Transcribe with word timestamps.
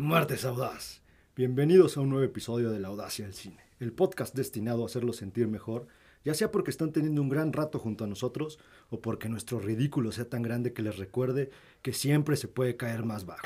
Martes 0.00 0.46
Audaz. 0.46 1.02
Bienvenidos 1.36 1.98
a 1.98 2.00
un 2.00 2.08
nuevo 2.08 2.24
episodio 2.24 2.70
de 2.70 2.80
La 2.80 2.88
Audacia 2.88 3.26
del 3.26 3.34
Cine, 3.34 3.60
el 3.80 3.92
podcast 3.92 4.34
destinado 4.34 4.82
a 4.82 4.86
hacerlos 4.86 5.16
sentir 5.16 5.46
mejor, 5.46 5.88
ya 6.24 6.32
sea 6.32 6.50
porque 6.50 6.70
están 6.70 6.90
teniendo 6.90 7.20
un 7.20 7.28
gran 7.28 7.52
rato 7.52 7.78
junto 7.78 8.04
a 8.04 8.06
nosotros 8.06 8.58
o 8.88 9.02
porque 9.02 9.28
nuestro 9.28 9.60
ridículo 9.60 10.10
sea 10.10 10.26
tan 10.26 10.40
grande 10.40 10.72
que 10.72 10.80
les 10.80 10.96
recuerde 10.96 11.50
que 11.82 11.92
siempre 11.92 12.36
se 12.36 12.48
puede 12.48 12.78
caer 12.78 13.04
más 13.04 13.26
bajo. 13.26 13.42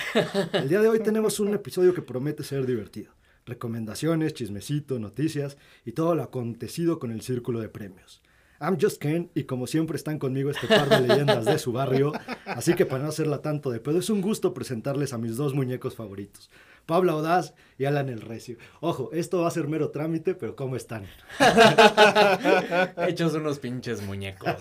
El 0.52 0.68
día 0.68 0.80
de 0.80 0.86
hoy 0.86 1.00
tenemos 1.00 1.40
un 1.40 1.52
episodio 1.54 1.92
que 1.92 2.02
promete 2.02 2.44
ser 2.44 2.66
divertido. 2.66 3.12
Recomendaciones, 3.46 4.32
chismecito, 4.32 5.00
noticias 5.00 5.58
y 5.84 5.90
todo 5.90 6.14
lo 6.14 6.22
acontecido 6.22 7.00
con 7.00 7.10
el 7.10 7.22
círculo 7.22 7.58
de 7.58 7.68
premios. 7.68 8.22
I'm 8.60 8.78
Just 8.80 9.00
Ken 9.00 9.30
y 9.34 9.44
como 9.44 9.66
siempre 9.66 9.96
están 9.96 10.18
conmigo 10.18 10.50
este 10.50 10.66
par 10.66 10.88
de 10.88 11.06
leyendas 11.06 11.44
de 11.44 11.58
su 11.58 11.72
barrio, 11.72 12.12
así 12.46 12.74
que 12.74 12.86
para 12.86 13.02
no 13.02 13.08
hacerla 13.08 13.42
tanto 13.42 13.70
de 13.70 13.80
pedo, 13.80 13.98
es 13.98 14.10
un 14.10 14.20
gusto 14.20 14.54
presentarles 14.54 15.12
a 15.12 15.18
mis 15.18 15.36
dos 15.36 15.54
muñecos 15.54 15.96
favoritos, 15.96 16.50
Pablo 16.86 17.12
Audaz 17.12 17.54
y 17.78 17.86
Alan 17.86 18.08
El 18.08 18.20
Recio. 18.20 18.56
Ojo, 18.80 19.10
esto 19.12 19.40
va 19.42 19.48
a 19.48 19.50
ser 19.50 19.68
mero 19.68 19.90
trámite, 19.90 20.34
pero 20.34 20.54
¿cómo 20.54 20.76
están? 20.76 21.06
Hechos 23.08 23.34
unos 23.34 23.58
pinches 23.58 24.02
muñecos. 24.02 24.54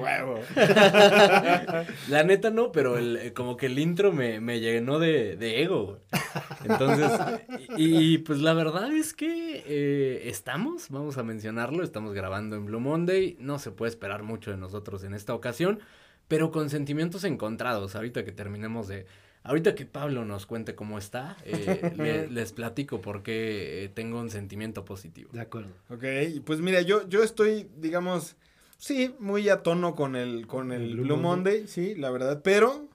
Huevo. 0.00 0.40
La 2.08 2.22
neta 2.24 2.50
no, 2.50 2.72
pero 2.72 2.98
el, 2.98 3.32
como 3.34 3.56
que 3.56 3.66
el 3.66 3.78
intro 3.78 4.12
me, 4.12 4.40
me 4.40 4.60
llenó 4.60 4.98
de, 4.98 5.36
de 5.36 5.62
ego. 5.62 5.98
Entonces, 6.64 7.10
y, 7.76 8.14
y, 8.14 8.18
pues 8.18 8.40
la 8.40 8.54
verdad 8.54 8.92
es 8.92 9.12
que 9.12 9.64
eh, 9.66 10.28
estamos, 10.28 10.88
vamos 10.90 11.18
a 11.18 11.22
mencionarlo, 11.22 11.82
estamos 11.82 12.14
grabando 12.14 12.56
en 12.56 12.66
Blue 12.66 12.80
Monday. 12.80 13.36
No 13.40 13.58
se 13.58 13.70
puede 13.70 13.90
esperar 13.90 14.22
mucho 14.22 14.50
de 14.50 14.56
nosotros 14.56 15.04
en 15.04 15.14
esta 15.14 15.34
ocasión, 15.34 15.80
pero 16.28 16.50
con 16.50 16.70
sentimientos 16.70 17.24
encontrados. 17.24 17.96
Ahorita 17.96 18.24
que 18.24 18.32
terminemos 18.32 18.88
de 18.88 19.06
Ahorita 19.46 19.76
que 19.76 19.86
Pablo 19.86 20.24
nos 20.24 20.44
cuente 20.44 20.74
cómo 20.74 20.98
está, 20.98 21.36
eh, 21.44 22.28
les 22.30 22.52
platico 22.52 23.00
por 23.00 23.22
qué 23.22 23.84
eh, 23.84 23.88
tengo 23.88 24.20
un 24.20 24.28
sentimiento 24.28 24.84
positivo. 24.84 25.30
De 25.32 25.40
acuerdo. 25.40 25.70
Ok, 25.88 26.04
pues 26.44 26.60
mira, 26.60 26.80
yo, 26.80 27.08
yo 27.08 27.22
estoy, 27.22 27.68
digamos, 27.76 28.34
sí, 28.76 29.14
muy 29.20 29.48
a 29.48 29.62
tono 29.62 29.94
con 29.94 30.16
el, 30.16 30.48
con 30.48 30.72
el, 30.72 30.82
el 30.82 30.94
Blue, 30.94 31.04
Blue 31.04 31.16
Monday, 31.16 31.58
Monday, 31.58 31.68
sí, 31.68 31.94
la 31.94 32.10
verdad, 32.10 32.40
pero 32.42 32.88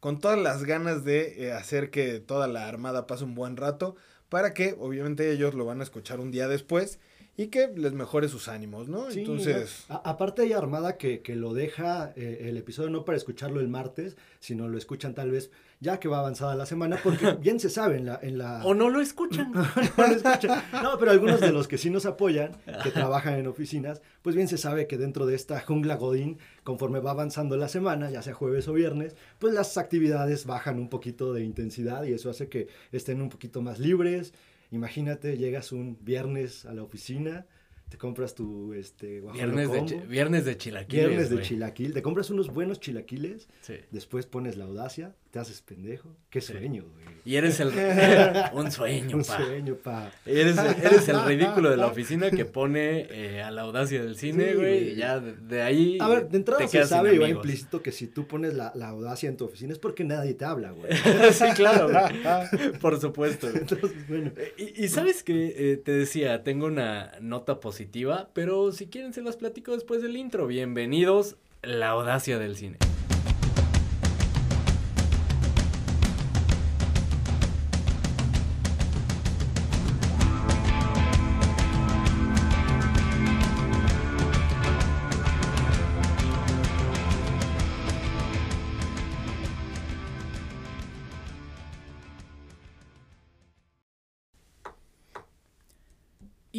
con 0.00 0.18
todas 0.18 0.38
las 0.38 0.64
ganas 0.64 1.04
de 1.04 1.44
eh, 1.44 1.52
hacer 1.52 1.90
que 1.90 2.18
toda 2.18 2.48
la 2.48 2.66
armada 2.66 3.06
pase 3.06 3.24
un 3.24 3.34
buen 3.34 3.58
rato, 3.58 3.94
para 4.30 4.54
que 4.54 4.76
obviamente 4.78 5.30
ellos 5.30 5.54
lo 5.54 5.66
van 5.66 5.80
a 5.80 5.84
escuchar 5.84 6.18
un 6.20 6.30
día 6.30 6.48
después 6.48 6.98
y 7.36 7.48
que 7.48 7.68
les 7.68 7.92
mejore 7.92 8.28
sus 8.28 8.48
ánimos, 8.48 8.88
¿no? 8.88 9.10
Sí, 9.10 9.20
Entonces. 9.20 9.84
A, 9.88 9.96
aparte 10.10 10.42
hay 10.42 10.52
Armada 10.52 10.96
que, 10.96 11.20
que 11.20 11.36
lo 11.36 11.52
deja 11.52 12.12
eh, 12.16 12.46
el 12.48 12.56
episodio 12.56 12.90
no 12.90 13.04
para 13.04 13.16
escucharlo 13.16 13.60
el 13.60 13.68
martes, 13.68 14.16
sino 14.40 14.68
lo 14.68 14.78
escuchan 14.78 15.14
tal 15.14 15.30
vez 15.30 15.50
ya 15.80 15.98
que 15.98 16.08
va 16.08 16.18
avanzada 16.20 16.54
la 16.54 16.66
semana, 16.66 16.98
porque 17.02 17.32
bien 17.40 17.58
se 17.58 17.70
sabe 17.70 17.96
en 17.96 18.06
la... 18.06 18.20
En 18.22 18.38
la... 18.38 18.64
O 18.64 18.74
no 18.74 18.88
lo 18.88 19.00
escuchan. 19.00 19.50
no, 19.52 19.66
lo 19.96 20.06
escuchan. 20.06 20.62
no, 20.82 20.98
pero 20.98 21.10
algunos 21.10 21.40
de 21.40 21.52
los 21.52 21.66
que 21.66 21.78
sí 21.78 21.90
nos 21.90 22.06
apoyan, 22.06 22.52
que 22.82 22.90
trabajan 22.90 23.34
en 23.34 23.46
oficinas, 23.46 24.02
pues 24.22 24.36
bien 24.36 24.46
se 24.46 24.58
sabe 24.58 24.86
que 24.86 24.98
dentro 24.98 25.26
de 25.26 25.34
esta 25.34 25.60
jungla 25.60 25.96
Godín, 25.96 26.38
conforme 26.62 27.00
va 27.00 27.10
avanzando 27.10 27.56
la 27.56 27.68
semana, 27.68 28.10
ya 28.10 28.22
sea 28.22 28.34
jueves 28.34 28.68
o 28.68 28.74
viernes, 28.74 29.16
pues 29.38 29.54
las 29.54 29.76
actividades 29.78 30.46
bajan 30.46 30.78
un 30.78 30.88
poquito 30.88 31.32
de 31.32 31.42
intensidad 31.42 32.04
y 32.04 32.12
eso 32.12 32.30
hace 32.30 32.48
que 32.48 32.68
estén 32.92 33.22
un 33.22 33.30
poquito 33.30 33.62
más 33.62 33.78
libres, 33.78 34.32
Imagínate, 34.70 35.36
llegas 35.36 35.72
un 35.72 35.98
viernes 36.00 36.64
a 36.64 36.72
la 36.72 36.82
oficina, 36.82 37.46
te 37.88 37.98
compras 37.98 38.36
tu 38.36 38.72
este 38.72 39.20
viernes 39.20 39.70
de, 39.72 40.06
viernes 40.06 40.44
de 40.44 40.56
chilaquiles. 40.56 41.08
Viernes 41.08 41.30
de 41.30 41.42
chilaquil, 41.42 41.92
te 41.92 42.02
compras 42.02 42.30
unos 42.30 42.52
buenos 42.52 42.78
chilaquiles, 42.78 43.48
sí. 43.62 43.74
después 43.90 44.26
pones 44.26 44.56
la 44.56 44.66
audacia, 44.66 45.16
te 45.30 45.38
haces 45.38 45.62
pendejo. 45.62 46.08
Qué 46.28 46.40
sueño, 46.40 46.84
güey. 46.84 47.10
Y 47.24 47.36
eres 47.36 47.60
el 47.60 47.68
un 48.52 48.70
sueño, 48.72 49.18
un 49.18 49.24
pa. 49.24 49.36
sueño, 49.36 49.76
pa. 49.76 50.10
Eres, 50.26 50.58
eres 50.58 51.08
el 51.08 51.24
ridículo 51.24 51.70
de 51.70 51.76
la 51.76 51.86
oficina 51.90 52.30
que 52.30 52.44
pone 52.44 53.06
eh, 53.10 53.42
a 53.42 53.50
la 53.50 53.62
audacia 53.62 54.02
del 54.02 54.16
cine, 54.16 54.54
güey, 54.54 54.90
y 54.90 54.94
ya 54.96 55.20
de, 55.20 55.34
de, 55.34 55.62
ahí 55.62 55.98
A 56.00 56.08
ver, 56.08 56.28
de 56.28 56.38
entrada 56.38 56.66
se 56.66 56.84
sabe 56.86 57.14
y 57.14 57.18
va 57.18 57.28
implícito 57.28 57.82
que 57.82 57.92
si 57.92 58.06
tú 58.06 58.26
pones 58.26 58.54
la, 58.54 58.72
la, 58.74 58.88
audacia 58.88 59.28
en 59.28 59.36
tu 59.36 59.44
oficina 59.44 59.72
es 59.72 59.78
porque 59.78 60.02
nadie 60.02 60.34
te 60.34 60.44
habla, 60.44 60.72
güey. 60.72 60.92
sí, 61.32 61.44
claro, 61.54 61.88
güey. 61.88 62.72
Por 62.80 63.00
supuesto. 63.00 63.48
Entonces, 63.48 63.92
bueno. 64.08 64.32
Y, 64.56 64.84
y 64.84 64.88
sabes 64.88 65.22
que 65.22 65.54
eh, 65.56 65.76
te 65.76 65.92
decía, 65.92 66.42
tengo 66.42 66.66
una 66.66 67.12
nota 67.20 67.60
positiva, 67.60 68.30
pero 68.32 68.72
si 68.72 68.86
quieren 68.86 69.12
se 69.12 69.22
las 69.22 69.36
platico 69.36 69.72
después 69.72 70.02
del 70.02 70.16
intro. 70.16 70.46
Bienvenidos, 70.46 71.36
la 71.62 71.90
audacia 71.90 72.38
del 72.38 72.56
cine. 72.56 72.78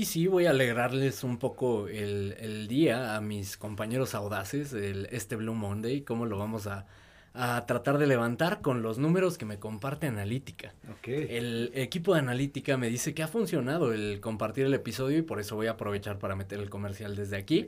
Y 0.01 0.05
sí, 0.05 0.25
voy 0.25 0.47
a 0.47 0.49
alegrarles 0.49 1.23
un 1.23 1.37
poco 1.37 1.87
el, 1.87 2.35
el 2.39 2.67
día 2.67 3.15
a 3.15 3.21
mis 3.21 3.55
compañeros 3.55 4.15
audaces, 4.15 4.73
el, 4.73 5.07
este 5.11 5.35
Blue 5.35 5.53
Monday, 5.53 6.01
cómo 6.01 6.25
lo 6.25 6.39
vamos 6.39 6.65
a, 6.65 6.87
a, 7.35 7.67
tratar 7.67 7.99
de 7.99 8.07
levantar 8.07 8.61
con 8.61 8.81
los 8.81 8.97
números 8.97 9.37
que 9.37 9.45
me 9.45 9.59
comparte 9.59 10.07
Analítica. 10.07 10.73
Okay. 10.97 11.27
El 11.29 11.71
equipo 11.75 12.15
de 12.15 12.21
Analítica 12.21 12.77
me 12.77 12.89
dice 12.89 13.13
que 13.13 13.21
ha 13.21 13.27
funcionado 13.27 13.93
el 13.93 14.19
compartir 14.21 14.65
el 14.65 14.73
episodio 14.73 15.19
y 15.19 15.21
por 15.21 15.39
eso 15.39 15.55
voy 15.55 15.67
a 15.67 15.73
aprovechar 15.73 16.17
para 16.17 16.35
meter 16.35 16.59
el 16.59 16.71
comercial 16.71 17.15
desde 17.15 17.37
aquí. 17.37 17.67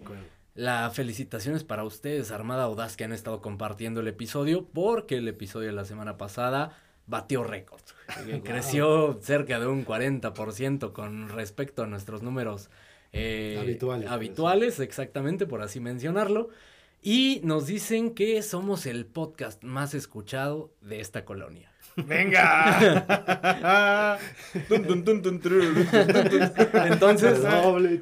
La 0.56 0.90
felicitación 0.90 1.56
es 1.56 1.64
para 1.64 1.84
ustedes, 1.84 2.32
Armada 2.32 2.64
Audaz, 2.64 2.98
que 2.98 3.04
han 3.04 3.14
estado 3.14 3.44
compartiendo 3.44 4.02
el 4.02 4.08
episodio, 4.08 4.66
porque 4.74 5.18
el 5.18 5.28
episodio 5.28 5.68
de 5.68 5.74
la 5.74 5.86
semana 5.86 6.18
pasada 6.18 6.76
batió 7.08 7.44
récord. 7.44 7.82
Wow. 8.26 8.44
Creció 8.44 9.20
cerca 9.22 9.60
de 9.60 9.68
un 9.68 9.86
40% 9.86 10.92
con 10.94 11.30
respecto 11.30 11.84
a 11.84 11.88
nuestros 11.88 12.22
números 12.22 12.70
eh, 13.12 13.58
habituales. 13.60 14.10
Habituales, 14.10 14.80
exactamente, 14.80 15.46
por 15.46 15.62
así 15.62 15.80
mencionarlo. 15.80 16.50
Y 17.02 17.42
nos 17.44 17.68
dicen 17.68 18.14
que 18.14 18.42
somos 18.42 18.86
el 18.86 19.06
podcast 19.06 19.64
más 19.64 19.94
escuchado 19.94 20.72
de 20.82 21.02
esta 21.02 21.26
colonia. 21.26 21.73
¡Venga! 21.96 22.80
Entonces, 26.86 27.40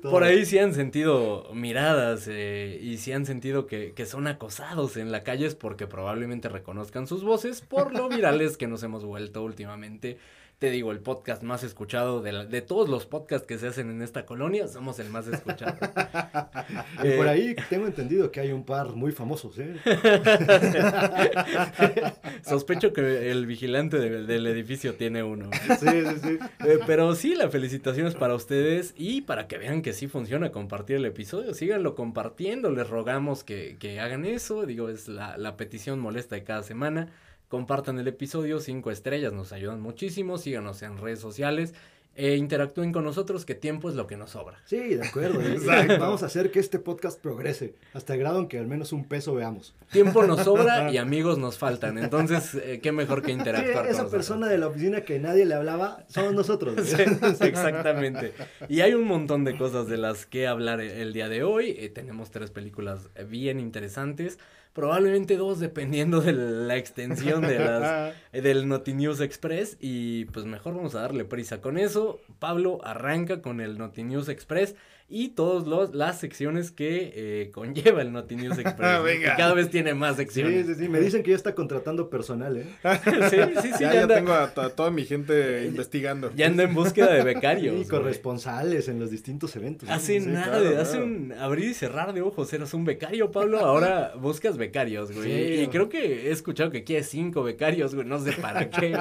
por 0.02 0.24
ahí 0.24 0.46
sí 0.46 0.58
han 0.60 0.74
sentido 0.74 1.50
miradas 1.54 2.28
eh, 2.30 2.80
y 2.82 2.98
sí 2.98 3.12
han 3.12 3.26
sentido 3.26 3.68
que, 3.68 3.94
que, 3.94 4.06
son 4.06 4.28
acosados 4.28 4.98
en 4.98 5.12
la 5.12 5.24
calle 5.24 5.46
es 5.46 5.56
porque 5.56 5.88
probablemente 5.88 6.50
reconozcan 6.50 7.08
sus 7.08 7.24
voces 7.24 7.62
por 7.62 7.94
lo 7.94 8.10
virales 8.10 8.58
que 8.58 8.68
nos 8.68 8.84
hemos 8.84 9.04
vuelto 9.04 9.44
últimamente. 9.44 10.18
Te 10.62 10.70
digo, 10.70 10.92
el 10.92 11.00
podcast 11.00 11.42
más 11.42 11.64
escuchado 11.64 12.22
de, 12.22 12.34
la, 12.34 12.46
de 12.46 12.62
todos 12.62 12.88
los 12.88 13.08
podcasts 13.08 13.48
que 13.48 13.58
se 13.58 13.66
hacen 13.66 13.90
en 13.90 14.04
esta 14.04 14.28
colonia, 14.28 14.68
somos 14.68 15.00
el 15.00 15.10
más 15.10 15.26
escuchado. 15.26 15.76
y 17.04 17.08
eh, 17.08 17.18
por 17.18 17.28
ahí 17.28 17.56
tengo 17.68 17.88
entendido 17.88 18.32
que 18.32 18.42
hay 18.42 18.52
un 18.52 18.64
par 18.64 18.90
muy 18.90 19.12
famosos, 19.12 19.58
¿eh? 19.58 19.76
Sospecho 22.44 22.94
que 22.94 23.32
el 23.32 23.48
vigilante 23.48 23.98
de, 23.98 24.28
del 24.28 24.46
edificio 24.46 24.94
tiene 24.94 25.24
uno. 25.24 25.50
Sí, 25.80 25.88
sí, 25.88 26.20
sí. 26.22 26.40
Eh, 26.68 26.78
pero 26.86 27.16
sí, 27.16 27.34
la 27.34 27.50
felicitación 27.50 28.06
es 28.06 28.14
para 28.14 28.36
ustedes 28.36 28.94
y 28.96 29.22
para 29.22 29.48
que 29.48 29.58
vean 29.58 29.82
que 29.82 29.94
sí 29.94 30.08
funciona 30.08 30.52
compartir 30.52 30.98
el 30.98 31.06
episodio. 31.06 31.56
Síganlo 31.56 31.96
compartiendo, 31.96 32.70
les 32.70 32.88
rogamos 32.88 33.44
que, 33.44 33.78
que 33.80 34.00
hagan 34.00 34.26
eso. 34.26 34.68
Digo, 34.68 34.90
es 34.90 35.08
la, 35.08 35.38
la 35.38 35.58
petición 35.58 35.98
molesta 35.98 36.36
de 36.36 36.44
cada 36.44 36.62
semana. 36.62 37.08
Compartan 37.52 38.00
el 38.00 38.08
episodio, 38.08 38.62
cinco 38.62 38.92
estrellas, 38.92 39.34
nos 39.34 39.52
ayudan 39.52 39.82
muchísimo. 39.82 40.38
Síganos 40.38 40.82
en 40.84 40.98
redes 40.98 41.20
sociales. 41.20 41.74
E 42.16 42.38
interactúen 42.38 42.94
con 42.94 43.04
nosotros, 43.04 43.46
que 43.46 43.56
tiempo 43.56 43.90
es 43.90 43.96
lo 43.96 44.08
que 44.08 44.16
nos 44.16 44.32
sobra. 44.32 44.58
Sí, 44.64 44.96
de 44.96 45.06
acuerdo. 45.06 45.40
Vamos 46.00 46.24
a 46.24 46.28
hacer 46.28 46.50
que 46.52 46.60
este 46.60 46.80
podcast 46.80 47.20
progrese, 47.20 47.76
hasta 47.94 48.14
el 48.14 48.22
grado 48.22 48.40
en 48.40 48.48
que 48.48 48.58
al 48.58 48.68
menos 48.68 48.94
un 48.94 49.04
peso 49.04 49.34
veamos. 49.34 49.76
Tiempo 49.92 50.24
nos 50.24 50.44
sobra 50.46 50.90
y 50.94 50.98
amigos 50.98 51.38
nos 51.40 51.58
faltan. 51.58 51.98
Entonces, 51.98 52.56
eh, 52.56 52.80
qué 52.82 52.94
mejor 52.94 53.22
que 53.22 53.34
interactuar. 53.34 53.86
Sí, 53.86 53.92
esa 53.92 54.04
con 54.04 54.12
persona 54.12 54.48
de 54.48 54.58
la 54.58 54.68
oficina 54.68 55.02
que 55.02 55.20
nadie 55.20 55.46
le 55.46 55.54
hablaba, 55.54 56.06
somos 56.08 56.34
nosotros. 56.34 56.76
Sí, 56.86 57.02
exactamente. 57.48 58.34
Y 58.70 58.80
hay 58.80 58.94
un 58.94 59.04
montón 59.04 59.44
de 59.44 59.58
cosas 59.58 59.88
de 59.88 59.98
las 59.98 60.26
que 60.26 60.48
hablar 60.48 60.80
el 60.80 61.12
día 61.12 61.28
de 61.28 61.44
hoy. 61.44 61.76
Eh, 61.78 61.90
tenemos 61.90 62.32
tres 62.32 62.50
películas 62.50 63.10
bien 63.28 63.60
interesantes. 63.60 64.40
Probablemente 64.74 65.38
dos, 65.38 65.60
dependiendo 65.60 66.22
de 66.22 66.34
la 66.34 66.78
extensión 66.78 67.42
de 67.42 67.60
las, 67.60 68.14
del 68.32 68.68
Notinews 68.68 69.20
Express. 69.20 69.78
Y 69.80 70.26
pues 70.26 70.46
mejor 70.46 70.76
vamos 70.76 70.96
a 70.96 71.02
darle 71.02 71.26
prisa 71.26 71.62
con 71.62 71.78
eso. 71.78 72.20
Pablo 72.40 72.80
arranca 72.84 73.42
con 73.42 73.62
el 73.62 73.78
Notinews 73.78 74.30
Express 74.30 74.76
y 75.12 75.30
todas 75.30 75.94
las 75.94 76.20
secciones 76.20 76.72
que 76.72 77.12
eh, 77.14 77.52
conlleva 77.52 78.02
el 78.02 78.14
Notinews 78.14 78.58
Express. 78.60 79.04
Venga. 79.04 79.36
cada 79.36 79.54
vez 79.54 79.70
tiene 79.70 79.94
más 79.94 80.16
secciones. 80.16 80.66
Sí, 80.66 80.74
sí, 80.74 80.84
sí. 80.84 80.90
Me 80.90 81.02
dicen 81.02 81.22
que 81.22 81.32
ya 81.32 81.36
está 81.36 81.54
contratando 81.54 82.10
personal, 82.10 82.58
¿eh? 82.58 82.66
sí, 83.30 83.38
sí, 83.62 83.70
sí. 83.74 83.82
Ya, 83.84 83.94
ya, 83.94 84.08
tengo 84.08 84.32
a, 84.32 84.50
toda 84.52 84.90
mi 84.90 85.06
gente 85.06 85.66
investigando. 85.66 86.32
Ya 86.42 86.48
anda 86.48 86.64
en 86.64 86.74
búsqueda 86.74 87.14
de 87.14 87.24
becarios. 87.24 87.82
Y 87.82 87.88
corresponsales 87.88 88.88
en 88.88 89.00
los 89.00 89.12
distintos 89.12 89.56
eventos. 89.56 89.90
Hace 89.90 90.20
nada, 90.22 90.82
hace 90.82 91.02
un 91.02 91.34
abrir 91.34 91.70
y 91.70 91.74
cerrar 91.74 92.14
de 92.14 92.22
ojos. 92.22 92.52
Eras 92.54 92.74
un 92.74 92.86
becario, 92.86 93.32
Pablo. 93.32 93.60
Ahora 93.60 94.14
buscas 94.18 94.58
becarios, 94.58 95.12
güey. 95.12 95.64
y 95.64 95.68
creo 95.68 95.90
que 95.90 96.30
he 96.30 96.32
escuchado 96.32 96.72
que 96.72 96.84
quieres 96.84 97.10
cinco 97.10 97.44
becarios, 97.44 97.94
güey. 97.94 98.08
No 98.08 98.20
sé 98.20 98.32
para 98.32 98.70
qué. 98.70 98.98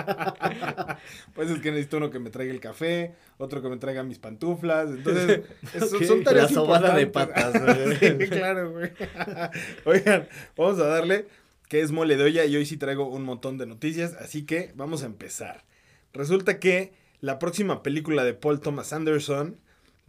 pues 1.35 1.51
es 1.51 1.61
que 1.61 1.71
necesito 1.71 1.99
uno 1.99 2.11
que 2.11 2.19
me 2.19 2.31
traiga 2.31 2.53
el 2.53 2.61
café, 2.61 3.15
otro 3.41 3.63
que 3.63 3.69
me 3.69 3.77
traiga 3.79 4.03
mis 4.03 4.19
pantuflas. 4.19 4.91
Entonces, 4.91 5.41
eso 5.75 6.03
son 6.05 6.23
tareas 6.23 6.51
La 6.51 6.55
sobada 6.55 6.95
de 6.95 7.07
patas, 7.07 7.53
güey. 8.01 8.29
claro, 8.29 8.73
güey. 8.73 8.93
Oigan, 9.85 10.29
vamos 10.57 10.79
a 10.79 10.87
darle 10.87 11.27
que 11.69 11.81
es 11.81 11.93
mole 11.93 12.17
de 12.17 12.25
olla 12.25 12.45
y 12.45 12.57
hoy 12.57 12.67
sí 12.67 12.77
traigo 12.77 13.07
un 13.07 13.23
montón 13.23 13.57
de 13.57 13.67
noticias, 13.67 14.15
así 14.15 14.45
que 14.45 14.73
vamos 14.75 15.03
a 15.03 15.07
empezar. 15.07 15.65
Resulta 16.13 16.59
que 16.59 16.93
la 17.21 17.39
próxima 17.39 17.83
película 17.83 18.25
de 18.25 18.35
Paul 18.35 18.61
Thomas 18.61 18.93
Anderson 18.93 19.57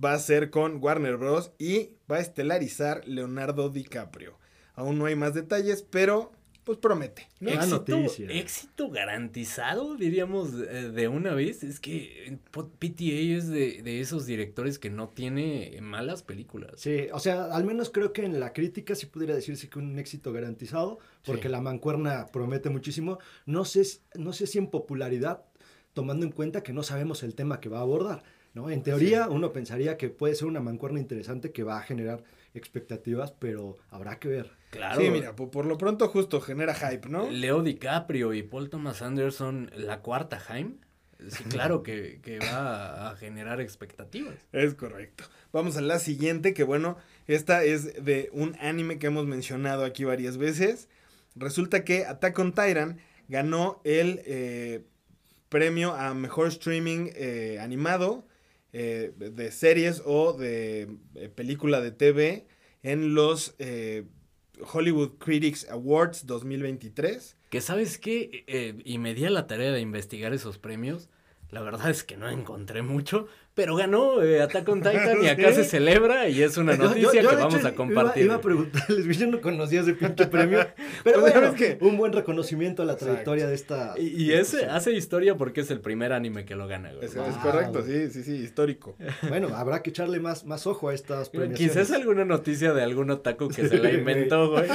va 0.04 0.13
a 0.13 0.19
ser 0.19 0.50
con 0.50 0.84
Warner 0.84 1.18
Bros. 1.18 1.51
y 1.60 1.92
va 2.12 2.18
a 2.18 2.22
estelarizar 2.22 3.07
Leonardo 3.07 3.69
DiCaprio. 3.69 4.39
Aún 4.74 4.98
no 4.98 5.06
hay 5.06 5.16
más 5.16 5.34
detalles, 5.36 5.86
pero 5.88 6.31
pues 6.63 6.78
promete. 6.78 7.28
Éxito, 7.40 7.98
éxito, 8.30 8.90
garantizado, 8.90 9.96
diríamos, 9.96 10.54
eh, 10.54 10.92
de 10.92 11.08
una 11.08 11.34
vez. 11.34 11.63
Es 11.63 11.80
que 11.80 12.38
PTA 12.52 13.38
es 13.38 13.48
de, 13.50 14.00
esos 14.00 14.25
directores 14.25 14.78
que 14.78 14.90
no 14.90 15.10
tiene 15.10 15.80
malas 15.81 16.22
películas. 16.22 16.74
Sí, 16.78 17.08
o 17.13 17.19
sea, 17.19 17.46
al 17.46 17.63
menos 17.63 17.90
creo 17.90 18.13
que 18.13 18.25
en 18.25 18.40
la 18.40 18.54
crítica 18.54 18.94
sí 18.96 19.08
pudiera 19.08 19.34
decirse 19.34 19.69
que 19.69 19.80
un 19.80 19.98
éxito 19.98 20.31
garantizado, 20.31 21.00
porque 21.25 21.50
la 21.50 21.62
mancuerna 21.62 22.28
promete 22.31 22.69
muchísimo. 22.69 23.18
No 23.46 23.66
sé, 23.66 23.84
no 24.16 24.31
sé 24.31 24.46
si 24.46 24.60
en 24.60 24.68
popularidad, 24.68 25.44
tomando 25.94 26.25
en 26.25 26.31
cuenta 26.31 26.62
que 26.62 26.74
no 26.74 26.84
sabemos 26.84 27.24
el 27.24 27.34
tema 27.34 27.60
que 27.60 27.69
va 27.69 27.80
a 27.80 27.81
abordar. 27.81 28.24
¿no? 28.54 28.69
En 28.69 28.84
teoría, 28.84 29.30
uno 29.30 29.52
pensaría 29.52 29.98
que 29.98 30.10
puede 30.10 30.36
ser 30.36 30.48
una 30.48 30.60
mancuerna 30.60 31.00
interesante 31.00 31.52
que 31.52 31.63
va 31.63 31.80
a 31.80 31.84
generar 31.84 32.24
expectativas, 32.54 33.31
pero 33.31 33.78
habrá 33.90 34.19
que 34.19 34.28
ver. 34.28 34.61
Claro. 34.72 35.02
Sí, 35.02 35.10
mira, 35.10 35.36
por, 35.36 35.66
lo 35.66 35.78
pronto 35.78 36.08
justo 36.08 36.40
genera 36.40 36.74
hype, 36.74 37.10
¿no? 37.10 37.30
Leo 37.30 37.62
DiCaprio 37.62 38.34
y 38.34 38.42
Paul 38.42 38.70
Thomas 38.70 39.02
Anderson, 39.02 39.70
la 39.76 40.00
cuarta 40.00 40.40
Jaime. 40.40 40.76
Sí, 41.28 41.44
claro 41.44 41.84
que, 41.84 42.40
va 42.42 43.12
a 43.12 43.16
generar 43.18 43.60
expectativas. 43.60 44.34
Es 44.54 44.74
correcto. 44.74 45.26
Vamos 45.52 45.76
a 45.76 45.82
la 45.82 46.00
siguiente, 46.00 46.54
que 46.54 46.64
bueno, 46.64 46.98
esta 47.28 47.66
es 47.66 48.04
de 48.04 48.30
un 48.32 48.56
anime 48.62 48.98
que 48.98 49.08
hemos 49.08 49.26
mencionado 49.26 49.84
aquí 49.84 50.06
varias 50.06 50.38
veces. 50.38 50.88
Resulta 51.36 51.84
que 51.84 52.06
Attack 52.06 52.40
on 52.40 52.54
Titan 52.54 53.00
ganó 53.28 53.82
el 53.84 54.22
eh, 54.26 54.86
premio 55.50 55.94
a 55.94 56.14
mejor 56.14 56.48
streaming 56.48 57.10
eh, 57.14 57.60
animado 57.60 58.26
eh, 58.72 59.12
de 59.18 59.52
series 59.52 60.02
o 60.06 60.32
de 60.32 60.88
película 61.36 61.82
de 61.82 61.92
TV 61.92 62.48
en 62.84 63.14
los 63.14 63.56
Hollywood 64.63 65.18
Critics 65.19 65.68
Awards 65.69 66.25
2023. 66.25 67.38
Que 67.50 67.62
sabes 67.62 67.98
qué, 67.98 68.44
eh, 68.48 68.81
y 68.86 68.98
me 68.98 69.13
di 69.13 69.25
a 69.25 69.30
la 69.30 69.48
tarea 69.48 69.72
de 69.72 69.81
investigar 69.81 70.34
esos 70.34 70.58
premios. 70.58 71.10
La 71.50 71.62
verdad 71.62 71.90
es 71.90 72.04
que 72.04 72.16
no 72.16 72.30
encontré 72.30 72.81
mucho, 72.81 73.28
pero 73.53 73.75
ganó 73.75 74.24
eh, 74.24 74.42
Attack 74.42 74.68
on 74.69 74.80
Titan 74.81 75.24
y 75.24 75.27
acá 75.30 75.51
se 75.51 75.65
celebra 75.65 76.30
y 76.30 76.42
es 76.42 76.57
una 76.57 76.77
noticia 76.77 77.21
que 77.21 77.36
vamos 77.36 77.65
a 77.65 77.75
compartir. 77.75 78.25
Iba, 78.25 78.36
a 78.36 78.42
preguntarles, 78.42 79.18
yo 79.18 79.27
no 79.27 79.42
conocía 79.42 79.81
ese 79.81 79.94
pinche 79.94 80.27
premio, 80.27 80.65
pero 81.03 81.21
pues, 81.21 81.33
bueno, 81.33 81.53
que 81.53 81.77
un 81.81 81.98
buen 81.98 82.13
reconocimiento 82.13 82.83
a 82.83 82.86
la 82.86 82.95
trayectoria 82.95 83.48
de 83.48 83.56
esta... 83.56 83.95
Y, 83.98 84.31
ese 84.31 84.65
hace 84.65 84.94
historia 84.94 85.36
porque 85.36 85.62
es 85.62 85.71
el 85.71 85.81
primer 85.81 86.13
anime 86.13 86.45
que 86.45 86.56
lo 86.56 86.68
gana. 86.68 86.92
Es, 87.01 87.15
correcto, 87.42 87.83
sí, 87.86 88.09
sí, 88.09 88.24
sí, 88.24 88.36
histórico. 88.36 88.95
Bueno, 89.27 89.56
habrá 89.56 89.81
que 89.81 89.89
echarle 89.89 90.19
más, 90.19 90.45
más 90.45 90.65
ojo 90.68 90.89
a 90.89 90.94
estas 90.94 91.30
premiaciones. 91.30 91.74
Quizás 91.74 91.92
alguna 91.92 92.24
noticia 92.24 92.74
de 92.74 92.81
algún 92.81 93.09
otaku 93.09 93.50
que 93.50 93.68
se 93.68 93.77
la 93.77 93.92
inventó, 93.92 94.51
güey. 94.51 94.69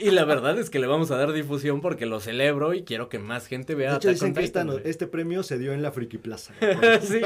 Y, 0.00 0.10
la 0.10 0.24
verdad 0.24 0.58
es 0.58 0.70
que 0.70 0.78
le 0.78 0.86
vamos 0.86 1.10
a 1.10 1.16
dar 1.16 1.32
difusión 1.32 1.80
porque 1.80 2.06
lo 2.06 2.20
celebro 2.20 2.74
y 2.74 2.84
quiero 2.84 3.08
que 3.08 3.18
más 3.18 3.46
gente 3.46 3.74
vea 3.74 3.92
de 3.92 3.96
hecho, 3.96 4.10
dicen 4.10 4.34
que 4.34 4.44
este 4.84 5.06
premio 5.06 5.42
se 5.42 5.58
dio 5.58 5.72
en 5.72 5.82
la 5.82 5.90
Friki 5.90 6.18
Plaza. 6.18 6.54
sí. 7.02 7.20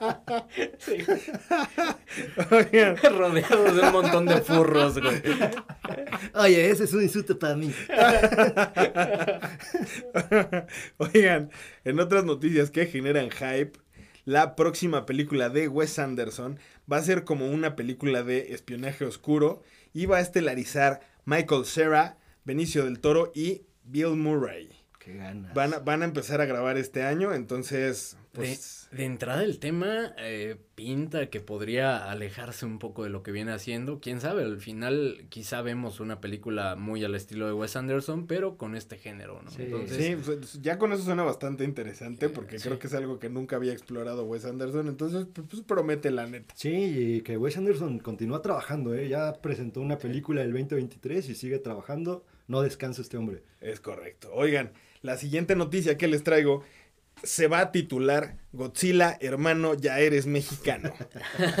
Rodeado 3.10 3.74
de 3.74 3.80
un 3.80 3.92
montón 3.92 4.26
de 4.26 4.40
furros, 4.40 5.00
güey. 5.00 5.22
Oye, 6.34 6.70
ese 6.70 6.84
es 6.84 6.92
un 6.92 7.02
insulto 7.02 7.36
para 7.38 7.56
mí. 7.56 7.74
Oigan, 10.98 11.50
en 11.84 12.00
otras 12.00 12.24
noticias 12.24 12.70
que 12.70 12.86
generan 12.86 13.30
hype, 13.30 13.78
la 14.24 14.56
próxima 14.56 15.06
película 15.06 15.48
de 15.48 15.68
Wes 15.68 15.98
Anderson 15.98 16.58
va 16.90 16.98
a 16.98 17.02
ser 17.02 17.24
como 17.24 17.50
una 17.50 17.76
película 17.76 18.22
de 18.22 18.54
espionaje 18.54 19.04
oscuro 19.04 19.62
y 19.92 20.06
va 20.06 20.18
a 20.18 20.20
estelarizar 20.20 21.00
Michael 21.24 21.66
Cera, 21.66 22.18
Benicio 22.44 22.84
del 22.84 23.00
Toro 23.00 23.32
y 23.34 23.62
Bill 23.84 24.16
Murray. 24.16 24.70
Qué 24.98 25.14
ganas. 25.14 25.54
Van 25.54 25.74
a, 25.74 25.78
van 25.78 26.02
a 26.02 26.06
empezar 26.06 26.40
a 26.40 26.46
grabar 26.46 26.78
este 26.78 27.02
año, 27.02 27.34
entonces 27.34 28.16
pues... 28.32 28.83
De, 28.96 29.04
entrada 29.04 29.44
el 29.44 29.58
tema 29.58 30.14
eh, 30.18 30.56
pinta 30.74 31.30
que 31.30 31.40
podría 31.40 32.10
alejarse 32.10 32.66
un 32.66 32.78
poco 32.78 33.04
de 33.04 33.10
lo 33.10 33.22
que 33.22 33.32
viene 33.32 33.52
haciendo. 33.52 34.00
Quién 34.00 34.20
sabe, 34.20 34.44
al 34.44 34.60
final 34.60 35.26
quizá 35.28 35.62
vemos 35.62 36.00
una 36.00 36.20
película 36.20 36.76
muy 36.76 37.04
al 37.04 37.14
estilo 37.14 37.46
de 37.46 37.52
Wes 37.52 37.76
Anderson, 37.76 38.26
pero 38.26 38.56
con 38.56 38.74
este 38.74 38.96
género, 38.96 39.42
¿no? 39.42 39.50
Sí, 39.50 40.16
pues, 40.24 40.60
ya 40.62 40.78
con 40.78 40.92
eso 40.92 41.02
suena 41.02 41.22
bastante 41.22 41.64
interesante 41.64 42.28
porque 42.28 42.58
creo 42.58 42.78
que 42.78 42.86
es 42.86 42.94
algo 42.94 43.18
que 43.18 43.28
nunca 43.28 43.56
había 43.56 43.72
explorado 43.72 44.24
Wes 44.24 44.44
Anderson, 44.44 44.88
entonces 44.88 45.26
pues, 45.32 45.46
pues, 45.48 45.62
promete 45.62 46.10
la 46.10 46.26
neta. 46.26 46.54
Sí, 46.56 46.72
y 46.72 47.20
que 47.22 47.36
Wes 47.36 47.56
Anderson 47.56 47.98
continúa 47.98 48.42
trabajando, 48.42 48.94
¿eh? 48.94 49.08
Ya 49.08 49.32
presentó 49.40 49.80
una 49.80 49.98
película 49.98 50.42
del 50.42 50.52
2023 50.52 51.28
y 51.28 51.34
sigue 51.34 51.58
trabajando. 51.58 52.24
No 52.46 52.60
descansa 52.60 53.00
este 53.00 53.16
hombre. 53.16 53.42
Es 53.60 53.80
correcto. 53.80 54.30
Oigan, 54.34 54.72
la 55.02 55.16
siguiente 55.16 55.56
noticia 55.56 55.96
que 55.96 56.08
les 56.08 56.24
traigo 56.24 56.62
se 57.24 57.48
va 57.48 57.60
a 57.60 57.72
titular 57.72 58.36
Godzilla, 58.52 59.18
hermano, 59.20 59.74
ya 59.74 59.98
eres 59.98 60.26
mexicano. 60.26 60.92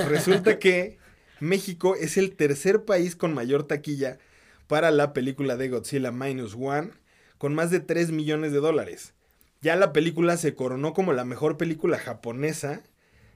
Resulta 0.08 0.58
que 0.58 0.98
México 1.40 1.96
es 1.96 2.16
el 2.16 2.36
tercer 2.36 2.84
país 2.84 3.16
con 3.16 3.34
mayor 3.34 3.64
taquilla 3.64 4.18
para 4.66 4.90
la 4.90 5.12
película 5.12 5.56
de 5.56 5.68
Godzilla 5.68 6.12
Minus 6.12 6.54
One, 6.58 6.90
con 7.38 7.54
más 7.54 7.70
de 7.70 7.80
3 7.80 8.12
millones 8.12 8.52
de 8.52 8.58
dólares. 8.58 9.14
Ya 9.60 9.76
la 9.76 9.92
película 9.92 10.36
se 10.36 10.54
coronó 10.54 10.92
como 10.92 11.12
la 11.12 11.24
mejor 11.24 11.56
película 11.56 11.98
japonesa 11.98 12.82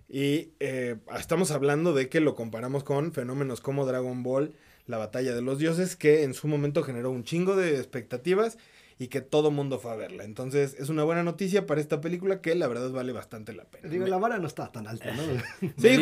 y 0.09 0.53
eh, 0.61 0.97
estamos 1.19 1.51
hablando 1.51 1.93
de 1.93 2.09
que 2.09 2.21
lo 2.21 2.35
comparamos 2.35 2.85
con 2.85 3.13
fenómenos 3.13 3.61
como 3.61 3.87
Dragon 3.87 4.23
Ball, 4.23 4.55
la 4.87 4.97
batalla 4.97 5.35
de 5.35 5.43
los 5.43 5.59
dioses, 5.59 5.97
que 5.97 6.23
en 6.23 6.33
su 6.33 6.49
momento 6.49 6.83
generó 6.83 7.11
un 7.11 7.25
chingo 7.25 7.57
de 7.57 7.77
expectativas 7.77 8.57
y 9.01 9.09
que 9.09 9.21
todo 9.21 9.53
mundo 9.53 9.79
fue 9.79 9.93
a 9.93 9.97
verla. 9.97 10.25
Entonces, 10.25 10.75
es 10.79 10.89
una 10.89 11.05
buena 11.05 11.23
noticia 11.23 11.67
para 11.67 11.81
esta 11.81 12.01
película 12.01 12.41
que 12.41 12.55
la 12.57 12.67
verdad 12.67 12.91
vale 12.91 13.13
bastante 13.13 13.53
la 13.53 13.65
pena. 13.65 13.89
Digo, 13.89 14.07
la 14.07 14.19
vara 14.19 14.39
no 14.39 14.49
está 14.49 14.73
tan 14.73 14.89
alta, 14.89 15.13
¿no? 15.13 15.23
sí, 15.79 15.99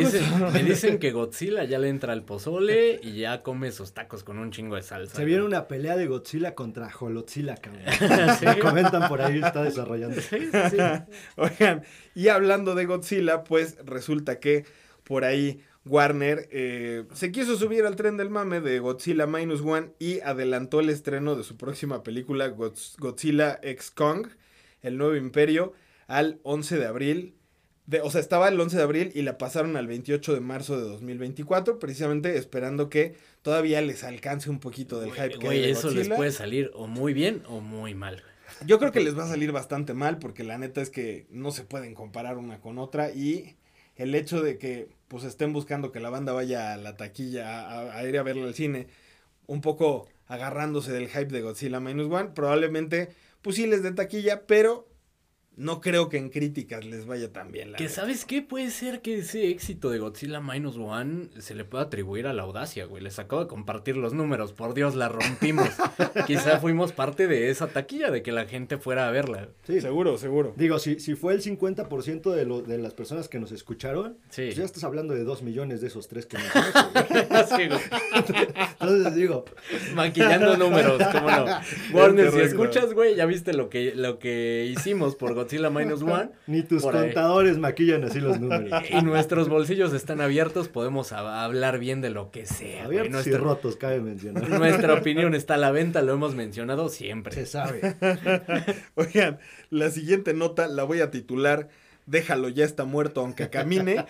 me, 0.52 0.62
dicen, 0.62 0.98
que 0.98 1.12
Godzilla 1.12 1.64
ya 1.64 1.78
le 1.78 1.90
entra 1.90 2.14
al 2.14 2.22
pozole 2.22 2.98
y 3.02 3.18
ya 3.18 3.42
come 3.42 3.70
sus 3.70 3.92
tacos 3.92 4.24
con 4.24 4.38
un 4.38 4.50
chingo 4.50 4.76
de 4.76 4.82
salsa. 4.82 5.14
Se 5.14 5.24
viene 5.26 5.42
una 5.42 5.68
pelea 5.68 5.96
de 5.96 6.06
Godzilla 6.06 6.54
contra 6.54 6.90
Jolotzilla, 6.90 7.56
cabrón. 7.56 7.82
¿Sí? 8.40 8.60
Comentan 8.60 9.08
por 9.08 9.20
ahí, 9.20 9.40
está 9.42 9.62
desarrollando. 9.62 10.18
Sí, 10.22 10.48
sí. 10.70 10.76
Oigan, 11.36 11.82
y 12.14 12.28
hablando 12.28 12.74
de 12.74 12.86
Godzilla, 12.86 13.44
pues 13.44 13.76
resulta 13.84 14.40
que 14.40 14.64
por 15.04 15.24
ahí 15.24 15.60
Warner 15.86 16.48
eh, 16.50 17.04
se 17.14 17.30
quiso 17.30 17.56
subir 17.56 17.84
al 17.84 17.96
tren 17.96 18.16
del 18.16 18.28
mame 18.28 18.60
de 18.60 18.80
Godzilla 18.80 19.26
Minus 19.26 19.60
One 19.60 19.92
y 19.98 20.20
adelantó 20.20 20.80
el 20.80 20.90
estreno 20.90 21.36
de 21.36 21.44
su 21.44 21.56
próxima 21.56 22.02
película 22.02 22.48
Godzilla 22.48 23.60
X 23.62 23.92
Kong, 23.92 24.26
El 24.82 24.98
Nuevo 24.98 25.14
Imperio, 25.14 25.74
al 26.08 26.40
11 26.42 26.78
de 26.78 26.86
abril. 26.86 27.34
De, 27.86 28.00
o 28.00 28.10
sea, 28.10 28.20
estaba 28.20 28.48
el 28.48 28.60
11 28.60 28.76
de 28.76 28.82
abril 28.82 29.12
y 29.14 29.22
la 29.22 29.38
pasaron 29.38 29.76
al 29.76 29.86
28 29.86 30.34
de 30.34 30.40
marzo 30.40 30.76
de 30.76 30.82
2024, 30.82 31.78
precisamente 31.78 32.36
esperando 32.36 32.90
que 32.90 33.14
todavía 33.42 33.80
les 33.80 34.02
alcance 34.02 34.50
un 34.50 34.58
poquito 34.58 35.00
del 35.00 35.12
hype 35.12 35.38
que 35.38 35.48
hay 35.48 35.60
de 35.60 35.70
eso 35.70 35.92
les 35.92 36.08
puede 36.08 36.32
salir 36.32 36.72
o 36.74 36.88
muy 36.88 37.14
bien 37.14 37.44
o 37.46 37.60
muy 37.60 37.94
mal. 37.94 38.24
Yo 38.64 38.80
creo 38.80 38.90
que 38.90 39.00
les 39.00 39.16
va 39.16 39.22
a 39.22 39.28
salir 39.28 39.52
bastante 39.52 39.94
mal 39.94 40.18
porque 40.18 40.42
la 40.42 40.58
neta 40.58 40.80
es 40.80 40.90
que 40.90 41.26
no 41.30 41.52
se 41.52 41.62
pueden 41.62 41.94
comparar 41.94 42.38
una 42.38 42.60
con 42.60 42.78
otra 42.78 43.12
y 43.12 43.54
el 43.94 44.16
hecho 44.16 44.42
de 44.42 44.58
que 44.58 44.88
pues 45.08 45.24
estén 45.24 45.52
buscando 45.52 45.92
que 45.92 46.00
la 46.00 46.10
banda 46.10 46.32
vaya 46.32 46.72
a 46.72 46.76
la 46.76 46.96
taquilla 46.96 47.96
a, 47.96 48.04
ir 48.04 48.18
a 48.18 48.22
verla 48.22 48.46
al 48.46 48.54
cine, 48.54 48.88
un 49.46 49.60
poco 49.60 50.08
agarrándose 50.26 50.92
del 50.92 51.08
hype 51.08 51.26
de 51.26 51.42
Godzilla 51.42 51.80
Minus 51.80 52.10
One. 52.10 52.30
Probablemente, 52.34 53.10
pues 53.42 53.56
sí 53.56 53.66
les 53.66 53.82
dé 53.82 53.92
taquilla, 53.92 54.46
pero 54.46 54.88
no 55.56 55.80
creo 55.80 56.10
que 56.10 56.18
en 56.18 56.28
críticas 56.28 56.84
les 56.84 57.06
vaya 57.06 57.32
tan 57.32 57.50
bien. 57.50 57.72
La 57.72 57.78
que 57.78 57.88
sabes 57.88 58.26
qué 58.26 58.42
puede 58.42 58.70
ser 58.70 59.00
que 59.00 59.18
ese 59.18 59.48
éxito 59.48 59.88
de 59.88 59.98
Godzilla 59.98 60.40
Minus 60.40 60.76
One 60.76 61.30
se 61.38 61.54
le 61.54 61.64
pueda 61.64 61.84
atribuir 61.84 62.26
a 62.26 62.34
la 62.34 62.42
audacia, 62.42 62.84
güey. 62.84 63.02
Les 63.02 63.18
acabo 63.18 63.42
de 63.42 63.48
compartir 63.48 63.96
los 63.96 64.12
números, 64.12 64.52
por 64.52 64.74
Dios, 64.74 64.94
la 64.94 65.08
rompimos. 65.08 65.70
Quizá 66.26 66.60
fuimos 66.60 66.92
parte 66.92 67.26
de 67.26 67.48
esa 67.50 67.68
taquilla, 67.68 68.10
de 68.10 68.22
que 68.22 68.32
la 68.32 68.44
gente 68.44 68.76
fuera 68.76 69.08
a 69.08 69.10
verla. 69.10 69.48
Sí, 69.66 69.80
seguro, 69.80 70.18
seguro. 70.18 70.52
Digo, 70.56 70.78
si, 70.78 71.00
si 71.00 71.14
fue 71.14 71.32
el 71.32 71.42
50% 71.42 72.30
de, 72.32 72.44
lo, 72.44 72.60
de 72.60 72.76
las 72.76 72.92
personas 72.92 73.28
que 73.28 73.38
nos 73.38 73.50
escucharon, 73.50 74.18
pues 74.34 74.56
ya 74.56 74.64
estás 74.64 74.84
hablando 74.84 75.14
de 75.14 75.24
2 75.24 75.42
millones 75.42 75.80
de 75.80 75.86
esos 75.86 76.06
tres 76.08 76.26
que 76.26 76.36
nos 76.36 76.46
sí, 77.48 77.68
Entonces 78.78 79.14
digo. 79.14 79.46
Maquillando 79.94 80.58
números, 80.58 81.02
cómo 81.12 81.30
no. 81.30 81.46
Warner, 81.94 82.30
si 82.30 82.40
escuchas, 82.40 82.92
güey, 82.92 83.16
ya 83.16 83.24
viste 83.24 83.54
lo 83.54 83.70
que, 83.70 83.94
lo 83.94 84.18
que 84.18 84.70
hicimos 84.70 85.16
por 85.16 85.32
Godzilla 85.32 85.45
Godzilla 85.46 85.70
Minus 85.70 86.02
One. 86.02 86.30
Ni 86.46 86.62
tus 86.62 86.82
contadores 86.82 87.58
maquillan 87.58 88.04
así 88.04 88.20
los 88.20 88.40
números. 88.40 88.82
Y 88.90 89.02
nuestros 89.02 89.48
bolsillos 89.48 89.92
están 89.92 90.20
abiertos, 90.20 90.68
podemos 90.68 91.12
hablar 91.12 91.78
bien 91.78 92.00
de 92.00 92.10
lo 92.10 92.30
que 92.30 92.46
sea. 92.46 92.84
Abiertos 92.84 93.26
y 93.26 93.32
rotos, 93.32 93.76
cabe 93.76 94.00
mencionar. 94.00 94.48
Nuestra 94.48 94.94
opinión 95.00 95.34
está 95.34 95.54
a 95.54 95.58
la 95.58 95.70
venta, 95.70 96.02
lo 96.02 96.12
hemos 96.12 96.34
mencionado 96.34 96.88
siempre. 96.88 97.34
Se 97.34 97.46
sabe. 97.46 97.96
Oigan, 98.94 99.38
la 99.70 99.90
siguiente 99.90 100.34
nota 100.34 100.66
la 100.66 100.84
voy 100.84 101.00
a 101.00 101.10
titular 101.10 101.68
Déjalo, 102.06 102.48
ya 102.48 102.64
está 102.64 102.84
muerto 102.84 103.20
aunque 103.20 103.50
camine. 103.50 104.06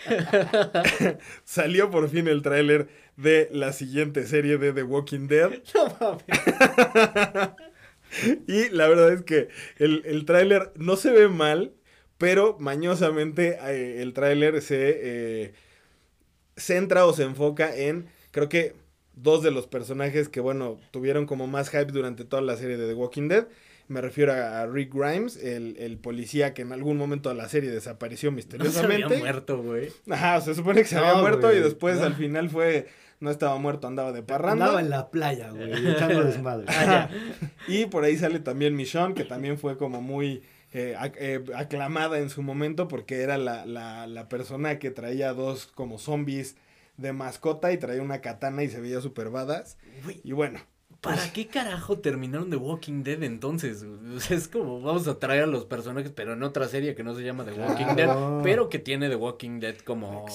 Salió 1.45 1.91
por 1.91 2.11
fin 2.11 2.29
el 2.29 2.43
tráiler 2.43 2.89
de 3.17 3.49
la 3.53 3.73
siguiente 3.73 4.27
serie 4.27 4.59
de 4.59 4.75
The 4.75 4.83
Walking 4.83 5.29
Dead. 5.29 5.63
No 5.75 5.97
mames. 5.99 7.57
y 8.47 8.69
la 8.71 8.89
verdad 8.89 9.13
es 9.13 9.23
que 9.23 9.49
el, 9.79 10.03
el 10.07 10.25
tráiler 10.25 10.73
no 10.77 10.97
se 10.97 11.11
ve 11.11 11.29
mal, 11.29 11.73
pero 12.19 12.57
mañosamente 12.59 13.59
eh, 13.63 14.03
el 14.03 14.13
tráiler 14.13 14.63
se 14.63 15.01
eh, 15.03 15.55
centra 16.57 17.07
o 17.07 17.13
se 17.13 17.25
enfoca 17.25 17.75
en, 17.77 18.07
creo 18.31 18.49
que 18.49 18.75
dos 19.15 19.43
de 19.43 19.51
los 19.51 19.67
personajes 19.67 20.29
que, 20.29 20.41
bueno, 20.41 20.79
tuvieron 20.91 21.27
como 21.27 21.47
más 21.47 21.71
hype 21.71 21.87
durante 21.87 22.25
toda 22.25 22.43
la 22.43 22.57
serie 22.57 22.77
de 22.77 22.87
The 22.87 22.95
Walking 22.95 23.29
Dead. 23.29 23.47
Me 23.89 24.01
refiero 24.01 24.33
a 24.33 24.67
Rick 24.67 24.93
Grimes, 24.93 25.37
el, 25.37 25.77
el 25.79 25.97
policía 25.97 26.55
que 26.55 26.63
en 26.63 26.73
algún 26.73 26.97
momento 26.97 27.29
de 27.29 27.37
la 27.37 27.49
serie 27.49 27.71
desapareció 27.71 28.33
misteriosamente. 28.33 29.09
se 29.09 29.15
había 29.15 29.19
muerto, 29.19 29.63
güey. 29.63 29.91
Ajá, 30.11 30.41
se 30.41 30.55
supone 30.55 30.83
que 30.83 30.89
se 30.89 30.97
había 30.97 31.15
muerto 31.15 31.53
y 31.55 31.61
después 31.61 32.01
al 32.01 32.15
final 32.15 32.51
fue 32.51 32.89
no 33.21 33.31
estaba 33.31 33.57
muerto, 33.59 33.87
andaba 33.87 34.13
de 34.13 34.23
parranda. 34.23 34.67
Andaba 34.67 34.81
en 34.81 34.91
la 34.91 35.11
playa, 35.11 35.51
güey, 35.51 35.73
echando 35.91 36.25
desmadre. 36.25 36.67
Y 37.69 37.87
por 37.87 38.05
ahí 38.05 38.17
sale 38.17 38.41
también 38.41 38.77
Michonne, 38.77 39.15
que 39.15 39.25
también 39.25 39.59
fue 39.59 39.77
como 39.77 40.01
muy 40.03 40.43
eh, 40.73 40.95
eh, 41.19 41.45
aclamada 41.55 42.19
en 42.19 42.31
su 42.31 42.43
momento 42.43 42.89
porque 42.89 43.23
era 43.23 43.39
la, 43.39 43.65
la, 43.65 44.07
la 44.07 44.29
persona 44.29 44.79
que 44.79 44.91
traía 44.91 45.33
dos 45.33 45.67
como 45.67 45.99
zombies 45.99 46.57
de 46.97 47.13
mascota 47.13 47.73
y 47.73 47.79
traía 47.79 48.03
una 48.03 48.21
katana 48.21 48.63
y 48.63 48.69
se 48.69 48.81
veía 48.81 49.01
súper 49.01 49.31
badass. 49.31 49.79
Y 50.25 50.33
bueno, 50.33 50.61
¿Para 51.07 51.33
qué 51.33 51.47
carajo 51.47 51.99
terminaron 51.99 52.51
The 52.51 52.57
Walking 52.57 53.03
Dead 53.03 53.23
entonces? 53.23 53.85
es 54.31 54.49
como, 54.49 54.81
vamos 54.81 55.07
a 55.09 55.19
traer 55.19 55.45
a 55.45 55.47
los 55.47 55.65
personajes, 55.65 56.13
pero 56.15 56.33
en 56.33 56.43
otra 56.43 56.69
serie 56.69 56.95
que 56.95 57.03
no 57.03 57.15
se 57.15 57.23
llama 57.23 57.45
The 57.45 57.53
Walking 57.53 57.97
Dead, 57.97 58.43
pero 58.43 58.69
que 58.69 58.79
tiene 58.79 59.09
The 59.09 59.17
Walking 59.17 59.61
Dead 59.61 59.77
como 59.79 60.27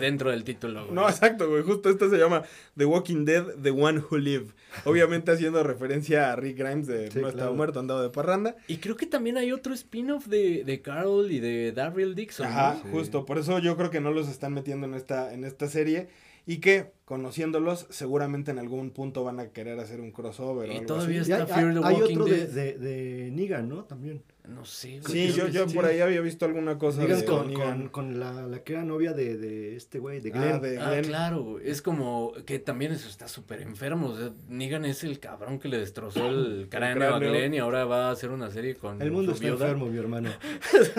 dentro 0.00 0.30
del 0.30 0.44
título. 0.44 0.86
No, 0.90 1.08
exacto, 1.08 1.48
güey. 1.48 1.62
Justo 1.62 1.90
esta 1.90 2.08
se 2.10 2.16
llama 2.16 2.42
The 2.76 2.84
Walking 2.84 3.24
Dead, 3.24 3.44
The 3.62 3.70
One 3.70 4.00
Who 4.00 4.18
Live. 4.18 4.46
Obviamente 4.84 5.32
haciendo 5.32 5.62
referencia 5.62 6.32
a 6.32 6.36
Rick 6.36 6.58
Grimes 6.58 6.86
de 6.86 7.10
No 7.20 7.28
estaba 7.28 7.52
muerto, 7.52 7.80
andado 7.80 8.02
de 8.02 8.10
parranda. 8.10 8.56
Y 8.66 8.78
creo 8.78 8.96
que 8.96 9.06
también 9.06 9.36
hay 9.38 9.52
otro 9.52 9.74
spin-off 9.74 10.26
de, 10.26 10.64
de 10.64 10.82
Carol 10.82 11.30
y 11.30 11.40
de 11.40 11.72
Daryl 11.72 12.14
Dixon. 12.14 12.46
Ajá, 12.46 12.80
justo. 12.90 13.24
Por 13.24 13.38
eso 13.38 13.58
yo 13.58 13.76
creo 13.76 13.90
que 13.90 14.00
no 14.00 14.10
los 14.10 14.28
están 14.28 14.52
metiendo 14.52 14.86
en 14.86 14.94
esta, 14.94 15.32
en 15.32 15.44
esta 15.44 15.68
serie 15.68 16.08
y 16.46 16.58
que 16.58 16.92
conociéndolos 17.08 17.86
seguramente 17.88 18.50
en 18.50 18.58
algún 18.58 18.90
punto 18.90 19.24
van 19.24 19.40
a 19.40 19.48
querer 19.48 19.80
hacer 19.80 19.98
un 19.98 20.12
crossover. 20.12 20.70
Y 20.70 20.84
todavía 20.84 21.22
está 21.22 21.46
Fear 21.46 21.72
the 21.72 21.80
Walking 21.80 22.02
hay 22.02 22.12
otro 22.12 22.24
de, 22.26 22.46
de, 22.48 22.78
de 22.78 23.30
Negan, 23.30 23.66
¿no? 23.66 23.84
También. 23.84 24.22
No 24.46 24.64
sé. 24.64 25.00
Sí, 25.06 25.32
yo, 25.34 25.48
yo 25.48 25.66
por 25.66 25.84
ahí 25.84 26.00
había 26.00 26.22
visto 26.22 26.46
alguna 26.46 26.78
cosa 26.78 27.04
de 27.04 27.24
con, 27.26 27.52
con, 27.52 27.88
con, 27.88 28.18
la, 28.18 28.46
la 28.46 28.62
que 28.64 28.72
era 28.72 28.82
novia 28.82 29.12
de, 29.12 29.36
de 29.36 29.76
este 29.76 29.98
güey, 29.98 30.20
de 30.20 30.30
Glenn. 30.30 30.54
Ah, 30.54 30.58
de 30.58 30.78
ah, 30.80 31.02
claro. 31.02 31.58
Es 31.62 31.82
como 31.82 32.32
que 32.46 32.58
también 32.58 32.92
eso 32.92 33.08
está 33.08 33.28
súper 33.28 33.60
enfermo. 33.60 34.08
O 34.08 34.16
sea, 34.16 34.30
Negan 34.48 34.86
es 34.86 35.04
el 35.04 35.20
cabrón 35.20 35.58
que 35.58 35.68
le 35.68 35.78
destrozó 35.78 36.28
el 36.28 36.66
cráneo, 36.70 37.14
a 37.14 37.18
Glenn 37.18 37.52
y 37.52 37.58
ahora 37.58 37.84
va 37.84 38.08
a 38.08 38.10
hacer 38.10 38.30
una 38.30 38.50
serie 38.50 38.74
con 38.74 39.02
El 39.02 39.10
mundo 39.10 39.32
está 39.32 39.48
enfermo, 39.48 39.86
mi 39.86 39.98
hermano. 39.98 40.30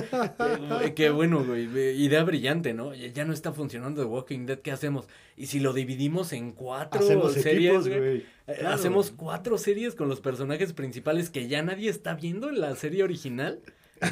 Qué 0.96 1.10
bueno, 1.10 1.44
güey. 1.44 1.66
Idea 2.04 2.24
brillante, 2.24 2.76
¿no? 2.76 2.94
Ya 2.94 3.26
no 3.26 3.34
está 3.34 3.52
funcionando 3.52 4.04
The 4.04 4.08
Walking 4.08 4.46
Dead. 4.46 4.60
¿Qué 4.60 4.72
hacemos? 4.72 5.08
Y 5.36 5.48
si 5.48 5.60
lo 5.60 5.74
dividimos 5.74 5.99
en 6.32 6.52
cuatro 6.54 7.00
Hacemos 7.00 7.34
series, 7.34 7.88
güey. 7.88 8.26
Eh, 8.48 8.66
hacemos 8.66 9.12
cuatro 9.12 9.58
series 9.58 9.96
con 9.96 10.08
los 10.08 10.22
personajes 10.22 10.74
principales 10.74 11.30
que 11.30 11.48
ya 11.48 11.62
nadie 11.62 11.90
está 11.90 12.16
viendo 12.16 12.50
en 12.50 12.60
la 12.62 12.76
serie 12.76 13.04
original. 13.04 13.60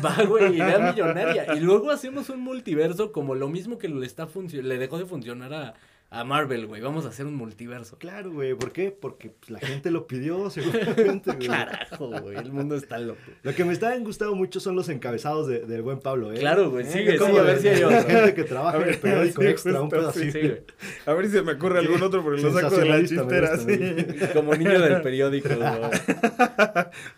Va, 0.03 0.23
güey, 0.25 0.55
idea 0.55 0.79
millonaria. 0.79 1.55
Y 1.55 1.61
luego 1.61 1.91
hacemos 1.91 2.29
un 2.29 2.41
multiverso 2.41 3.11
como 3.11 3.35
lo 3.35 3.47
mismo 3.47 3.77
que 3.77 3.87
le, 3.87 4.05
está 4.05 4.27
le 4.51 4.77
dejó 4.77 4.97
de 4.97 5.05
funcionar 5.05 5.53
a, 5.53 5.73
a 6.09 6.23
Marvel, 6.23 6.67
güey. 6.67 6.81
Vamos 6.81 7.05
a 7.05 7.09
hacer 7.09 7.25
un 7.25 7.35
multiverso. 7.35 7.97
Claro, 7.97 8.31
güey. 8.31 8.53
¿Por 8.55 8.71
qué? 8.71 8.91
Porque 8.91 9.29
pues, 9.29 9.49
la 9.49 9.59
gente 9.59 9.91
lo 9.91 10.07
pidió, 10.07 10.49
seguramente, 10.49 11.33
güey. 11.33 11.47
Carajo, 11.47 12.07
güey. 12.21 12.37
El 12.37 12.51
mundo 12.51 12.75
está 12.75 12.97
loco. 12.97 13.19
Lo 13.43 13.53
que 13.53 13.65
me 13.65 13.73
está 13.73 13.95
gustando 13.97 14.33
mucho 14.33 14.61
son 14.61 14.75
los 14.75 14.87
encabezados 14.87 15.47
de, 15.47 15.65
del 15.65 15.81
buen 15.81 15.99
Pablo, 15.99 16.31
¿eh? 16.31 16.39
Claro, 16.39 16.69
güey. 16.71 16.85
Sigue, 16.85 17.15
¿Eh? 17.15 17.19
sigue, 17.19 17.39
a 17.39 17.43
ver 17.43 17.59
si 17.59 17.67
hay 17.67 17.83
otro. 17.83 18.03
gente 18.03 18.33
que 18.33 18.43
trabaja 18.45 18.77
en 18.81 18.89
el 18.89 18.99
periódico 18.99 19.43
extra, 19.43 19.81
un. 19.81 19.91
Sí, 20.13 20.31
a 21.05 21.13
ver 21.13 21.25
si 21.25 21.31
se 21.33 21.41
me 21.41 21.53
ocurre 21.53 21.79
algún 21.79 22.01
otro 22.01 22.23
porque 22.23 22.41
lo 22.41 22.53
saco 22.53 22.77
de 22.77 22.85
la 22.85 22.99
chistera. 23.01 23.51
Como 24.33 24.55
niño 24.55 24.79
del 24.79 25.01
periódico, 25.01 25.49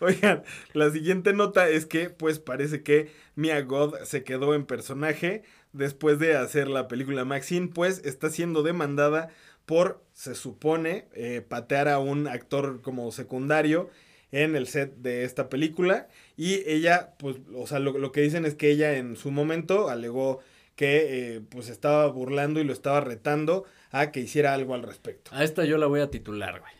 Oigan, 0.00 0.42
la 0.72 0.90
siguiente 0.90 1.32
nota 1.32 1.68
es 1.68 1.86
que, 1.86 2.10
pues, 2.10 2.40
parece 2.40 2.82
que 2.82 3.10
Mia 3.36 3.60
God 3.62 3.94
se 4.04 4.24
quedó 4.24 4.54
en 4.54 4.66
personaje 4.66 5.44
después 5.72 6.18
de 6.18 6.36
hacer 6.36 6.68
la 6.68 6.88
película 6.88 7.24
Maxine, 7.24 7.68
pues 7.68 8.02
está 8.04 8.30
siendo 8.30 8.62
demandada 8.62 9.28
por, 9.66 10.02
se 10.12 10.34
supone, 10.34 11.06
eh, 11.14 11.42
patear 11.46 11.88
a 11.88 11.98
un 11.98 12.26
actor 12.26 12.82
como 12.82 13.12
secundario 13.12 13.88
en 14.32 14.56
el 14.56 14.66
set 14.66 14.96
de 14.96 15.24
esta 15.24 15.48
película. 15.48 16.08
Y 16.36 16.68
ella, 16.68 17.14
pues, 17.18 17.36
o 17.54 17.66
sea, 17.66 17.78
lo, 17.78 18.12
que 18.12 18.20
dicen 18.20 18.46
es 18.46 18.54
que 18.54 18.70
ella 18.70 18.96
en 18.96 19.16
su 19.16 19.30
momento 19.30 19.88
alegó 19.88 20.40
que 20.76 21.34
eh, 21.34 21.40
pues 21.48 21.68
estaba 21.68 22.06
burlando 22.08 22.58
y 22.60 22.64
lo 22.64 22.72
estaba 22.72 23.00
retando 23.00 23.64
a 23.90 24.10
que 24.10 24.20
hiciera 24.20 24.54
algo 24.54 24.74
al 24.74 24.82
respecto. 24.82 25.30
A 25.34 25.44
esta 25.44 25.64
yo 25.64 25.78
la 25.78 25.86
voy 25.86 26.00
a 26.00 26.10
titular, 26.10 26.60
güey. 26.60 26.72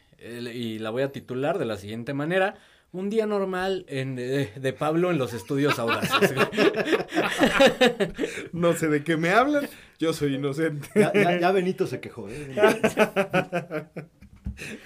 Y 0.54 0.78
la 0.78 0.90
voy 0.90 1.02
a 1.02 1.12
titular 1.12 1.59
de 1.59 1.64
la 1.64 1.76
siguiente 1.76 2.12
manera 2.12 2.56
un 2.92 3.11
día 3.11 3.26
normal 3.26 3.85
en, 3.88 4.16
de, 4.16 4.75
Pablo 4.78 5.11
en 5.11 5.18
los 5.18 5.32
estudios 5.32 5.78
audaces. 5.78 6.32
no 8.52 8.73
sé 8.73 8.88
de 8.88 9.04
qué 9.04 9.16
me 9.16 9.30
hablan, 9.30 9.68
yo 9.99 10.12
soy 10.12 10.35
inocente. 10.35 10.88
Ya, 10.94 11.52
Benito 11.52 11.87
se 11.87 12.00
quejó. 12.00 12.28
¿eh? 12.28 12.49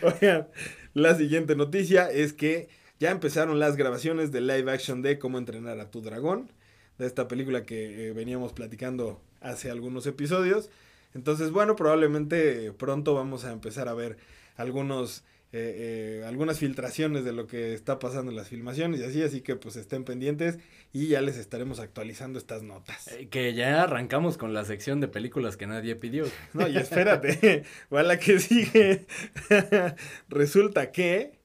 Oigan, 0.03 0.49
la 0.93 1.15
siguiente 1.15 1.57
noticia 1.57 2.11
es 2.11 2.33
que 2.33 2.69
ya 3.01 3.11
empezaron 3.11 3.59
las 3.59 3.77
grabaciones 3.77 4.33
de 4.33 4.43
live 4.43 4.71
action 4.71 5.03
de 5.03 5.19
Cómo 5.19 5.39
entrenar 5.39 5.81
a 5.81 5.91
tu 5.91 6.03
dragón, 6.03 6.53
de 6.99 7.07
esta 7.07 7.27
película 7.27 7.65
que 7.65 8.09
eh, 8.09 8.13
veníamos 8.13 8.53
platicando 8.53 9.21
hace 9.41 9.71
algunos 9.71 10.07
episodios. 10.07 10.71
Entonces, 11.15 11.51
bueno, 11.51 11.75
probablemente 11.75 12.73
pronto 12.73 13.15
vamos 13.15 13.45
a 13.45 13.53
empezar 13.53 13.89
a 13.89 13.95
ver 13.95 14.19
algunos 14.57 15.25
eh, 15.57 16.19
eh, 16.21 16.25
algunas 16.27 16.59
filtraciones 16.59 17.25
de 17.25 17.33
lo 17.33 17.47
que 17.47 17.75
está 17.75 18.01
pasando 18.01 18.33
en 18.33 18.37
las 18.37 18.49
filmaciones 18.49 18.99
y 18.99 19.05
así, 19.05 19.23
así 19.23 19.41
que 19.41 19.55
pues 19.55 19.77
estén 19.77 20.03
pendientes 20.03 20.59
y 20.93 21.07
ya 21.07 21.21
les 21.21 21.37
estaremos 21.37 21.79
actualizando 21.79 22.41
estas 22.41 22.65
notas. 22.65 23.07
Eh, 23.13 23.29
que 23.29 23.55
ya 23.55 23.85
arrancamos 23.85 24.37
con 24.37 24.53
la 24.53 24.65
sección 24.65 25.01
de 25.01 25.07
películas 25.07 25.57
que 25.57 25.69
nadie 25.69 25.95
pidió. 25.95 26.25
No, 26.55 26.67
y 26.67 26.77
espérate, 26.77 27.63
va 27.95 28.03
la 28.03 28.19
que 28.19 28.41
sigue. 28.41 29.07
Resulta 30.29 30.91
que 30.91 31.39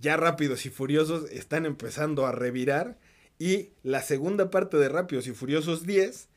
ya 0.00 0.16
Rápidos 0.16 0.64
y 0.64 0.70
Furiosos 0.70 1.30
están 1.30 1.66
empezando 1.66 2.24
a 2.24 2.32
revirar 2.32 2.96
y 3.38 3.74
la 3.82 4.00
segunda 4.00 4.48
parte 4.48 4.78
de 4.78 4.88
Rápidos 4.88 5.26
y 5.26 5.32
Furiosos 5.32 5.86
10 5.86 6.30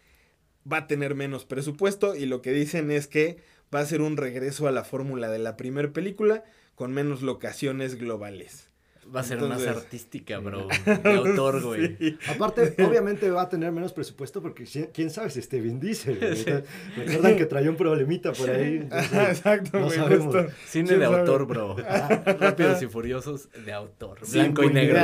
va 0.70 0.80
a 0.80 0.88
tener 0.88 1.16
menos 1.16 1.46
presupuesto 1.46 2.14
y 2.14 2.26
lo 2.26 2.42
que 2.42 2.52
dicen 2.52 2.92
es 2.92 3.08
que 3.08 3.38
va 3.74 3.80
a 3.80 3.86
ser 3.86 4.02
un 4.02 4.18
regreso 4.18 4.68
a 4.68 4.72
la 4.72 4.84
fórmula 4.84 5.30
de 5.30 5.40
la 5.40 5.56
primera 5.56 5.94
película 5.94 6.44
con 6.76 6.94
menos 6.94 7.22
locaciones 7.22 7.96
globales. 7.96 8.73
Va 9.14 9.20
a 9.20 9.24
ser 9.24 9.42
más 9.42 9.66
artística, 9.66 10.40
bro. 10.40 10.68
De 10.86 11.14
autor, 11.14 11.62
güey. 11.62 12.18
Aparte, 12.28 12.76
obviamente 12.84 13.30
va 13.30 13.44
a 13.44 13.50
tener 13.50 13.72
menos 13.72 13.94
presupuesto 13.94 14.42
porque 14.42 14.66
quién 14.94 15.10
sabe 15.10 15.30
si 15.30 15.40
este 15.40 15.60
Vin 15.62 15.80
Diesel. 15.80 16.20
Recuerdan 16.98 17.36
que 17.36 17.46
traía 17.46 17.70
un 17.70 17.76
problemita 17.76 18.34
por 18.34 18.50
ahí. 18.50 18.88
Exacto, 18.92 19.80
no 19.80 19.90
sabemos. 19.90 20.36
Cine 20.66 20.98
de 20.98 21.06
autor, 21.06 21.46
bro. 21.46 21.76
Rápidos 21.78 22.82
y 22.82 22.88
furiosos 22.88 23.50
de 23.66 23.74
autor. 23.74 24.20
Blanco 24.32 24.64
y 24.64 24.74
negro. 24.74 25.00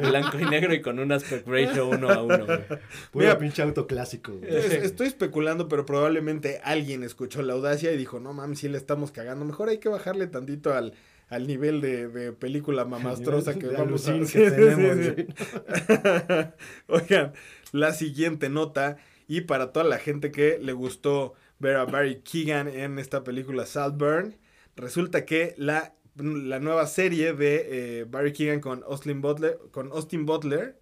Blanco 0.00 0.38
y 0.38 0.44
negro 0.44 0.74
y 0.74 0.82
con 0.82 0.98
un 0.98 1.12
aspect 1.12 1.46
ratio 1.48 1.88
uno 1.88 2.10
a 2.10 2.22
uno, 2.22 2.46
güey. 2.46 3.26
Mira, 3.26 3.38
pinche 3.38 3.62
auto 3.62 3.86
clásico. 3.86 4.32
Estoy 4.42 5.08
especulando, 5.08 5.68
pero 5.68 5.86
probablemente 5.86 6.60
alguien 6.64 7.02
escuchó 7.02 7.42
la 7.42 7.54
audacia 7.54 7.92
y 7.92 7.96
dijo, 7.96 8.20
no 8.20 8.32
mames, 8.32 8.60
sí 8.60 8.68
le 8.68 8.78
estamos 8.78 9.10
cagando. 9.10 9.44
Mejor 9.44 9.68
hay 9.68 9.78
que 9.78 9.88
bajarle 9.88 10.26
tantito 10.26 10.74
al 10.74 10.94
al 11.28 11.46
nivel 11.46 11.80
de, 11.80 12.08
de 12.08 12.32
película 12.32 12.84
mamastrosa 12.84 13.58
que 13.58 13.66
vamos 13.66 14.08
a 14.08 14.14
hacer. 14.14 15.34
Oigan, 16.86 17.32
la 17.72 17.92
siguiente 17.92 18.48
nota, 18.48 18.98
y 19.26 19.42
para 19.42 19.72
toda 19.72 19.84
la 19.84 19.98
gente 19.98 20.30
que 20.30 20.58
le 20.60 20.72
gustó 20.72 21.34
ver 21.58 21.76
a 21.76 21.84
Barry 21.84 22.20
Keegan 22.20 22.68
en 22.68 22.98
esta 22.98 23.24
película 23.24 23.66
Saltburn, 23.66 24.36
resulta 24.76 25.24
que 25.24 25.54
la, 25.56 25.94
la 26.14 26.60
nueva 26.60 26.86
serie 26.86 27.32
de 27.32 28.00
eh, 28.00 28.04
Barry 28.04 28.32
Keegan 28.32 28.60
con 28.60 28.84
Austin, 28.84 29.20
Butler, 29.20 29.58
con 29.72 29.90
Austin 29.92 30.26
Butler 30.26 30.78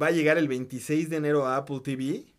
va 0.00 0.08
a 0.08 0.10
llegar 0.10 0.38
el 0.38 0.48
26 0.48 1.10
de 1.10 1.16
enero 1.16 1.46
a 1.46 1.56
Apple 1.56 1.80
TV 1.82 2.34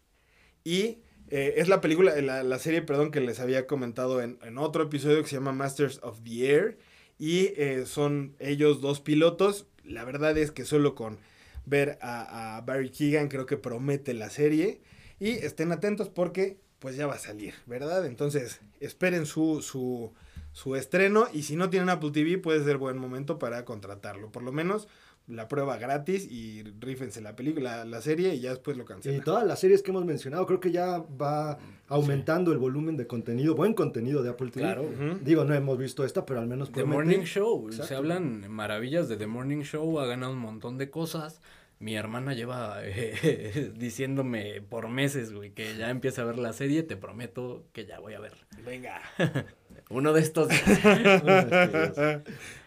y 0.63 0.99
eh, 1.29 1.55
es 1.57 1.67
la 1.67 1.81
película, 1.81 2.19
la, 2.21 2.41
la, 2.41 2.59
serie, 2.59 2.81
perdón, 2.81 3.11
que 3.11 3.19
les 3.19 3.39
había 3.39 3.67
comentado 3.67 4.21
en, 4.21 4.39
en, 4.43 4.57
otro 4.57 4.83
episodio 4.83 5.21
que 5.21 5.27
se 5.27 5.35
llama 5.35 5.51
Masters 5.51 5.99
of 6.01 6.23
the 6.23 6.49
Air 6.49 6.77
y 7.17 7.53
eh, 7.57 7.85
son 7.85 8.35
ellos 8.39 8.81
dos 8.81 9.01
pilotos. 9.01 9.65
La 9.83 10.03
verdad 10.03 10.37
es 10.37 10.51
que 10.51 10.65
solo 10.65 10.95
con 10.95 11.17
ver 11.65 11.97
a, 12.01 12.61
Barry 12.65 12.89
Keegan 12.89 13.27
creo 13.27 13.45
que 13.45 13.57
promete 13.57 14.13
la 14.13 14.29
serie. 14.29 14.81
Y 15.19 15.31
estén 15.31 15.71
atentos 15.71 16.09
porque 16.09 16.57
pues 16.79 16.95
ya 16.95 17.07
va 17.07 17.15
a 17.15 17.19
salir, 17.19 17.55
¿verdad? 17.65 18.05
Entonces 18.05 18.61
esperen 18.79 19.25
su, 19.25 19.63
su, 19.63 20.13
su 20.51 20.75
estreno 20.75 21.27
y 21.33 21.43
si 21.43 21.55
no 21.55 21.71
tienen 21.71 21.89
Apple 21.89 22.11
TV 22.11 22.37
puede 22.37 22.63
ser 22.63 22.77
buen 22.77 22.99
momento 22.99 23.39
para 23.39 23.65
contratarlo. 23.65 24.31
Por 24.31 24.43
lo 24.43 24.51
menos 24.51 24.87
la 25.27 25.49
prueba 25.49 25.77
gratis 25.77 26.25
y 26.31 26.63
rífense 26.79 27.21
la 27.21 27.35
película, 27.35 27.83
la, 27.83 28.01
serie 28.01 28.33
y 28.35 28.39
ya 28.39 28.51
después 28.51 28.77
lo 28.77 28.85
cancelan. 28.85 29.19
Y 29.19 29.21
todas 29.21 29.45
las 29.45 29.59
series 29.59 29.83
que 29.83 29.91
hemos 29.91 30.05
mencionado, 30.05 30.45
creo 30.45 30.61
que 30.61 30.71
ya 30.71 30.99
va 30.99 31.59
aumentando 31.89 32.53
el 32.53 32.57
volumen 32.57 32.95
de 32.95 33.07
contenido, 33.07 33.53
buen 33.53 33.73
contenido 33.73 34.23
de 34.23 34.29
Apple 34.29 34.51
TV. 34.51 34.65
Claro. 34.65 34.89
Digo, 35.21 35.43
no 35.43 35.53
hemos 35.53 35.77
visto 35.77 36.05
esta, 36.05 36.25
pero 36.25 36.39
al 36.39 36.47
menos 36.47 36.71
The 36.71 36.85
Morning 36.85 37.23
Show, 37.23 37.71
se 37.71 37.93
hablan 37.93 38.49
maravillas 38.49 39.09
de 39.09 39.17
The 39.17 39.27
Morning 39.27 39.63
Show, 39.63 39.99
ha 39.99 40.05
ganado 40.05 40.31
un 40.31 40.39
montón 40.39 40.77
de 40.77 40.89
cosas. 40.89 41.41
Mi 41.79 41.95
hermana 41.95 42.33
lleva 42.33 42.79
eh, 42.81 43.71
diciéndome 43.77 44.61
por 44.61 44.87
meses, 44.87 45.33
güey, 45.33 45.51
que 45.51 45.75
ya 45.77 45.89
empieza 45.89 46.23
a 46.23 46.25
ver 46.25 46.39
la 46.39 46.53
serie, 46.53 46.83
te 46.83 46.97
prometo 46.97 47.65
que 47.73 47.85
ya 47.85 47.99
voy 47.99 48.13
a 48.13 48.19
ver. 48.19 48.33
Venga. 48.65 49.01
Uno 49.89 50.11
de 50.13 50.21
estos. 50.21 50.49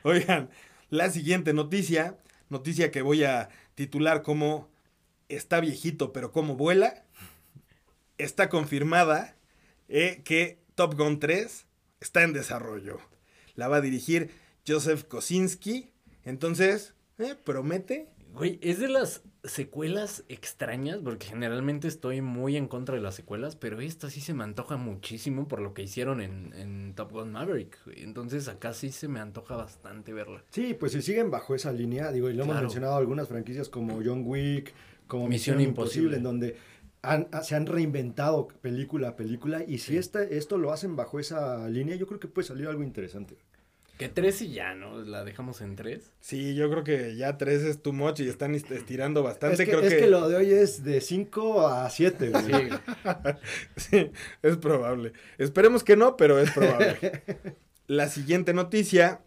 Oigan, 0.05 0.49
la 0.91 1.11
siguiente 1.11 1.53
noticia 1.53 2.17
noticia 2.51 2.91
que 2.91 3.03
voy 3.03 3.25
a 3.25 3.49
titular 3.75 4.23
como 4.23 4.69
está 5.29 5.61
viejito 5.61 6.13
pero 6.13 6.33
como 6.33 6.57
vuela. 6.57 7.05
Está 8.19 8.51
confirmada 8.51 9.37
eh, 9.89 10.21
que 10.25 10.59
Top 10.75 10.95
Gun 10.95 11.19
3 11.21 11.67
está 12.01 12.23
en 12.23 12.35
desarrollo. 12.35 12.99
La 13.55 13.69
va 13.69 13.77
a 13.77 13.81
dirigir 13.81 14.31
Joseph 14.67 15.05
Kosinski. 15.05 15.91
Entonces, 16.25 16.95
eh, 17.19 17.35
promete. 17.43 18.09
Güey, 18.33 18.59
es 18.63 18.79
de 18.79 18.89
las 18.89 19.23
secuelas 19.45 20.25
extrañas, 20.29 20.99
porque 21.03 21.27
generalmente 21.27 21.89
estoy 21.89 22.21
muy 22.21 22.57
en 22.57 22.69
contra 22.69 22.95
de 22.95 23.01
las 23.01 23.15
secuelas, 23.15 23.57
pero 23.57 23.81
esta 23.81 24.11
sí 24.11 24.21
se 24.21 24.35
me 24.35 24.45
antoja 24.45 24.77
muchísimo 24.77 25.49
por 25.49 25.61
lo 25.61 25.75
que 25.75 25.83
hicieron 25.83 26.21
en, 26.21 26.53
en 26.55 26.95
Top 26.95 27.13
Gun 27.13 27.33
Maverick. 27.33 27.79
Entonces 27.97 28.49
acá 28.49 28.73
sí 28.73 28.93
se 28.93 29.09
me 29.09 29.21
antoja 29.21 29.57
bastante 29.57 30.13
verla. 30.13 30.45
Sí, 30.51 30.75
pues 30.75 30.93
si 30.93 31.03
siguen 31.03 31.31
bajo 31.31 31.55
esa 31.55 31.73
línea, 31.73 32.13
digo, 32.13 32.31
y 32.31 32.35
lo 32.35 32.45
hemos 32.45 32.61
mencionado 32.61 32.97
algunas 32.97 33.29
franquicias 33.29 33.69
como 33.69 34.01
John 34.05 34.23
Wick, 34.25 34.75
como 35.07 35.27
Misión, 35.29 35.61
Imposible, 35.61 36.19
en 36.19 36.23
donde 36.23 36.57
se 37.43 37.55
han 37.57 37.67
reinventado 37.67 38.49
película 38.61 39.09
a 39.09 39.17
película, 39.17 39.65
y 39.67 39.79
si 39.79 39.97
esta, 39.97 40.23
esto 40.23 40.59
lo 40.59 40.73
hacen 40.73 40.97
bajo 40.97 41.19
esa 41.19 41.67
línea, 41.69 41.97
yo 41.97 42.07
creo 42.07 42.21
que 42.21 42.29
puede 42.29 42.47
salir 42.47 42.67
algo 42.69 42.83
interesante. 42.83 43.39
Que 44.01 44.09
tres 44.09 44.41
y 44.41 44.51
ya, 44.51 44.75
¿no? 44.75 45.03
¿La 45.03 45.25
dejamos 45.25 45.61
en 45.61 45.77
tres? 45.77 46.11
Sí, 46.21 46.55
yo 46.55 46.71
creo 46.71 46.85
que 46.85 47.17
ya 47.17 47.37
tres 47.37 47.63
es 47.65 47.83
too 47.83 47.93
much 47.93 48.21
y 48.21 48.29
están 48.31 48.55
estirando 48.55 49.23
bastante. 49.23 49.63
Es 49.63 49.69
que, 49.69 49.77
es 49.77 49.93
que... 49.93 50.07
lo 50.07 50.27
de 50.27 50.37
hoy 50.37 50.53
es 50.53 50.83
de 50.85 51.03
cinco 51.03 51.67
a 51.67 51.91
siete, 51.91 52.33
Sí. 52.47 52.71
sí, 53.77 54.11
es 54.41 54.57
probable. 54.57 55.13
Esperemos 55.37 55.85
que 55.85 55.99
no, 55.99 56.17
pero 56.17 56.39
es 56.39 56.51
probable. 56.51 57.23
La 57.89 58.09
siguiente 58.09 58.55
noticia, 58.55 59.21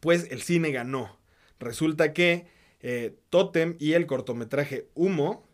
pues 0.00 0.30
el 0.30 0.42
cine 0.42 0.72
ganó. 0.72 1.18
Resulta 1.58 2.12
que 2.12 2.48
eh, 2.80 3.16
Totem 3.30 3.76
y 3.78 3.94
el 3.94 4.04
cortometraje 4.04 4.90
Humo 4.92 5.48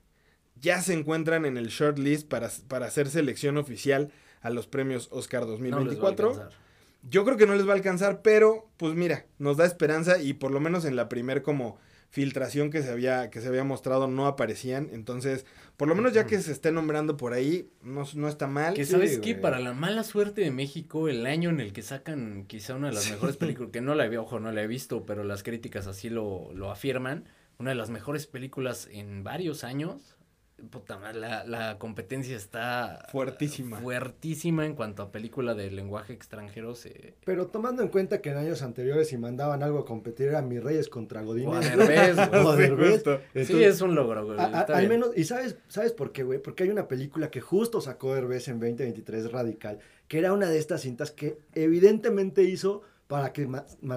ya 0.56 0.82
se 0.82 0.94
encuentran 0.94 1.44
en 1.44 1.58
el 1.58 1.68
shortlist 1.68 2.26
para, 2.26 2.50
para 2.66 2.86
hacer 2.86 3.08
selección 3.08 3.56
oficial 3.56 4.10
a 4.40 4.50
los 4.50 4.66
premios 4.66 5.06
Oscar 5.12 5.46
2024. 5.46 6.50
Yo 7.02 7.24
creo 7.24 7.36
que 7.36 7.46
no 7.46 7.54
les 7.54 7.66
va 7.66 7.72
a 7.72 7.76
alcanzar, 7.76 8.22
pero 8.22 8.68
pues 8.76 8.94
mira, 8.94 9.26
nos 9.38 9.56
da 9.56 9.64
esperanza 9.64 10.20
y 10.20 10.34
por 10.34 10.50
lo 10.50 10.60
menos 10.60 10.84
en 10.84 10.96
la 10.96 11.08
primer 11.08 11.42
como 11.42 11.78
filtración 12.10 12.70
que 12.70 12.82
se 12.82 12.90
había 12.90 13.28
que 13.28 13.40
se 13.40 13.48
había 13.48 13.64
mostrado 13.64 14.08
no 14.08 14.26
aparecían, 14.26 14.88
entonces 14.92 15.44
por 15.76 15.88
lo 15.88 15.94
menos 15.94 16.14
ya 16.14 16.26
que 16.26 16.40
se 16.40 16.52
esté 16.52 16.72
nombrando 16.72 17.16
por 17.18 17.34
ahí 17.34 17.68
no, 17.82 18.04
no 18.14 18.28
está 18.28 18.46
mal. 18.46 18.74
Que 18.74 18.86
sabes 18.86 19.18
que 19.18 19.34
para 19.34 19.58
la 19.58 19.74
mala 19.74 20.04
suerte 20.04 20.40
de 20.40 20.50
México 20.50 21.08
el 21.08 21.26
año 21.26 21.50
en 21.50 21.60
el 21.60 21.72
que 21.72 21.82
sacan 21.82 22.44
quizá 22.46 22.74
una 22.74 22.88
de 22.88 22.94
las 22.94 23.10
mejores 23.10 23.36
películas 23.38 23.70
que 23.72 23.80
no 23.82 23.94
la 23.94 24.06
he 24.06 24.18
ojo 24.18 24.40
no 24.40 24.50
la 24.52 24.62
he 24.62 24.66
visto, 24.66 25.04
pero 25.04 25.22
las 25.22 25.42
críticas 25.42 25.86
así 25.86 26.08
lo 26.08 26.52
lo 26.54 26.70
afirman, 26.70 27.24
una 27.58 27.70
de 27.70 27.76
las 27.76 27.90
mejores 27.90 28.26
películas 28.26 28.88
en 28.90 29.22
varios 29.22 29.62
años 29.62 30.17
Puta 30.70 30.98
la, 31.12 31.44
la 31.44 31.78
competencia 31.78 32.36
está 32.36 33.06
fuertísima. 33.12 33.78
Fuertísima 33.78 34.66
en 34.66 34.74
cuanto 34.74 35.02
a 35.02 35.12
película 35.12 35.54
de 35.54 35.70
lenguaje 35.70 36.12
extranjero. 36.12 36.74
Se... 36.74 37.14
Pero 37.24 37.46
tomando 37.46 37.82
en 37.82 37.88
cuenta 37.88 38.20
que 38.20 38.30
en 38.30 38.38
años 38.38 38.62
anteriores 38.62 39.08
si 39.08 39.18
mandaban 39.18 39.62
algo 39.62 39.78
a 39.78 39.84
competir 39.84 40.28
era 40.28 40.42
Mis 40.42 40.62
Reyes 40.62 40.88
contra 40.88 41.22
Godines. 41.22 41.64
sí, 43.46 43.62
es 43.62 43.80
un 43.80 43.94
logro, 43.94 44.26
güey. 44.26 44.38
al 44.38 44.88
menos, 44.88 45.10
y 45.16 45.24
sabes, 45.24 45.56
¿sabes 45.68 45.92
por 45.92 46.10
qué, 46.10 46.24
güey? 46.24 46.40
Porque 46.40 46.64
hay 46.64 46.70
una 46.70 46.88
película 46.88 47.30
que 47.30 47.40
justo 47.40 47.80
sacó 47.80 48.14
Derbez 48.14 48.48
en 48.48 48.58
2023, 48.58 49.30
Radical, 49.30 49.78
que 50.08 50.18
era 50.18 50.32
una 50.32 50.48
de 50.48 50.58
estas 50.58 50.80
cintas 50.80 51.12
que 51.12 51.38
evidentemente 51.54 52.42
hizo 52.42 52.82
para 53.06 53.32
que 53.32 53.48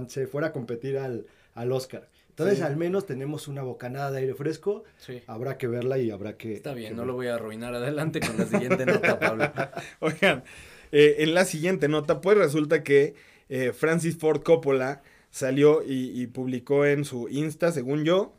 se 0.07 0.27
fuera 0.27 0.47
a 0.47 0.51
competir 0.53 0.97
al, 0.97 1.25
al 1.55 1.71
Oscar. 1.71 2.07
Entonces, 2.31 2.61
al 2.61 2.77
menos 2.77 3.05
tenemos 3.05 3.47
una 3.47 3.61
bocanada 3.61 4.09
de 4.11 4.19
aire 4.19 4.33
fresco. 4.33 4.83
Sí. 4.97 5.21
Habrá 5.27 5.57
que 5.57 5.67
verla 5.67 5.97
y 5.99 6.11
habrá 6.11 6.37
que. 6.37 6.53
Está 6.53 6.73
bien, 6.73 6.95
no 6.95 7.05
lo 7.05 7.13
voy 7.13 7.27
a 7.27 7.35
arruinar. 7.35 7.75
Adelante 7.75 8.19
con 8.19 8.37
la 8.37 8.45
siguiente 8.45 8.85
nota, 8.85 9.19
Pablo. 9.19 9.51
Oigan, 9.99 10.43
eh, 10.91 11.17
en 11.19 11.33
la 11.33 11.45
siguiente 11.45 11.87
nota, 11.87 12.21
pues 12.21 12.37
resulta 12.37 12.83
que 12.83 13.15
eh, 13.49 13.73
Francis 13.73 14.17
Ford 14.17 14.43
Coppola 14.43 15.03
salió 15.29 15.83
y, 15.85 16.25
publicó 16.27 16.85
en 16.85 17.05
su 17.05 17.27
Insta, 17.29 17.71
según 17.71 18.05
yo. 18.05 18.33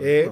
Eh, 0.00 0.30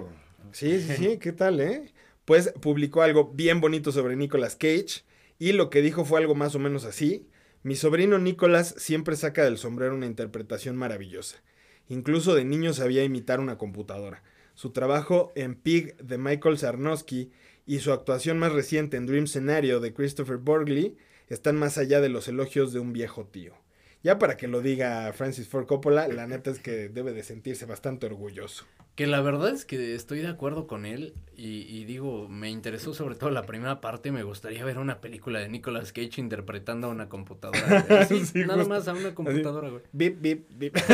sí, 0.53 0.81
sí, 0.81 0.97
sí, 0.97 1.19
¿qué 1.19 1.33
tal, 1.33 1.61
eh? 1.61 1.93
Pues 2.25 2.53
publicó 2.61 3.03
algo 3.03 3.33
bien 3.35 3.61
bonito 3.61 3.93
sobre 3.93 4.17
Nicolas 4.17 4.57
Cage. 4.57 5.05
Y 5.39 5.53
lo 5.53 5.69
que 5.69 5.83
dijo 5.83 6.05
fue 6.05 6.21
algo 6.21 6.35
más 6.35 6.55
o 6.55 6.59
menos 6.59 6.85
así. 6.85 7.29
Mi 7.63 7.77
sobrino 7.77 8.19
Nicolas 8.19 8.75
siempre 8.79 9.17
saca 9.17 9.45
del 9.45 9.59
sombrero 9.59 9.95
una 9.95 10.07
interpretación 10.07 10.77
maravillosa. 10.77 11.43
Incluso 11.89 12.35
de 12.35 12.45
niño 12.45 12.73
sabía 12.73 13.05
imitar 13.05 13.41
una 13.41 13.59
computadora. 13.59 14.23
Su 14.55 14.71
trabajo 14.71 15.33
en 15.35 15.55
Pig 15.55 15.97
de 15.97 16.19
Michael 16.19 16.59
Sarnowski 16.59 17.31
y 17.67 17.81
su 17.81 17.93
actuación 17.93 18.39
más 18.39 18.53
reciente 18.53 18.97
en 18.97 19.07
Dream 19.07 19.27
Scenario 19.27 19.81
de 19.81 19.93
Christopher 19.93 20.37
Borgley 20.37 20.97
están 21.29 21.57
más 21.57 21.79
allá 21.79 22.01
de 22.01 22.09
los 22.09 22.29
elogios 22.29 22.73
de 22.73 22.81
un 22.81 22.93
viejo 22.93 23.27
tío. 23.27 23.64
Ya 24.05 24.19
para 24.19 24.37
que 24.37 24.49
lo 24.49 24.61
diga 24.61 25.11
Francis 25.15 25.49
Ford 25.49 25.65
Coppola, 25.65 26.07
la 26.09 26.27
neta 26.27 26.51
es 26.51 26.59
que 26.59 26.91
debe 26.91 27.15
de 27.15 27.23
sentirse 27.23 27.65
bastante 27.65 28.05
orgulloso. 28.05 28.67
Que 28.97 29.07
la 29.07 29.23
verdad 29.23 29.49
es 29.49 29.65
que 29.65 29.95
estoy 29.95 30.21
de 30.21 30.29
acuerdo 30.29 30.67
con 30.67 30.85
él 30.85 31.15
y, 31.35 31.85
digo, 31.85 32.29
me 32.29 32.51
interesó 32.51 32.93
sobre 32.93 33.15
todo 33.15 33.31
la 33.31 33.47
primera 33.47 33.81
parte, 33.81 34.13
me 34.13 34.23
gustaría 34.23 34.63
ver 34.63 34.77
una 34.77 35.01
película 35.01 35.41
de 35.41 35.49
Nicolas 35.49 35.93
Cage 35.93 36.21
interpretando 36.21 36.89
a 36.89 36.91
una 36.91 37.09
computadora. 37.09 37.87
nada 38.35 38.65
más 38.67 38.89
a 38.89 38.93
una 38.93 39.15
computadora, 39.15 39.71
güey. 39.71 39.83
Bip, 39.93 40.21
bip, 40.21 40.51
bip. 40.51 40.77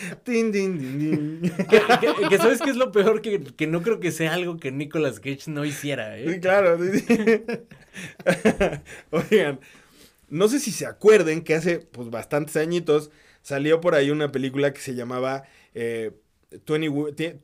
Tin, 0.24 0.50
tin, 0.50 0.78
tin, 0.78 1.42
que, 2.30 2.38
sabes 2.38 2.62
que 2.62 2.70
es 2.70 2.76
lo 2.76 2.90
peor 2.90 3.20
que, 3.20 3.40
que, 3.40 3.66
no 3.66 3.82
creo 3.82 4.00
que 4.00 4.12
sea 4.12 4.32
algo 4.32 4.56
que 4.56 4.72
Nicolas 4.72 5.20
Cage 5.20 5.50
no 5.50 5.64
hiciera, 5.66 6.18
¿eh? 6.18 6.40
Claro. 6.40 6.78
Oigan, 9.10 9.60
no 10.30 10.48
sé 10.48 10.60
si 10.60 10.70
se 10.70 10.86
acuerden 10.86 11.42
que 11.42 11.54
hace 11.54 11.78
pues 11.78 12.10
bastantes 12.10 12.56
añitos 12.56 13.10
salió 13.42 13.80
por 13.80 13.94
ahí 13.94 14.10
una 14.10 14.32
película 14.32 14.72
que 14.72 14.80
se 14.80 14.94
llamaba 14.94 15.44
eh, 15.74 16.12
28 16.50 17.40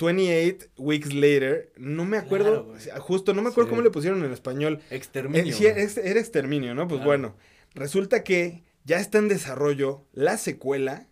Weeks 0.78 1.14
Later. 1.14 1.72
No 1.76 2.04
me 2.04 2.16
acuerdo, 2.16 2.74
justo, 2.98 3.34
no 3.34 3.42
me 3.42 3.50
acuerdo 3.50 3.70
cómo 3.70 3.82
le 3.82 3.90
pusieron 3.90 4.24
en 4.24 4.32
español. 4.32 4.80
Exterminio. 4.90 5.52
Eh, 5.52 5.52
sí, 5.52 5.66
era 5.66 6.20
exterminio, 6.20 6.74
¿no? 6.74 6.88
Pues 6.88 7.04
bueno, 7.04 7.36
resulta 7.74 8.24
que 8.24 8.64
ya 8.84 8.98
está 8.98 9.18
en 9.18 9.28
desarrollo 9.28 10.04
la 10.12 10.38
secuela 10.38 11.06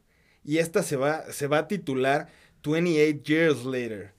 y 0.44 0.58
esta 0.58 0.82
se 0.82 0.96
va, 0.96 1.30
se 1.32 1.46
va 1.46 1.58
a 1.58 1.68
titular 1.68 2.28
28 2.64 3.22
Years 3.24 3.64
Later. 3.64 4.14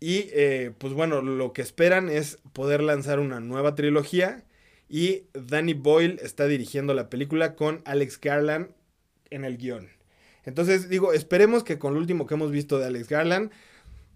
Y 0.00 0.28
eh, 0.32 0.72
pues 0.78 0.94
bueno, 0.94 1.20
lo 1.20 1.52
que 1.52 1.62
esperan 1.62 2.08
es 2.08 2.38
poder 2.52 2.82
lanzar 2.82 3.20
una 3.20 3.40
nueva 3.40 3.74
trilogía 3.74 4.44
y 4.90 5.28
Danny 5.34 5.72
Boyle 5.72 6.18
está 6.20 6.48
dirigiendo 6.48 6.94
la 6.94 7.08
película 7.08 7.54
con 7.54 7.80
Alex 7.84 8.20
Garland 8.20 8.70
en 9.30 9.44
el 9.44 9.56
guion. 9.56 9.88
Entonces 10.44 10.88
digo, 10.88 11.12
esperemos 11.12 11.62
que 11.62 11.78
con 11.78 11.94
lo 11.94 12.00
último 12.00 12.26
que 12.26 12.34
hemos 12.34 12.50
visto 12.50 12.80
de 12.80 12.86
Alex 12.86 13.08
Garland 13.08 13.52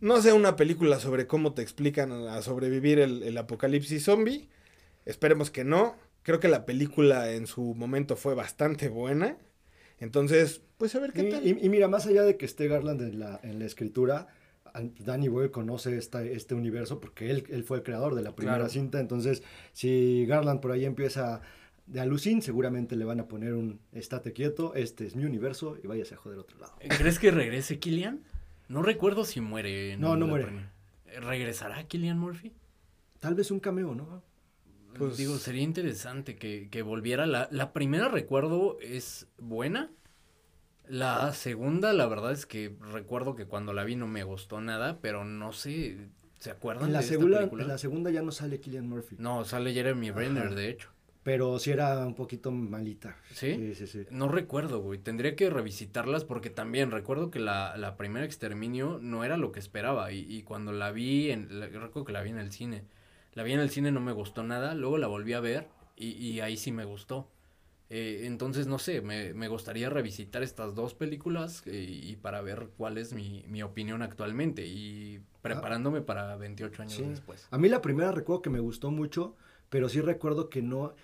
no 0.00 0.20
sea 0.20 0.34
una 0.34 0.56
película 0.56 0.98
sobre 0.98 1.28
cómo 1.28 1.54
te 1.54 1.62
explican 1.62 2.10
a 2.10 2.42
sobrevivir 2.42 2.98
el, 2.98 3.38
apocalipsis 3.38 4.04
zombie. 4.04 4.48
Esperemos 5.04 5.52
que 5.52 5.62
no. 5.62 5.94
Creo 6.24 6.40
que 6.40 6.48
la 6.48 6.66
película 6.66 7.30
en 7.30 7.46
su 7.46 7.74
momento 7.76 8.16
fue 8.16 8.34
bastante 8.34 8.88
buena. 8.88 9.38
Entonces, 10.00 10.60
pues 10.76 10.96
a 10.96 10.98
ver 10.98 11.12
qué 11.12 11.22
tal. 11.22 11.46
Y, 11.46 11.68
mira, 11.68 11.86
más 11.86 12.06
allá 12.06 12.24
de 12.24 12.36
que 12.36 12.46
esté 12.46 12.66
Garland 12.66 13.00
en 13.00 13.20
la, 13.20 13.38
en 13.44 13.60
la 13.60 13.64
escritura, 13.64 14.26
Danny 14.74 15.28
Boyle 15.28 15.50
conoce 15.50 15.96
esta, 15.96 16.24
este 16.24 16.54
universo 16.54 17.00
porque 17.00 17.30
él, 17.30 17.44
él, 17.48 17.64
fue 17.64 17.78
el 17.78 17.82
creador 17.82 18.14
de 18.14 18.22
la 18.22 18.34
primera 18.34 18.68
cinta. 18.68 19.00
Entonces, 19.00 19.42
si 19.72 20.26
Garland 20.26 20.60
por 20.60 20.72
ahí 20.72 20.84
empieza 20.84 21.40
de 21.86 22.00
alucin, 22.00 22.42
seguramente 22.42 22.96
le 22.96 23.04
van 23.04 23.20
a 23.20 23.28
poner 23.28 23.54
un 23.54 23.80
estate 23.92 24.32
quieto, 24.32 24.74
este 24.74 25.06
es 25.06 25.16
mi 25.16 25.24
universo 25.24 25.76
y 25.82 25.86
váyase 25.86 26.14
a 26.14 26.16
joder 26.18 26.38
otro 26.38 26.58
lado. 26.58 26.74
¿Crees 26.98 27.18
que 27.18 27.30
regrese 27.30 27.78
Killian? 27.78 28.20
No 28.68 28.82
recuerdo 28.82 29.24
si 29.24 29.40
muere. 29.40 29.96
No, 29.96 30.16
no 30.16 30.26
muere. 30.26 30.48
¿Regresará 31.06 31.84
Killian 31.86 32.18
Murphy? 32.18 32.52
Tal 33.20 33.34
vez 33.34 33.50
un 33.50 33.60
cameo, 33.60 33.94
¿no? 33.94 34.22
Pues 34.98 35.16
digo, 35.16 35.38
sería 35.38 35.62
interesante 35.62 36.36
que, 36.36 36.68
que 36.70 36.82
volviera. 36.82 37.26
La, 37.26 37.48
la, 37.50 37.72
primera, 37.72 38.08
recuerdo, 38.08 38.78
es 38.80 39.26
buena. 39.38 39.90
La 40.88 41.32
segunda, 41.32 41.92
la 41.92 42.06
verdad 42.06 42.32
es 42.32 42.46
que 42.46 42.76
recuerdo 42.92 43.34
que 43.34 43.46
cuando 43.46 43.72
la 43.72 43.84
vi 43.84 43.96
no 43.96 44.06
me 44.06 44.22
gustó 44.22 44.60
nada, 44.60 44.98
pero 45.00 45.24
no 45.24 45.52
sé, 45.52 45.96
¿se 46.38 46.50
acuerdan 46.50 46.92
la 46.92 47.00
de 47.00 47.06
segunda, 47.06 47.36
esta 47.36 47.40
película? 47.40 47.62
En 47.62 47.68
la 47.68 47.78
segunda 47.78 48.10
ya 48.10 48.22
no 48.22 48.32
sale 48.32 48.60
Killian 48.60 48.88
Murphy. 48.88 49.16
No, 49.18 49.44
sale 49.44 49.72
Jeremy 49.72 50.10
Renner, 50.10 50.54
de 50.54 50.68
hecho. 50.68 50.90
Pero 51.22 51.58
sí 51.58 51.70
era 51.70 52.06
un 52.06 52.14
poquito 52.14 52.50
malita. 52.50 53.16
¿Sí? 53.32 53.54
Sí, 53.54 53.74
sí, 53.74 53.86
sí. 53.86 54.06
No 54.10 54.28
recuerdo, 54.28 54.80
güey. 54.82 54.98
Tendría 54.98 55.34
que 55.36 55.48
revisitarlas 55.48 56.22
porque 56.24 56.50
también 56.50 56.90
recuerdo 56.90 57.30
que 57.30 57.38
la, 57.38 57.78
la 57.78 57.96
primera 57.96 58.26
exterminio 58.26 58.98
no 59.00 59.24
era 59.24 59.38
lo 59.38 59.50
que 59.50 59.58
esperaba. 59.58 60.12
Y, 60.12 60.26
y 60.28 60.42
cuando 60.42 60.72
la 60.72 60.92
vi, 60.92 61.30
en, 61.30 61.48
recuerdo 61.48 62.04
que 62.04 62.12
la 62.12 62.20
vi 62.20 62.28
en 62.28 62.38
el 62.38 62.52
cine. 62.52 62.84
La 63.32 63.42
vi 63.42 63.52
en 63.52 63.60
el 63.60 63.70
cine, 63.70 63.90
no 63.90 64.00
me 64.00 64.12
gustó 64.12 64.42
nada. 64.42 64.74
Luego 64.74 64.98
la 64.98 65.06
volví 65.06 65.32
a 65.32 65.40
ver 65.40 65.66
y, 65.96 66.08
y 66.08 66.40
ahí 66.40 66.58
sí 66.58 66.72
me 66.72 66.84
gustó. 66.84 67.30
Eh, 67.90 68.22
entonces, 68.24 68.66
no 68.66 68.78
sé, 68.78 69.02
me, 69.02 69.34
me, 69.34 69.48
gustaría 69.48 69.90
revisitar 69.90 70.42
estas 70.42 70.74
dos 70.74 70.94
películas 70.94 71.62
eh, 71.66 71.86
y 71.86 72.16
para 72.16 72.40
ver 72.40 72.70
cuál 72.76 72.96
es 72.96 73.12
mi, 73.12 73.44
mi 73.46 73.62
opinión 73.62 74.00
actualmente 74.00 74.66
y 74.66 75.20
preparándome 75.42 75.98
ah, 75.98 76.06
para 76.06 76.36
28 76.36 76.82
años 76.82 77.08
después. 77.08 77.46
A 77.50 77.58
mí 77.58 77.68
la 77.68 77.82
primera 77.82 78.10
recuerdo 78.10 78.40
que 78.40 78.50
me 78.50 78.60
gustó 78.60 78.90
mucho, 78.90 79.36
pero 79.68 79.90
sí 79.90 80.00
recuerdo 80.00 80.48
que 80.48 80.62
no 80.62 80.94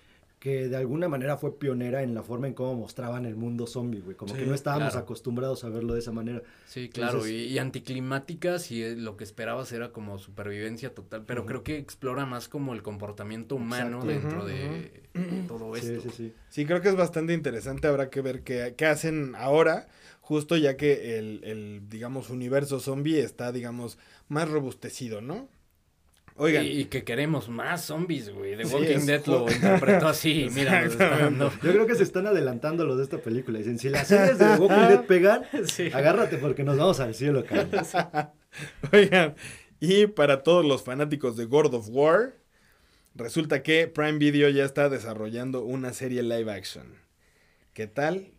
que 0.41 0.67
de 0.69 0.75
alguna 0.75 1.07
manera 1.07 1.37
fue 1.37 1.59
pionera 1.59 2.01
en 2.01 2.15
la 2.15 2.23
forma 2.23 2.47
en 2.47 2.55
cómo 2.55 2.73
mostraban 2.73 3.27
el 3.27 3.35
mundo 3.35 3.67
zombie, 3.67 4.01
güey. 4.01 4.17
Como 4.17 4.33
que 4.33 4.47
no 4.47 4.55
estábamos 4.55 4.95
acostumbrados 4.95 5.63
a 5.63 5.69
verlo 5.69 5.93
de 5.93 5.99
esa 5.99 6.11
manera. 6.11 6.41
Sí, 6.65 6.89
claro, 6.89 7.27
y, 7.27 7.33
y, 7.33 7.59
anticlimáticas 7.59 8.71
y 8.71 8.95
lo 8.95 9.17
que 9.17 9.23
esperabas 9.23 9.71
era 9.71 9.91
como 9.91 10.17
supervivencia 10.17 10.95
total, 10.95 11.25
pero 11.27 11.45
creo 11.45 11.63
que 11.63 11.77
explora 11.77 12.25
más 12.25 12.49
como 12.49 12.73
el 12.73 12.81
comportamiento 12.81 13.55
humano 13.55 14.03
dentro 14.03 14.43
de 14.43 15.03
todo 15.47 15.75
esto. 15.75 16.01
Sí, 16.01 16.09
sí, 16.09 16.15
sí. 16.17 16.33
Sí, 16.49 16.65
creo 16.65 16.81
que 16.81 16.89
es 16.89 16.95
bastante 16.95 17.33
interesante, 17.33 17.87
habrá 17.87 18.09
que 18.09 18.21
ver 18.21 18.41
qué, 18.41 18.73
qué 18.75 18.87
hacen 18.87 19.35
ahora, 19.35 19.89
justo 20.21 20.57
ya 20.57 20.75
que 20.75 21.19
el, 21.19 21.43
el, 21.43 21.87
digamos, 21.87 22.31
universo 22.31 22.79
zombie 22.79 23.19
está, 23.19 23.51
digamos, 23.51 23.99
más 24.27 24.49
robustecido, 24.49 25.21
¿no? 25.21 25.49
Oigan. 26.41 26.65
Y, 26.65 26.85
que 26.85 27.03
queremos 27.03 27.49
más 27.49 27.85
zombies, 27.85 28.33
güey. 28.33 28.57
The 28.57 28.65
Walking 28.65 29.05
Dead 29.05 29.23
lo 29.27 29.47
interpretó 29.47 30.07
así, 30.07 30.47
mira. 30.51 30.87
Yo 30.87 31.51
creo 31.59 31.85
que 31.85 31.93
se 31.93 32.01
están 32.01 32.25
adelantando 32.25 32.83
los 32.83 32.97
de 32.97 33.03
esta 33.03 33.19
película. 33.19 33.59
Dicen, 33.59 33.77
si 33.77 33.89
las 33.89 34.07
series 34.07 34.39
de 34.39 34.45
The 34.45 34.55
Walking 34.55 34.87
Dead 34.87 35.05
pegan, 35.05 35.43
agárrate 35.93 36.37
porque 36.37 36.63
nos 36.63 36.77
vamos 36.77 36.99
al 36.99 37.13
cielo, 37.13 37.45
cabrón. 37.45 37.85
Oigan, 38.91 39.35
y 39.79 40.07
para 40.07 40.41
todos 40.41 40.65
los 40.65 40.81
fanáticos 40.81 41.37
de 41.37 41.45
God 41.45 41.75
of 41.75 41.89
War, 41.91 42.33
resulta 43.13 43.61
que 43.61 43.87
Prime 43.87 44.17
Video 44.17 44.49
ya 44.49 44.65
está 44.65 44.89
desarrollando 44.89 45.63
una 45.63 45.93
serie 45.93 46.23
live 46.23 46.51
action. 46.51 46.95
¿Qué 47.73 47.85
tal? 47.85 48.31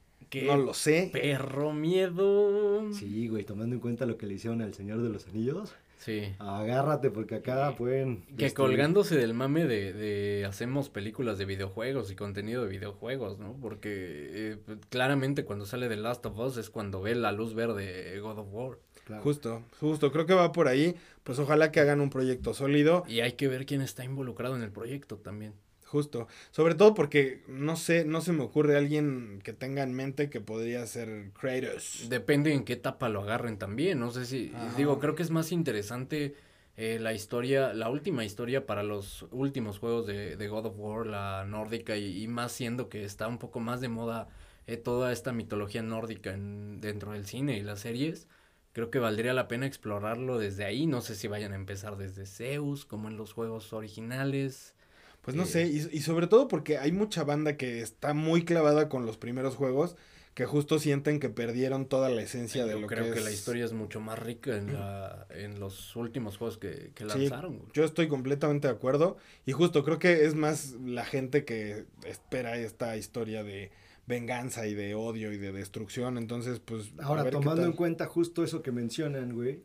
no 0.42 0.56
lo 0.56 0.74
sé. 0.74 1.10
Perro 1.12 1.72
miedo. 1.72 2.92
Sí, 2.94 3.28
güey, 3.28 3.44
tomando 3.44 3.76
en 3.76 3.80
cuenta 3.80 4.06
lo 4.06 4.16
que 4.16 4.26
le 4.26 4.34
hicieron 4.34 4.60
al 4.60 4.74
Señor 4.74 5.02
de 5.02 5.08
los 5.08 5.28
Anillos. 5.28 5.72
Sí. 6.04 6.34
Agárrate 6.40 7.12
porque 7.12 7.36
acá 7.36 7.76
pueden... 7.76 8.24
Que 8.36 8.52
colgándose 8.52 9.16
del 9.16 9.34
mame 9.34 9.66
de, 9.66 9.92
de, 9.92 10.44
hacemos 10.44 10.88
películas 10.88 11.38
de 11.38 11.44
videojuegos 11.44 12.10
y 12.10 12.16
contenido 12.16 12.64
de 12.64 12.70
videojuegos, 12.70 13.38
¿no? 13.38 13.56
Porque 13.60 13.90
eh, 13.92 14.56
pues, 14.66 14.78
claramente 14.88 15.44
cuando 15.44 15.64
sale 15.64 15.88
The 15.88 15.96
Last 15.96 16.26
of 16.26 16.36
Us 16.36 16.56
es 16.56 16.70
cuando 16.70 17.02
ve 17.02 17.14
la 17.14 17.30
luz 17.30 17.54
verde 17.54 18.18
God 18.18 18.38
of 18.40 18.48
War. 18.50 18.78
Justo, 19.22 19.62
justo, 19.78 20.10
creo 20.10 20.26
que 20.26 20.34
va 20.34 20.50
por 20.50 20.66
ahí. 20.66 20.96
Pues 21.22 21.38
ojalá 21.38 21.70
que 21.70 21.78
hagan 21.78 22.00
un 22.00 22.10
proyecto 22.10 22.52
sólido. 22.52 23.04
Y 23.06 23.20
hay 23.20 23.32
que 23.32 23.46
ver 23.46 23.64
quién 23.64 23.80
está 23.80 24.04
involucrado 24.04 24.56
en 24.56 24.62
el 24.62 24.72
proyecto 24.72 25.18
también. 25.18 25.54
Justo. 25.92 26.26
Sobre 26.52 26.74
todo 26.74 26.94
porque 26.94 27.42
no 27.48 27.76
sé, 27.76 28.06
no 28.06 28.22
se 28.22 28.32
me 28.32 28.42
ocurre 28.42 28.78
alguien 28.78 29.42
que 29.44 29.52
tenga 29.52 29.82
en 29.82 29.92
mente 29.92 30.30
que 30.30 30.40
podría 30.40 30.86
ser 30.86 31.32
Kratos. 31.38 32.06
Depende 32.08 32.54
en 32.54 32.64
qué 32.64 32.72
etapa 32.72 33.10
lo 33.10 33.20
agarren 33.20 33.58
también. 33.58 34.00
No 34.00 34.10
sé 34.10 34.24
si. 34.24 34.54
Digo, 34.78 34.98
creo 34.98 35.14
que 35.14 35.22
es 35.22 35.28
más 35.28 35.52
interesante 35.52 36.34
eh, 36.78 36.98
la 36.98 37.12
historia, 37.12 37.74
la 37.74 37.90
última 37.90 38.24
historia 38.24 38.64
para 38.64 38.82
los 38.82 39.26
últimos 39.32 39.78
juegos 39.78 40.06
de, 40.06 40.36
de 40.38 40.48
God 40.48 40.64
of 40.64 40.78
War, 40.78 41.06
la 41.06 41.44
nórdica, 41.44 41.94
y, 41.98 42.26
más 42.26 42.52
siendo 42.52 42.88
que 42.88 43.04
está 43.04 43.28
un 43.28 43.36
poco 43.36 43.60
más 43.60 43.82
de 43.82 43.90
moda 43.90 44.28
eh, 44.66 44.78
toda 44.78 45.12
esta 45.12 45.32
mitología 45.34 45.82
nórdica 45.82 46.32
en, 46.32 46.80
dentro 46.80 47.12
del 47.12 47.26
cine 47.26 47.58
y 47.58 47.62
las 47.62 47.80
series. 47.80 48.28
Creo 48.72 48.90
que 48.90 48.98
valdría 48.98 49.34
la 49.34 49.46
pena 49.46 49.66
explorarlo 49.66 50.38
desde 50.38 50.64
ahí. 50.64 50.86
No 50.86 51.02
sé 51.02 51.16
si 51.16 51.28
vayan 51.28 51.52
a 51.52 51.56
empezar 51.56 51.98
desde 51.98 52.24
Zeus, 52.24 52.86
como 52.86 53.08
en 53.08 53.18
los 53.18 53.34
juegos 53.34 53.74
originales. 53.74 54.74
Pues 55.22 55.36
no 55.36 55.46
sé, 55.46 55.66
y, 55.68 55.88
y, 55.92 56.00
sobre 56.00 56.26
todo 56.26 56.48
porque 56.48 56.78
hay 56.78 56.90
mucha 56.90 57.22
banda 57.22 57.56
que 57.56 57.80
está 57.80 58.12
muy 58.12 58.44
clavada 58.44 58.88
con 58.88 59.06
los 59.06 59.16
primeros 59.16 59.54
juegos 59.54 59.96
que 60.34 60.46
justo 60.46 60.78
sienten 60.78 61.20
que 61.20 61.28
perdieron 61.28 61.86
toda 61.86 62.08
la 62.08 62.22
esencia 62.22 62.64
de 62.64 62.80
lo 62.80 62.86
creo 62.86 63.04
que 63.04 63.10
creo 63.10 63.14
que 63.14 63.20
la 63.20 63.30
historia 63.30 63.64
es 63.64 63.72
mucho 63.72 64.00
más 64.00 64.18
rica 64.18 64.56
en, 64.56 64.72
la, 64.72 65.26
en 65.30 65.60
los 65.60 65.94
últimos 65.94 66.38
juegos 66.38 66.56
que, 66.56 66.90
que 66.94 67.04
lanzaron. 67.04 67.60
yo 67.74 67.84
estoy 67.84 68.08
completamente 68.08 68.66
de 68.66 68.72
acuerdo 68.72 69.18
y 69.44 69.52
justo 69.52 69.84
creo 69.84 69.98
que 69.98 70.24
es 70.24 70.34
más 70.34 70.74
la 70.84 71.04
gente 71.04 71.44
que 71.44 71.84
espera 72.06 72.56
esta 72.56 72.96
historia 72.96 73.44
de 73.44 73.70
venganza 74.06 74.66
y 74.66 74.74
de 74.74 74.94
odio 74.94 75.32
y 75.32 75.38
de 75.38 75.52
destrucción, 75.52 76.18
entonces 76.18 76.60
pues... 76.60 76.92
Ahora, 76.98 77.28
tomando 77.30 77.64
en 77.64 77.72
cuenta 77.72 78.06
justo 78.06 78.42
eso 78.42 78.62
que 78.62 78.72
mencionan, 78.72 79.34
güey, 79.34 79.60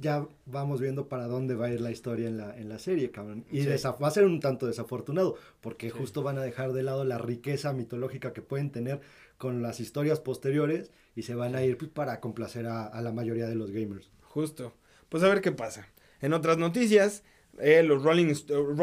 ya 0.00 0.26
vamos 0.46 0.80
viendo 0.80 1.08
para 1.08 1.26
dónde 1.26 1.54
va 1.54 1.66
a 1.66 1.70
ir 1.70 1.80
la 1.80 1.90
historia 1.90 2.28
en 2.28 2.38
la, 2.38 2.56
en 2.56 2.68
la 2.68 2.78
serie, 2.78 3.10
cabrón. 3.10 3.44
Y 3.50 3.66
va 3.66 4.08
a 4.08 4.10
ser 4.10 4.24
un 4.24 4.40
tanto 4.40 4.66
desafortunado, 4.66 5.36
porque 5.60 5.90
justo 5.90 6.22
van 6.22 6.38
a 6.38 6.42
dejar 6.42 6.72
de 6.72 6.82
lado 6.82 7.04
la 7.04 7.18
riqueza 7.18 7.72
mitológica 7.72 8.32
que 8.32 8.42
pueden 8.42 8.70
tener 8.70 9.00
con 9.36 9.62
las 9.62 9.80
historias 9.80 10.20
posteriores 10.20 10.90
y 11.14 11.22
se 11.22 11.34
van 11.34 11.54
a 11.54 11.62
ir 11.62 11.78
pues, 11.78 11.90
para 11.90 12.20
complacer 12.20 12.66
a, 12.66 13.00
la 13.00 13.12
mayoría 13.12 13.48
de 13.48 13.54
los 13.54 13.70
gamers. 13.70 14.10
Justo. 14.22 14.74
Pues 15.08 15.22
a 15.22 15.28
ver 15.28 15.40
qué 15.40 15.52
pasa. 15.52 15.88
En 16.20 16.32
otras 16.32 16.58
noticias, 16.58 17.22
eh, 17.58 17.82
los 17.82 18.02
Rolling 18.02 18.34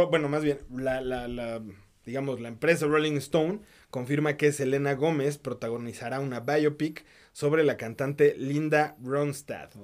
bueno, 0.09 0.29
más 0.29 0.43
bien, 0.43 0.59
la, 0.69 1.01
la, 1.01 1.27
la, 1.27 1.61
digamos, 2.05 2.39
la 2.39 2.47
empresa 2.47 2.85
Rolling 2.87 3.17
Stone 3.17 3.59
confirma 3.89 4.37
que 4.37 4.51
Selena 4.51 4.93
Gómez 4.93 5.37
protagonizará 5.37 6.19
una 6.19 6.39
biopic 6.39 7.05
sobre 7.35 7.65
la 7.65 7.75
cantante 7.75 8.33
Linda 8.37 8.95
Ronstadt. 9.03 9.75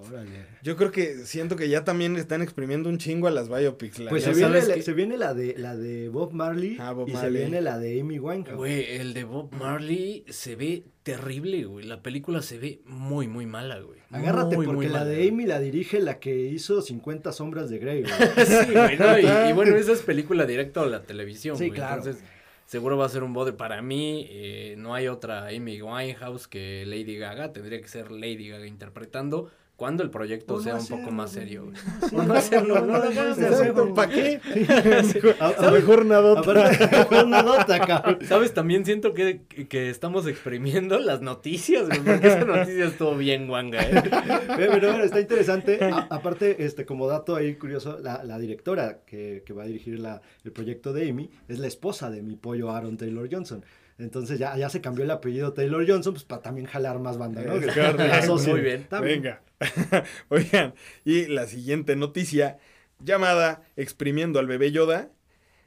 Yo 0.63 0.77
creo 0.77 0.89
que 0.89 1.25
siento 1.25 1.57
que 1.57 1.67
ya 1.67 1.83
también 1.83 2.15
están 2.15 2.41
exprimiendo 2.41 2.87
un 2.87 2.97
chingo 2.97 3.27
a 3.27 3.31
las 3.31 3.49
biopics. 3.49 4.03
pues 4.07 4.23
se 4.23 4.33
viene, 4.33 4.61
la, 4.61 4.81
se 4.81 4.93
viene, 4.93 5.17
la, 5.17 5.33
de, 5.33 5.55
la 5.57 5.75
de 5.75 6.07
Bob 6.07 6.31
Marley 6.31 6.77
ah, 6.79 6.95
y 7.05 7.11
se 7.13 7.29
viene 7.29 7.59
la 7.59 7.77
de 7.77 7.99
Amy 7.99 8.19
Winehouse. 8.19 8.55
Güey, 8.55 8.95
el 8.95 9.13
de 9.13 9.25
Bob 9.25 9.53
Marley 9.53 10.23
se 10.29 10.55
ve 10.55 10.85
terrible, 11.03 11.65
güey. 11.65 11.85
La 11.85 12.01
película 12.01 12.41
se 12.41 12.57
ve 12.57 12.79
muy, 12.85 13.27
muy 13.27 13.45
mala, 13.45 13.81
güey. 13.81 13.99
Agárrate 14.11 14.55
porque 14.55 14.87
la 14.87 15.03
de 15.03 15.27
Amy 15.27 15.45
la 15.45 15.59
dirige 15.59 15.99
la 15.99 16.19
que 16.19 16.33
hizo 16.33 16.81
50 16.81 17.33
sombras 17.33 17.69
de 17.69 17.79
Grey, 17.79 18.03
güey. 18.03 18.13
sí, 18.45 18.71
güey, 18.71 19.49
y, 19.49 19.51
bueno, 19.51 19.75
esa 19.75 19.91
es 19.91 20.01
película 20.03 20.45
directa 20.45 20.83
a 20.83 20.85
la 20.85 21.03
televisión, 21.03 21.57
sí, 21.57 21.69
Claro. 21.69 21.97
Entonces 21.97 22.23
seguro 22.71 22.95
va 22.95 23.05
a 23.05 23.09
ser 23.09 23.23
un 23.23 23.33
bode. 23.33 23.51
Para 23.51 23.81
mí, 23.81 24.27
eh, 24.29 24.75
no 24.77 24.95
hay 24.95 25.09
otra 25.09 25.47
Amy 25.47 25.81
Winehouse 25.81 26.47
que 26.47 26.85
Lady 26.85 27.17
Gaga. 27.17 27.51
Tendría 27.51 27.81
que 27.81 27.89
ser 27.89 28.11
Lady 28.11 28.47
Gaga 28.47 28.65
interpretando 28.65 29.51
cuando 29.81 30.03
el 30.03 30.11
proyecto 30.11 30.61
sea 30.61 30.75
un 30.75 30.85
poco 30.85 31.09
más 31.09 31.31
serio. 31.31 31.71
No, 32.11 32.21
no 32.21 32.35
hacerlo, 32.35 32.85
no 32.85 33.95
¿Para 33.95 34.11
qué? 34.11 34.39
A 35.39 35.59
lo 35.59 35.71
mejor 35.71 36.01
una 36.03 36.17
dota, 36.21 37.79
cabrón. 37.79 38.19
¿Sabes? 38.27 38.53
También 38.53 38.85
siento 38.85 39.15
que, 39.15 39.41
que 39.47 39.89
estamos 39.89 40.27
exprimiendo 40.27 40.99
las 40.99 41.21
noticias, 41.21 41.87
güey, 41.87 41.99
porque 41.99 42.27
esa 42.27 42.45
noticia 42.45 42.85
estuvo 42.85 43.17
bien 43.17 43.47
guanga, 43.47 43.81
¿eh? 43.81 44.03
Pero, 44.55 44.89
bueno, 44.89 45.03
está 45.03 45.19
interesante. 45.19 45.79
aparte, 46.11 46.63
este, 46.63 46.85
como 46.85 47.07
dato 47.07 47.35
ahí 47.35 47.55
curioso, 47.55 47.97
la, 47.97 48.23
la 48.23 48.37
directora 48.37 48.99
que, 49.03 49.41
que, 49.43 49.51
va 49.51 49.63
a 49.63 49.65
dirigir 49.65 49.99
la, 49.99 50.21
el 50.43 50.51
proyecto 50.51 50.93
de 50.93 51.09
Amy 51.09 51.31
es 51.47 51.57
la 51.57 51.65
esposa 51.65 52.11
de 52.11 52.21
mi 52.21 52.35
pollo 52.35 52.69
Aaron 52.69 52.97
Taylor 52.97 53.27
Johnson. 53.31 53.65
Entonces 53.97 54.37
ya, 54.37 54.55
ya 54.55 54.69
se 54.69 54.79
cambió 54.79 55.05
el 55.05 55.11
apellido 55.11 55.53
Taylor 55.53 55.83
Johnson, 55.87 56.13
pues 56.13 56.23
para 56.23 56.43
también 56.43 56.67
jalar 56.67 56.99
más 56.99 57.17
banda, 57.17 57.41
¿no? 57.41 57.55
Muy 57.55 58.61
bien. 58.61 58.87
Venga. 59.01 59.41
Oigan, 60.29 60.73
y 61.05 61.27
la 61.27 61.47
siguiente 61.47 61.95
noticia, 61.95 62.57
llamada 62.99 63.63
Exprimiendo 63.75 64.39
al 64.39 64.47
bebé 64.47 64.71
Yoda, 64.71 65.11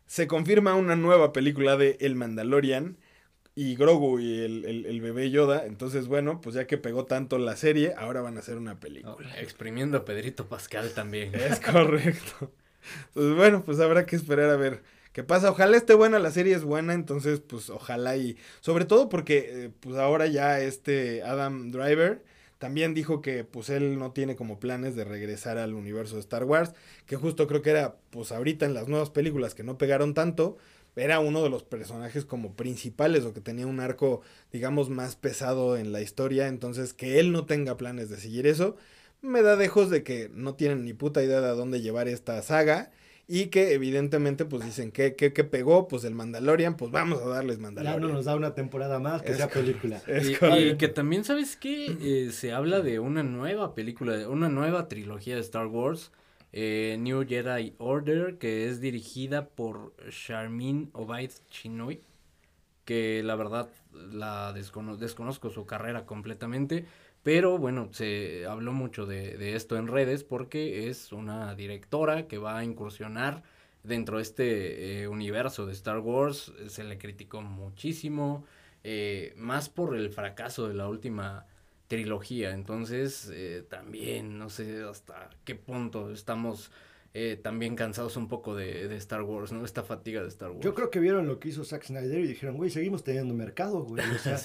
se 0.06 0.26
confirma 0.26 0.74
una 0.74 0.96
nueva 0.96 1.32
película 1.32 1.76
de 1.76 1.96
El 2.00 2.14
Mandalorian 2.14 2.98
y 3.54 3.76
Grogu 3.76 4.18
y 4.18 4.40
el, 4.40 5.00
bebé 5.00 5.30
Yoda. 5.30 5.64
Entonces, 5.66 6.08
bueno, 6.08 6.40
pues 6.40 6.54
ya 6.54 6.66
que 6.66 6.78
pegó 6.78 7.06
tanto 7.06 7.38
la 7.38 7.56
serie, 7.56 7.94
ahora 7.96 8.20
van 8.20 8.36
a 8.36 8.40
hacer 8.40 8.56
una 8.56 8.80
película. 8.80 9.16
exprimiendo 9.38 9.98
a 9.98 10.04
Pedrito 10.04 10.48
Pascal 10.48 10.92
también. 10.92 11.34
Es 11.34 11.60
correcto. 11.60 12.52
Entonces, 13.08 13.36
bueno, 13.36 13.62
pues 13.64 13.80
habrá 13.80 14.04
que 14.04 14.16
esperar 14.16 14.50
a 14.50 14.56
ver 14.56 14.82
qué 15.12 15.22
pasa. 15.22 15.50
Ojalá 15.50 15.76
esté 15.76 15.94
buena, 15.94 16.18
la 16.18 16.30
serie 16.30 16.54
es 16.54 16.64
buena, 16.64 16.92
entonces, 16.92 17.40
pues 17.40 17.70
ojalá 17.70 18.16
y. 18.16 18.36
Sobre 18.60 18.84
todo 18.84 19.08
porque, 19.08 19.64
eh, 19.64 19.70
pues 19.80 19.96
ahora 19.96 20.26
ya 20.26 20.60
este 20.60 21.22
Adam 21.22 21.70
Driver 21.70 22.22
también 22.58 22.94
dijo 22.94 23.20
que 23.20 23.44
pues 23.44 23.70
él 23.70 23.98
no 23.98 24.12
tiene 24.12 24.36
como 24.36 24.60
planes 24.60 24.96
de 24.96 25.04
regresar 25.04 25.58
al 25.58 25.74
universo 25.74 26.14
de 26.14 26.20
Star 26.20 26.44
Wars, 26.44 26.72
que 27.06 27.16
justo 27.16 27.46
creo 27.46 27.62
que 27.62 27.70
era 27.70 27.96
pues 28.10 28.32
ahorita 28.32 28.66
en 28.66 28.74
las 28.74 28.88
nuevas 28.88 29.10
películas 29.10 29.54
que 29.54 29.62
no 29.62 29.78
pegaron 29.78 30.14
tanto, 30.14 30.56
era 30.96 31.18
uno 31.18 31.42
de 31.42 31.50
los 31.50 31.64
personajes 31.64 32.24
como 32.24 32.54
principales 32.54 33.24
o 33.24 33.34
que 33.34 33.40
tenía 33.40 33.66
un 33.66 33.80
arco 33.80 34.22
digamos 34.52 34.90
más 34.90 35.16
pesado 35.16 35.76
en 35.76 35.92
la 35.92 36.00
historia, 36.00 36.48
entonces 36.48 36.94
que 36.94 37.18
él 37.20 37.32
no 37.32 37.46
tenga 37.46 37.76
planes 37.76 38.08
de 38.08 38.16
seguir 38.16 38.46
eso, 38.46 38.76
me 39.22 39.42
da 39.42 39.56
dejos 39.56 39.90
de 39.90 40.02
que 40.02 40.30
no 40.34 40.54
tienen 40.54 40.84
ni 40.84 40.92
puta 40.92 41.22
idea 41.22 41.40
de 41.40 41.48
a 41.48 41.54
dónde 41.54 41.80
llevar 41.80 42.08
esta 42.08 42.40
saga 42.42 42.92
y 43.26 43.46
que 43.46 43.72
evidentemente 43.72 44.44
pues 44.44 44.64
dicen 44.64 44.92
que, 44.92 45.14
que, 45.14 45.30
pegó 45.44 45.88
pues 45.88 46.04
el 46.04 46.14
Mandalorian, 46.14 46.76
pues 46.76 46.90
vamos 46.90 47.20
a 47.22 47.28
darles 47.28 47.58
Mandalorian. 47.58 48.02
Ya 48.02 48.06
no 48.06 48.12
nos 48.12 48.26
da 48.26 48.36
una 48.36 48.54
temporada 48.54 48.98
más 48.98 49.22
que 49.22 49.34
sea 49.34 49.48
película. 49.48 50.02
y, 50.58 50.76
que 50.76 50.88
también 50.88 51.24
sabes 51.24 51.56
que 51.56 51.96
eh, 52.00 52.30
se 52.32 52.52
habla 52.52 52.80
de 52.80 52.98
una 52.98 53.22
nueva 53.22 53.74
película, 53.74 54.28
una 54.28 54.48
nueva 54.48 54.88
trilogía 54.88 55.36
de 55.36 55.40
Star 55.40 55.66
Wars, 55.66 56.12
eh, 56.52 56.96
New 57.00 57.26
Jedi 57.26 57.74
Order, 57.78 58.36
que 58.36 58.68
es 58.68 58.80
dirigida 58.80 59.48
por 59.48 59.94
Charmin 60.10 60.90
Obaid 60.92 61.30
Chinoy, 61.50 62.02
que 62.84 63.22
la 63.22 63.36
verdad 63.36 63.68
la 64.12 64.52
desconozco 64.52 65.50
su 65.50 65.64
carrera 65.64 66.04
completamente 66.04 66.84
pero 67.24 67.56
bueno, 67.56 67.88
se 67.90 68.44
habló 68.44 68.74
mucho 68.74 69.06
de, 69.06 69.56
esto 69.56 69.78
en 69.78 69.88
redes 69.88 70.22
porque 70.24 70.88
es 70.90 71.10
una 71.10 71.54
directora 71.54 72.28
que 72.28 72.36
va 72.36 72.58
a 72.58 72.64
incursionar 72.64 73.42
dentro 73.82 74.18
de 74.18 74.22
este 74.22 75.02
eh, 75.02 75.08
universo 75.08 75.64
de 75.64 75.72
Star 75.72 76.00
Wars. 76.00 76.52
Se 76.68 76.84
le 76.84 76.98
criticó 76.98 77.40
muchísimo, 77.40 78.44
eh, 78.84 79.32
más 79.38 79.70
por 79.70 79.96
el 79.96 80.10
fracaso 80.10 80.68
de 80.68 80.74
la 80.74 80.86
última 80.86 81.46
trilogía. 81.88 82.50
Entonces, 82.50 83.30
eh, 83.32 83.64
también 83.70 84.38
no 84.38 84.50
sé 84.50 84.82
hasta 84.82 85.30
qué 85.44 85.54
punto 85.54 86.12
estamos 86.12 86.70
también 87.44 87.76
cansados 87.76 88.16
un 88.16 88.26
poco 88.26 88.56
de, 88.56 88.88
de, 88.88 88.96
Star 88.96 89.22
Wars, 89.22 89.52
¿no? 89.52 89.64
Esta 89.64 89.84
fatiga 89.84 90.20
de 90.20 90.26
Star 90.26 90.50
Wars. 90.50 90.64
Yo 90.64 90.74
creo 90.74 90.90
que 90.90 90.98
vieron 90.98 91.28
lo 91.28 91.38
que 91.38 91.50
hizo 91.50 91.64
Zack 91.64 91.84
Snyder 91.84 92.18
y 92.18 92.26
dijeron, 92.26 92.56
güey, 92.56 92.70
seguimos 92.70 93.04
teniendo 93.04 93.32
mercado, 93.34 93.84
güey. 93.84 94.04
O 94.04 94.18
sea, 94.18 94.36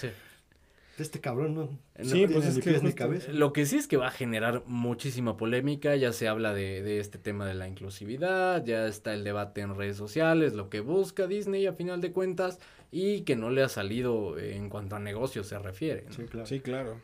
este 1.00 1.20
cabrón 1.20 1.56
no, 1.56 1.70
sí, 2.04 2.28
pues 2.28 2.46
es 2.46 2.60
que 2.60 2.94
cabeza. 2.94 3.32
Lo 3.32 3.54
que 3.54 3.66
sí 3.66 3.78
es 3.78 3.88
que 3.88 3.98
va 3.98 4.08
a 4.08 4.12
generar 4.12 4.64
muchísima 4.66 5.38
polémica, 5.38 5.96
ya 5.96 6.14
se 6.14 6.28
habla 6.28 6.54
de, 6.54 6.82
de, 6.82 7.00
este 7.00 7.18
tema 7.18 7.46
de 7.46 7.54
la 7.54 7.68
inclusividad, 7.68 8.64
ya 8.66 8.88
está 8.88 9.14
el 9.14 9.24
debate 9.24 9.62
en 9.62 9.76
redes 9.76 9.98
sociales, 9.98 10.54
lo 10.54 10.70
que 10.70 10.80
busca 10.80 11.28
Disney 11.28 11.66
a 11.66 11.74
final 11.74 12.02
de 12.02 12.12
cuentas 12.12 12.60
y 12.92 13.22
que 13.22 13.36
no 13.36 13.50
le 13.50 13.62
ha 13.62 13.70
salido 13.70 14.38
en 14.40 14.70
cuanto 14.70 14.96
a 14.96 15.00
negocios 15.00 15.48
se 15.48 15.60
refiere. 15.60 16.06
Sí, 16.10 16.24
claro. 16.24 16.46
Sí, 16.48 16.60
claro. 16.60 17.02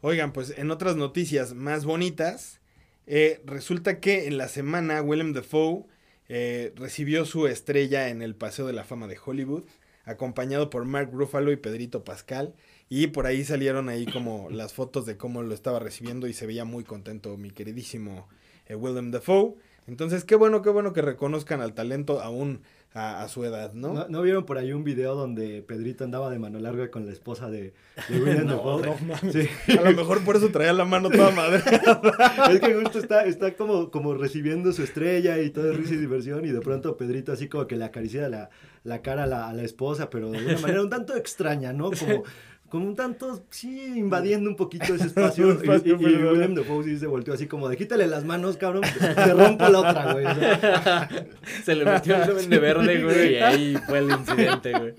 Oigan, 0.00 0.32
pues 0.32 0.56
en 0.56 0.70
otras 0.70 0.96
noticias 0.96 1.54
más 1.54 1.84
bonitas, 1.84 2.60
eh, 3.06 3.40
resulta 3.44 4.00
que 4.00 4.26
en 4.26 4.36
la 4.38 4.48
semana 4.48 5.02
Willem 5.02 5.32
Dafoe 5.32 5.84
eh, 6.28 6.72
recibió 6.76 7.24
su 7.24 7.46
estrella 7.46 8.08
en 8.08 8.22
el 8.22 8.34
Paseo 8.34 8.66
de 8.66 8.72
la 8.72 8.84
Fama 8.84 9.06
de 9.06 9.18
Hollywood, 9.24 9.64
acompañado 10.04 10.70
por 10.70 10.84
Mark 10.84 11.10
Ruffalo 11.12 11.52
y 11.52 11.56
Pedrito 11.56 12.04
Pascal. 12.04 12.54
Y 12.88 13.08
por 13.08 13.26
ahí 13.26 13.44
salieron 13.44 13.88
ahí 13.88 14.06
como 14.06 14.48
las 14.50 14.72
fotos 14.72 15.06
de 15.06 15.16
cómo 15.16 15.42
lo 15.42 15.54
estaba 15.54 15.80
recibiendo 15.80 16.28
y 16.28 16.32
se 16.32 16.46
veía 16.46 16.64
muy 16.64 16.84
contento 16.84 17.36
mi 17.36 17.50
queridísimo 17.50 18.28
eh, 18.66 18.76
Willem 18.76 19.10
Dafoe. 19.10 19.54
Entonces, 19.88 20.24
qué 20.24 20.34
bueno, 20.34 20.62
qué 20.62 20.70
bueno 20.70 20.92
que 20.92 21.02
reconozcan 21.02 21.60
al 21.60 21.74
talento 21.74 22.20
aún 22.20 22.62
a, 22.98 23.28
su 23.28 23.44
edad, 23.44 23.74
¿no? 23.74 24.06
¿no? 24.08 24.22
vieron 24.22 24.46
por 24.46 24.56
ahí 24.56 24.72
un 24.72 24.82
video 24.82 25.14
donde 25.14 25.60
Pedrito 25.60 26.02
andaba 26.02 26.30
de 26.30 26.38
mano 26.38 26.58
larga 26.58 26.90
con 26.90 27.04
la 27.04 27.12
esposa 27.12 27.50
de, 27.50 27.74
Willem 28.08 28.46
Dafoe? 28.46 28.88
A 28.88 29.82
lo 29.82 29.92
mejor 29.92 30.24
por 30.24 30.36
eso 30.36 30.48
traía 30.48 30.72
la 30.72 30.86
mano 30.86 31.10
toda 31.10 31.30
madre. 31.30 31.58
es 32.50 32.60
que 32.60 32.74
justo 32.74 32.98
está, 32.98 33.26
está 33.26 33.54
como, 33.54 33.90
como 33.90 34.14
recibiendo 34.14 34.72
su 34.72 34.82
estrella 34.82 35.38
y 35.40 35.50
todo 35.50 35.72
risa 35.74 35.92
y 35.92 35.98
diversión 35.98 36.46
y 36.46 36.52
de 36.52 36.60
pronto 36.62 36.96
Pedrito 36.96 37.32
así 37.32 37.48
como 37.48 37.66
que 37.66 37.76
le 37.76 37.84
acaricia 37.84 38.30
la, 38.30 38.48
la 38.82 39.02
cara 39.02 39.24
a 39.24 39.26
la, 39.26 39.48
a 39.48 39.52
la 39.52 39.62
esposa, 39.62 40.08
pero 40.08 40.30
de 40.30 40.46
una 40.46 40.58
manera 40.58 40.80
un 40.80 40.88
tanto 40.88 41.14
extraña, 41.16 41.74
¿no? 41.74 41.90
Como 41.90 42.24
como 42.68 42.86
un 42.86 42.96
tanto, 42.96 43.44
sí, 43.50 43.94
invadiendo 43.96 44.50
un 44.50 44.56
poquito 44.56 44.94
ese 44.94 45.06
espacio. 45.06 45.52
y, 45.84 45.90
y, 45.90 45.92
William 45.92 46.54
Dafoe 46.54 46.84
sí 46.84 46.98
se 46.98 47.06
volteó 47.06 47.34
así 47.34 47.46
como 47.46 47.68
de 47.68 47.76
quítale 47.76 48.06
las 48.06 48.24
manos, 48.24 48.56
cabrón, 48.56 48.82
te 48.98 49.34
rompo 49.34 49.68
la 49.68 49.78
otra, 49.78 50.12
güey. 50.12 50.26
se 51.64 51.74
le 51.74 51.84
metió 51.84 52.16
el 52.16 52.48
de 52.48 52.58
verde, 52.58 53.02
güey, 53.02 53.34
y 53.34 53.36
ahí 53.36 53.76
fue 53.86 53.98
el 53.98 54.10
incidente, 54.10 54.72
güey. 54.72 54.94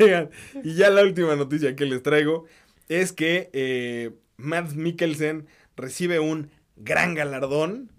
Oigan, 0.00 0.30
y 0.62 0.74
ya 0.74 0.90
la 0.90 1.02
última 1.02 1.36
noticia 1.36 1.74
que 1.76 1.86
les 1.86 2.02
traigo 2.02 2.46
es 2.88 3.12
que 3.12 3.50
eh, 3.52 4.12
Matt 4.36 4.72
Mikkelsen 4.72 5.46
recibe 5.76 6.20
un 6.20 6.50
gran 6.76 7.14
galardón 7.14 7.90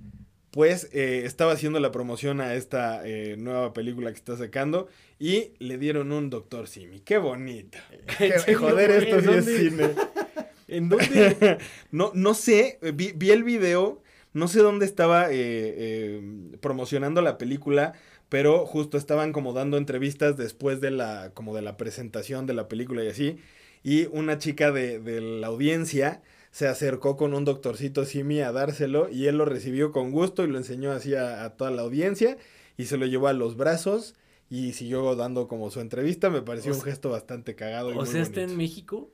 pues 0.57 0.89
eh, 0.91 1.21
estaba 1.25 1.51
haciendo 1.51 1.79
la 1.79 1.91
promoción 1.91 2.41
a 2.41 2.55
esta 2.55 3.07
eh, 3.07 3.35
nueva 3.37 3.73
película 3.73 4.09
que 4.09 4.17
está 4.17 4.35
sacando 4.35 4.87
y 5.19 5.53
le 5.59 5.77
dieron 5.77 6.11
un 6.11 6.29
Doctor 6.29 6.67
Simi. 6.67 6.99
¡Qué 6.99 7.17
bonito! 7.17 7.77
Qué, 8.17 8.53
joder, 8.53 8.91
esto 8.91 9.21
sí 9.21 9.37
es 9.37 9.45
cine. 9.45 9.89
¿En 10.67 10.89
dónde? 10.89 11.57
no, 11.91 12.11
no 12.13 12.33
sé, 12.33 12.79
vi, 12.93 13.31
el 13.31 13.43
video, 13.43 14.01
no 14.33 14.47
sé 14.47 14.59
dónde 14.59 14.85
estaba 14.85 15.27
eh, 15.31 16.21
promocionando 16.59 17.21
la 17.21 17.37
película, 17.37 17.93
pero 18.27 18.65
justo 18.65 18.97
estaban 18.97 19.31
como 19.31 19.53
dando 19.53 19.77
entrevistas 19.77 20.35
después 20.35 20.81
de 20.81 20.91
la, 20.91 21.31
como 21.33 21.55
de 21.55 21.61
la 21.61 21.77
presentación 21.77 22.45
de 22.45 22.53
la 22.53 22.67
película 22.67 23.03
y 23.03 23.07
así, 23.07 23.37
y 23.81 24.07
una 24.07 24.39
chica 24.39 24.71
de, 24.71 24.99
de 24.99 25.21
la 25.21 25.47
audiencia 25.47 26.21
se 26.57 26.67
acercó 26.67 27.17
con 27.17 27.35
un 27.35 27.45
doctorcito 27.45 28.03
Simi 28.03 28.41
a 28.41 28.51
dárselo 28.51 29.09
y 29.09 29.27
él 29.27 29.37
lo 29.37 29.45
recibió 29.45 29.91
con 29.91 30.09
gusto 30.09 30.43
y 30.43 30.47
lo 30.47 30.57
enseñó 30.57 30.91
así 30.91 31.13
a, 31.13 31.47
toda 31.51 31.69
la 31.69 31.83
audiencia 31.83 32.37
y 32.77 32.85
se 32.85 32.97
lo 32.97 33.05
llevó 33.05 33.27
a 33.27 33.33
los 33.33 33.57
brazos 33.57 34.15
y 34.49 34.73
siguió 34.73 35.15
dando 35.15 35.47
como 35.47 35.69
su 35.69 35.79
entrevista. 35.81 36.29
Me 36.29 36.41
pareció 36.41 36.73
un 36.73 36.81
gesto 36.81 37.09
bastante 37.09 37.55
cagado. 37.55 37.97
o 37.97 38.05
sea, 38.05 38.21
está 38.21 38.41
en 38.41 38.55
México. 38.57 39.09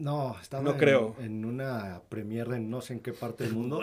No, 0.00 0.36
estaba 0.40 0.62
no 0.62 0.74
en, 0.74 0.78
creo. 0.78 1.16
en 1.18 1.44
una 1.44 2.02
premiere 2.08 2.54
en 2.54 2.70
no 2.70 2.80
sé 2.80 2.92
en 2.92 3.00
qué 3.00 3.12
parte 3.12 3.42
del 3.42 3.52
mundo. 3.54 3.80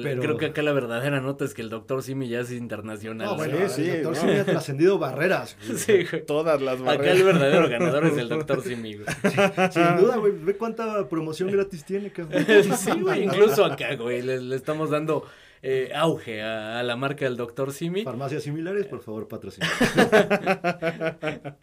pero... 0.00 0.22
Creo 0.22 0.36
que 0.36 0.46
acá 0.46 0.62
la 0.62 0.72
verdadera 0.72 1.20
nota 1.20 1.44
es 1.44 1.54
que 1.54 1.62
el 1.62 1.70
doctor 1.70 2.04
Simi 2.04 2.28
ya 2.28 2.38
es 2.38 2.52
internacional. 2.52 3.26
No, 3.26 3.36
bueno, 3.36 3.68
sí, 3.68 3.82
el 3.82 4.04
doctor 4.04 4.22
Simi 4.22 4.38
ha 4.38 4.44
trascendido 4.44 4.98
barreras. 4.98 5.56
Sí, 5.76 6.04
Todas 6.24 6.62
las 6.62 6.80
barreras. 6.80 7.00
Acá 7.00 7.10
el 7.10 7.24
verdadero 7.24 7.68
ganador 7.68 8.06
es 8.06 8.16
el 8.16 8.28
doctor 8.28 8.62
Simi, 8.62 8.94
güey. 8.94 9.06
Sin 9.72 9.96
duda, 9.96 10.18
güey. 10.18 10.32
Ve 10.32 10.56
cuánta 10.56 11.08
promoción 11.08 11.50
gratis 11.50 11.84
tiene, 11.84 12.12
cabrón. 12.12 12.46
Sí, 12.76 13.00
güey. 13.00 13.24
Incluso 13.24 13.64
acá, 13.64 13.96
güey. 13.96 14.22
le 14.22 14.54
estamos 14.54 14.90
dando 14.90 15.24
eh, 15.62 15.90
auge 15.94 16.42
a, 16.42 16.82
la 16.82 16.96
marca 16.96 17.24
del 17.24 17.36
Dr. 17.36 17.72
Simi. 17.72 18.02
Farmacias 18.02 18.42
similares, 18.42 18.86
por 18.86 19.02
favor, 19.02 19.28
patrocinen. 19.28 19.68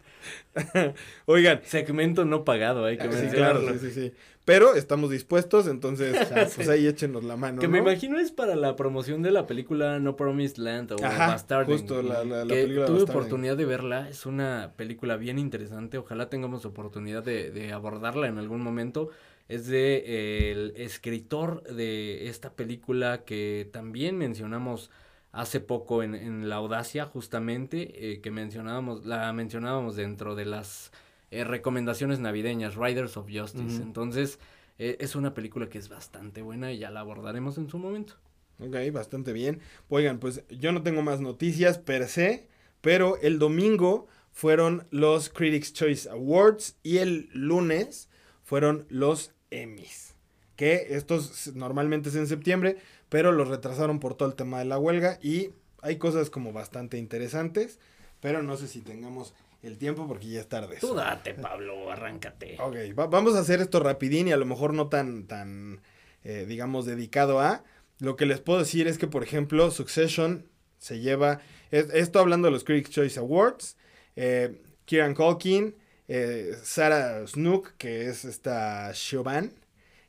Oigan. 1.26 1.60
Segmento 1.64 2.24
no 2.24 2.44
pagado, 2.44 2.84
hay 2.84 2.96
que 2.96 3.12
sí, 3.12 3.28
Claro, 3.28 3.60
sí, 3.78 3.90
sí, 3.90 4.12
pero 4.44 4.74
estamos 4.74 5.10
dispuestos, 5.10 5.66
entonces 5.66 6.16
pues 6.56 6.68
ahí 6.68 6.86
échenos 6.86 7.24
la 7.24 7.36
mano. 7.36 7.60
Que 7.60 7.68
me 7.68 7.78
imagino 7.78 8.18
es 8.18 8.30
para 8.30 8.56
la 8.56 8.76
promoción 8.76 9.22
de 9.22 9.30
la 9.30 9.46
película 9.46 9.98
No 9.98 10.16
Promised 10.16 10.58
Land 10.58 10.92
o 10.92 10.96
Bastarding. 10.96 11.78
Justo 11.78 12.02
la, 12.02 12.24
la, 12.24 12.46
que 12.46 12.66
tuve 12.86 13.02
oportunidad 13.02 13.56
de 13.56 13.64
verla, 13.64 14.08
es 14.08 14.26
una 14.26 14.72
película 14.76 15.16
bien 15.16 15.38
interesante, 15.38 15.96
ojalá 15.96 16.28
tengamos 16.28 16.66
oportunidad 16.66 17.22
de, 17.22 17.50
de 17.50 17.72
abordarla 17.72 18.26
en 18.26 18.38
algún 18.38 18.60
momento. 18.60 19.10
Es 19.48 19.66
de 19.66 19.96
eh, 19.96 20.52
el 20.52 20.74
escritor 20.76 21.62
de 21.64 22.28
esta 22.28 22.54
película 22.54 23.24
que 23.24 23.68
también 23.72 24.16
mencionamos 24.16 24.90
hace 25.34 25.60
poco 25.60 26.02
en, 26.02 26.14
en 26.14 26.48
La 26.48 26.56
Audacia, 26.56 27.06
justamente, 27.06 28.12
eh, 28.12 28.20
que 28.20 28.30
mencionábamos, 28.30 29.04
la 29.04 29.32
mencionábamos 29.32 29.96
dentro 29.96 30.36
de 30.36 30.44
las 30.44 30.92
eh, 31.32 31.42
recomendaciones 31.42 32.20
navideñas, 32.20 32.76
Riders 32.76 33.16
of 33.16 33.26
Justice. 33.28 33.82
Entonces, 33.82 34.38
eh, 34.78 34.96
es 35.00 35.16
una 35.16 35.34
película 35.34 35.68
que 35.68 35.78
es 35.78 35.88
bastante 35.88 36.40
buena 36.40 36.72
y 36.72 36.78
ya 36.78 36.92
la 36.92 37.00
abordaremos 37.00 37.58
en 37.58 37.68
su 37.68 37.78
momento. 37.78 38.14
Ok, 38.60 38.76
bastante 38.92 39.32
bien. 39.32 39.60
Oigan, 39.88 40.20
pues 40.20 40.44
yo 40.48 40.70
no 40.70 40.84
tengo 40.84 41.02
más 41.02 41.20
noticias 41.20 41.78
per 41.78 42.06
se, 42.06 42.46
pero 42.80 43.16
el 43.20 43.40
domingo 43.40 44.06
fueron 44.30 44.86
los 44.90 45.28
Critics 45.28 45.72
Choice 45.72 46.08
Awards 46.08 46.76
y 46.84 46.98
el 46.98 47.28
lunes 47.32 48.08
fueron 48.44 48.86
los 48.88 49.33
Emmys. 49.62 50.14
Que 50.56 50.86
estos 50.90 51.52
normalmente 51.54 52.08
es 52.10 52.14
en 52.14 52.26
septiembre, 52.26 52.76
pero 53.08 53.32
los 53.32 53.48
retrasaron 53.48 54.00
por 54.00 54.14
todo 54.14 54.28
el 54.28 54.34
tema 54.34 54.58
de 54.58 54.64
la 54.64 54.78
huelga 54.78 55.18
y 55.22 55.50
hay 55.82 55.96
cosas 55.96 56.30
como 56.30 56.52
bastante 56.52 56.96
interesantes, 56.96 57.78
pero 58.20 58.42
no 58.42 58.56
sé 58.56 58.68
si 58.68 58.80
tengamos 58.80 59.34
el 59.62 59.78
tiempo 59.78 60.06
porque 60.06 60.28
ya 60.28 60.40
es 60.40 60.48
tarde. 60.48 60.76
Tú 60.80 60.94
date, 60.94 61.34
Pablo, 61.34 61.90
arráncate. 61.90 62.56
Ok, 62.60 62.76
vamos 62.94 63.34
a 63.34 63.40
hacer 63.40 63.60
esto 63.60 63.80
rapidín 63.80 64.28
y 64.28 64.32
a 64.32 64.36
lo 64.36 64.46
mejor 64.46 64.74
no 64.74 64.88
tan, 64.88 65.26
tan, 65.26 65.80
eh, 66.22 66.44
digamos, 66.46 66.86
dedicado 66.86 67.40
a. 67.40 67.64
Lo 67.98 68.16
que 68.16 68.26
les 68.26 68.40
puedo 68.40 68.58
decir 68.58 68.86
es 68.86 68.98
que, 68.98 69.06
por 69.06 69.22
ejemplo, 69.22 69.70
Succession 69.70 70.46
se 70.78 71.00
lleva, 71.00 71.40
esto 71.70 72.18
hablando 72.18 72.46
de 72.46 72.52
los 72.52 72.64
Critics' 72.64 72.90
Choice 72.90 73.18
Awards, 73.18 73.76
eh, 74.16 74.60
Kieran 74.84 75.14
Culkin, 75.14 75.76
eh, 76.08 76.54
Sarah 76.62 77.26
Snook, 77.26 77.72
que 77.78 78.08
es 78.08 78.24
esta 78.24 78.92
Siobhan, 78.94 79.52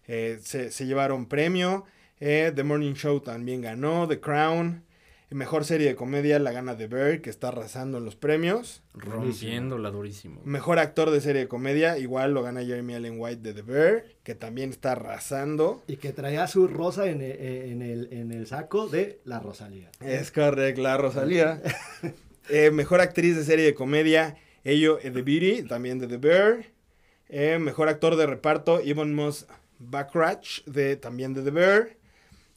se, 0.05 0.71
se, 0.71 0.85
llevaron 0.85 1.25
premio. 1.25 1.85
The 2.19 2.63
Morning 2.63 2.93
Show 2.93 3.21
también 3.21 3.61
ganó, 3.61 4.07
The 4.07 4.19
Crown. 4.19 4.85
Mejor 5.31 5.65
serie 5.65 5.87
de 5.87 5.95
comedia 5.95 6.37
la 6.37 6.51
gana 6.51 6.77
The 6.77 6.87
Bear, 6.87 7.21
que 7.21 7.31
está 7.31 7.47
arrasando 7.47 7.97
en 7.97 8.05
los 8.05 8.15
premios. 8.15 8.83
Rompiéndola 8.93 9.89
durísimo. 9.89 10.39
Mejor 10.45 10.77
actor 10.77 11.09
de 11.09 11.19
serie 11.19 11.41
de 11.41 11.47
comedia, 11.47 11.97
igual 11.97 12.33
lo 12.33 12.43
gana 12.43 12.63
Jeremy 12.63 12.93
Allen 12.93 13.15
White 13.17 13.41
de 13.41 13.53
The 13.53 13.61
Bear, 13.63 14.05
que 14.23 14.35
también 14.35 14.69
está 14.69 14.91
arrasando. 14.91 15.83
Y 15.87 15.97
que 15.97 16.13
traía 16.13 16.47
su 16.47 16.67
rosa 16.67 17.07
en, 17.07 17.21
e, 17.21 17.71
el, 17.71 18.07
en 18.11 18.31
el 18.31 18.45
saco 18.45 18.87
de 18.87 19.19
la 19.25 19.39
Rosalía. 19.39 19.89
Es 19.99 20.31
correcto, 20.31 20.81
la 20.81 20.97
Rosalía. 20.97 21.61
Eh, 22.47 22.69
mejor 22.69 23.01
actriz 23.01 23.35
de 23.35 23.43
serie 23.43 23.65
de 23.65 23.73
comedia, 23.73 24.37
Ello 24.65 24.97
The 24.97 25.21
Beauty, 25.21 25.63
también 25.63 25.99
de 25.99 26.07
The 26.07 26.17
Bear. 26.17 26.65
Eh, 27.29 27.57
mejor 27.59 27.87
actor 27.87 28.15
de 28.15 28.25
reparto, 28.25 28.81
Evan 28.81 29.13
Moss 29.13 29.47
Backrach, 29.79 30.63
de, 30.65 30.97
también 30.97 31.33
de 31.33 31.43
The 31.43 31.51
Bear. 31.51 31.97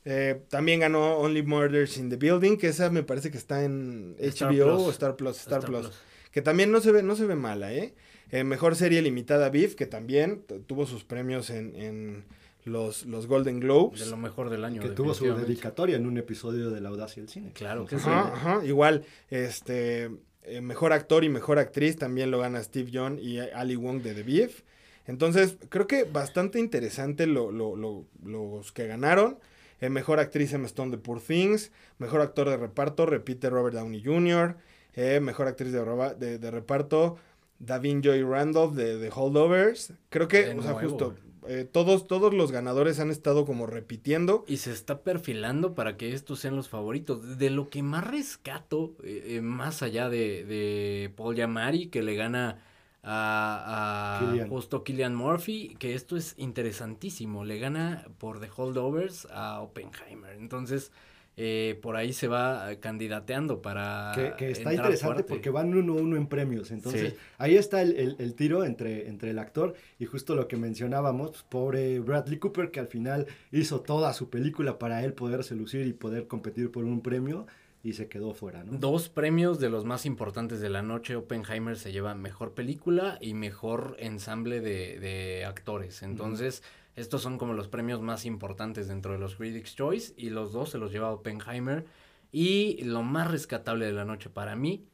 Eh, 0.04 0.40
también 0.48 0.80
ganó 0.80 1.18
Only 1.18 1.42
Murders 1.42 1.98
in 1.98 2.08
the 2.08 2.16
Building, 2.16 2.56
que 2.56 2.68
esa 2.68 2.88
me 2.88 3.02
parece 3.02 3.30
que 3.30 3.36
está 3.36 3.62
en 3.62 4.16
HBO 4.18 4.86
o 4.86 4.90
Star 4.90 5.16
Plus, 5.16 5.38
Star, 5.38 5.62
Plus, 5.62 5.90
Que 6.32 6.40
también 6.40 6.72
no 6.72 6.80
se 6.80 6.92
ve, 6.92 7.02
no 7.02 7.14
se 7.14 7.26
ve 7.26 7.34
mala, 7.34 7.74
¿eh? 7.74 7.94
¿eh? 8.30 8.42
mejor 8.42 8.74
serie 8.74 9.02
limitada 9.02 9.50
Beef, 9.50 9.74
que 9.74 9.84
también 9.84 10.44
tuvo 10.66 10.86
sus 10.86 11.04
premios 11.04 11.50
en, 11.50 11.76
en 11.76 12.24
los, 12.64 13.04
los, 13.04 13.26
Golden 13.26 13.60
Globes. 13.60 14.00
De 14.00 14.06
lo 14.06 14.16
mejor 14.16 14.48
del 14.48 14.64
año. 14.64 14.80
Que 14.80 14.88
tuvo 14.88 15.12
su 15.12 15.26
dedicatoria 15.26 15.96
en 15.96 16.06
un 16.06 16.16
episodio 16.16 16.70
de 16.70 16.80
La 16.80 16.88
Audacia 16.88 17.22
del 17.22 17.28
Cine. 17.28 17.52
Claro 17.52 17.84
que 17.84 17.98
sí. 17.98 18.08
Ajá, 18.08 18.64
igual, 18.64 19.04
este, 19.28 20.10
eh, 20.48 20.60
mejor 20.60 20.92
actor 20.92 21.24
y 21.24 21.28
mejor 21.28 21.58
actriz 21.58 21.96
también 21.96 22.30
lo 22.30 22.38
gana 22.38 22.62
Steve 22.62 22.90
Young 22.90 23.18
y 23.18 23.38
Ali 23.38 23.76
Wong 23.76 24.02
de 24.02 24.14
The 24.14 24.22
Beef. 24.22 24.62
Entonces, 25.06 25.56
creo 25.68 25.86
que 25.86 26.04
bastante 26.04 26.58
interesante 26.58 27.26
lo, 27.26 27.50
lo, 27.50 28.04
los 28.22 28.72
que 28.72 28.86
ganaron. 28.86 29.38
Eh, 29.80 29.90
mejor 29.90 30.18
actriz 30.18 30.52
Emma 30.52 30.66
Stone 30.66 30.90
de 30.90 30.98
Poor 30.98 31.20
Things. 31.20 31.70
Mejor 31.98 32.20
actor 32.20 32.48
de 32.48 32.56
reparto, 32.56 33.06
repite 33.06 33.48
Robert 33.48 33.74
Downey 33.74 34.02
Jr. 34.04 34.56
Eh, 34.94 35.20
mejor 35.20 35.46
actriz 35.46 35.72
de, 35.72 36.38
de, 36.38 36.50
reparto, 36.50 37.16
Davin 37.58 38.02
Joy 38.02 38.22
Randolph 38.22 38.74
de, 38.74 38.98
The 38.98 39.10
Holdovers. 39.14 39.92
Creo 40.08 40.28
que, 40.28 40.50
o 40.50 40.62
sea, 40.62 40.74
justo, 40.74 41.14
eh, 41.48 41.64
todos, 41.64 42.06
todos 42.06 42.32
los 42.34 42.52
ganadores 42.52 43.00
han 43.00 43.10
estado 43.10 43.44
como 43.44 43.66
repitiendo. 43.66 44.44
Y 44.46 44.58
se 44.58 44.72
está 44.72 45.02
perfilando 45.02 45.74
para 45.74 45.96
que 45.96 46.12
estos 46.12 46.40
sean 46.40 46.56
los 46.56 46.68
favoritos. 46.68 47.38
De 47.38 47.50
lo 47.50 47.68
que 47.68 47.82
más 47.82 48.06
rescato, 48.06 48.94
más 49.42 49.82
allá 49.82 50.08
de, 50.08 50.44
de 50.44 51.12
Paul 51.16 51.34
Yamari, 51.34 51.88
que 51.88 52.02
le 52.02 52.14
gana 52.14 52.62
a, 53.02 54.46
justo 54.48 54.84
Killian 54.84 55.14
Murphy, 55.14 55.76
que 55.78 55.94
esto 55.94 56.16
es 56.16 56.34
interesantísimo, 56.36 57.44
le 57.44 57.58
gana 57.58 58.06
por 58.18 58.40
The 58.40 58.50
Holdovers 58.54 59.26
a 59.30 59.60
Oppenheimer. 59.60 60.36
Entonces, 60.36 60.92
eh, 61.40 61.78
por 61.80 61.94
ahí 61.94 62.12
se 62.12 62.26
va 62.26 62.68
candidateando 62.80 63.62
para. 63.62 64.34
Que, 64.36 64.50
está 64.50 64.74
interesante 64.74 65.22
porque 65.22 65.50
van 65.50 65.72
uno 65.72 65.92
a 65.92 65.96
uno 65.96 66.16
en 66.16 66.26
premios. 66.26 66.72
Entonces, 66.72 67.14
ahí 67.38 67.54
está 67.54 67.80
el, 67.80 68.34
tiro 68.34 68.64
entre, 68.64 69.08
entre 69.08 69.30
el 69.30 69.38
actor 69.38 69.74
y 70.00 70.06
justo 70.06 70.34
lo 70.34 70.48
que 70.48 70.56
mencionábamos, 70.56 71.30
pues, 71.30 71.42
pobre 71.44 72.00
Bradley 72.00 72.40
Cooper, 72.40 72.72
que 72.72 72.80
al 72.80 72.88
final 72.88 73.28
hizo 73.52 73.80
toda 73.82 74.12
su 74.14 74.30
película 74.30 74.80
para 74.80 75.04
él 75.04 75.12
poderse 75.12 75.54
lucir 75.54 75.86
y 75.86 75.92
poder 75.92 76.26
competir 76.26 76.72
por 76.72 76.84
un 76.84 77.02
premio 77.02 77.46
y 77.84 77.92
se 77.92 78.08
quedó 78.08 78.34
fuera, 78.34 78.64
¿no? 78.64 78.76
Dos 78.76 79.08
premios 79.08 79.60
de 79.60 79.70
los 79.70 79.84
más 79.84 80.06
importantes 80.06 80.60
de 80.60 80.70
la 80.70 80.82
noche. 80.82 81.14
Oppenheimer 81.14 81.76
se 81.76 81.92
lleva 81.92 82.16
mejor 82.16 82.54
película 82.54 83.16
y 83.20 83.34
mejor 83.34 83.96
ensamble 84.00 84.60
de, 84.60 84.98
de 84.98 85.44
actores. 85.44 86.02
Entonces, 86.02 86.64
estos 86.98 87.22
son 87.22 87.38
como 87.38 87.54
los 87.54 87.68
premios 87.68 88.02
más 88.02 88.24
importantes 88.24 88.88
dentro 88.88 89.12
de 89.12 89.18
los 89.18 89.36
Critics' 89.36 89.76
Choice 89.76 90.14
y 90.16 90.30
los 90.30 90.52
dos 90.52 90.70
se 90.70 90.78
los 90.78 90.92
lleva 90.92 91.12
Oppenheimer. 91.12 91.86
Y 92.30 92.82
lo 92.82 93.02
más 93.02 93.30
rescatable 93.30 93.86
de 93.86 93.92
la 93.92 94.04
noche 94.04 94.28
para 94.28 94.56
mí 94.56 94.84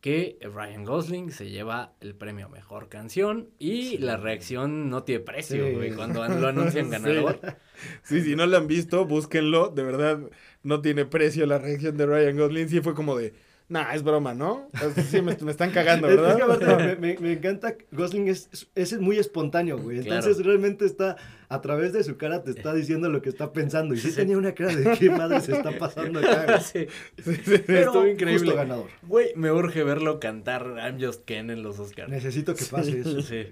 que 0.00 0.38
Ryan 0.40 0.84
Gosling 0.84 1.30
se 1.30 1.50
lleva 1.50 1.92
el 2.00 2.14
premio 2.14 2.48
Mejor 2.48 2.88
Canción 2.88 3.50
y 3.58 3.98
la 3.98 4.16
reacción 4.16 4.88
no 4.88 5.02
tiene 5.02 5.22
precio, 5.22 5.74
güey, 5.74 5.92
cuando 5.92 6.26
lo 6.26 6.48
anuncian 6.48 6.88
ganador. 6.90 7.38
Sí. 8.02 8.22
si 8.22 8.34
no 8.34 8.46
lo 8.46 8.56
han 8.56 8.66
visto, 8.66 9.04
búsquenlo, 9.04 9.68
de 9.68 9.82
verdad 9.82 10.20
no 10.62 10.80
tiene 10.80 11.04
precio 11.04 11.44
la 11.44 11.58
reacción 11.58 11.98
de 11.98 12.06
Ryan 12.06 12.36
Gosling, 12.38 12.68
sí 12.68 12.80
fue 12.80 12.94
como 12.94 13.16
de, 13.16 13.34
Nah, 13.70 13.94
es 13.94 14.02
broma, 14.02 14.34
¿no? 14.34 14.68
Sí, 15.08 15.22
me, 15.22 15.30
están 15.32 15.70
cagando, 15.70 16.08
¿verdad? 16.08 16.98
me, 16.98 17.16
me, 17.18 17.32
encanta, 17.32 17.76
Gosling 17.92 18.26
es, 18.26 18.68
es, 18.74 18.98
muy 18.98 19.16
espontónmo, 19.16 19.78
güey. 19.78 20.00
Entonces 20.00 20.44
realmente 20.44 20.84
está, 20.84 21.16
a 21.50 21.60
través 21.60 21.92
de 21.92 22.04
su 22.04 22.16
cara 22.16 22.44
te 22.44 22.52
está 22.52 22.72
diciendo 22.72 23.08
lo 23.08 23.22
que 23.22 23.28
está 23.28 23.52
pensando. 23.52 23.92
Y 23.92 23.98
sí, 23.98 24.12
tenía 24.14 24.38
una 24.38 24.54
cara 24.54 24.72
de 24.72 24.96
qué 24.96 25.10
madre 25.10 25.40
se 25.40 25.52
está 25.52 25.76
pasando 25.76 26.20
acá. 26.20 26.60
Sí, 26.60 26.86
sí, 27.24 27.32
Estuvo 27.68 28.06
increíble. 28.06 28.54
ganador. 28.54 28.88
Güey, 29.02 29.32
me 29.34 29.50
urge 29.50 29.82
verlo 29.82 30.20
cantar 30.20 30.76
I'm 30.78 31.02
Just 31.02 31.24
Ken 31.24 31.50
en 31.50 31.64
los 31.64 31.80
Oscars. 31.80 32.08
Necesito 32.08 32.54
que 32.54 32.64
pase 32.66 33.00
eso. 33.00 33.20
Sí. 33.22 33.46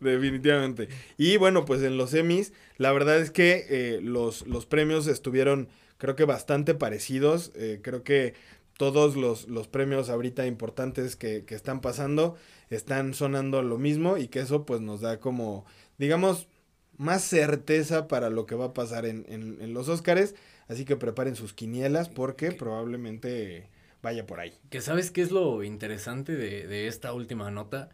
Definitivamente. 0.00 0.88
Y 1.16 1.36
bueno, 1.36 1.64
pues 1.64 1.82
en 1.82 1.96
los 1.96 2.14
Emmys, 2.14 2.52
la 2.78 2.90
verdad 2.90 3.20
es 3.20 3.30
que 3.30 3.64
eh, 3.68 4.00
los, 4.02 4.44
los 4.48 4.66
premios 4.66 5.06
estuvieron, 5.06 5.68
creo 5.98 6.16
que 6.16 6.24
bastante 6.24 6.74
parecidos. 6.74 7.52
Eh, 7.54 7.78
creo 7.80 8.02
que 8.02 8.34
todos 8.76 9.14
los, 9.14 9.46
los 9.46 9.68
premios 9.68 10.10
ahorita 10.10 10.48
importantes 10.48 11.14
que, 11.14 11.44
que, 11.44 11.54
están 11.54 11.80
pasando 11.80 12.34
están 12.70 13.14
sonando 13.14 13.62
lo 13.62 13.78
mismo 13.78 14.18
y 14.18 14.26
que 14.26 14.40
eso 14.40 14.66
pues 14.66 14.80
nos 14.80 15.00
da 15.00 15.20
como, 15.20 15.64
digamos, 15.96 16.48
más 16.96 17.22
certeza 17.22 18.08
para 18.08 18.30
lo 18.30 18.46
que 18.46 18.54
va 18.54 18.66
a 18.66 18.74
pasar 18.74 19.06
en, 19.06 19.24
en, 19.28 19.58
en 19.60 19.74
los 19.74 19.88
Óscares. 19.88 20.34
Así 20.68 20.84
que 20.84 20.96
preparen 20.96 21.36
sus 21.36 21.52
quinielas 21.52 22.08
porque 22.08 22.52
probablemente 22.52 23.68
vaya 24.02 24.26
por 24.26 24.40
ahí. 24.40 24.52
Que 24.70 24.80
sabes 24.80 25.10
qué 25.10 25.22
es 25.22 25.30
lo 25.30 25.62
interesante 25.62 26.36
de, 26.36 26.66
de 26.66 26.88
esta 26.88 27.12
última 27.12 27.50
nota? 27.50 27.88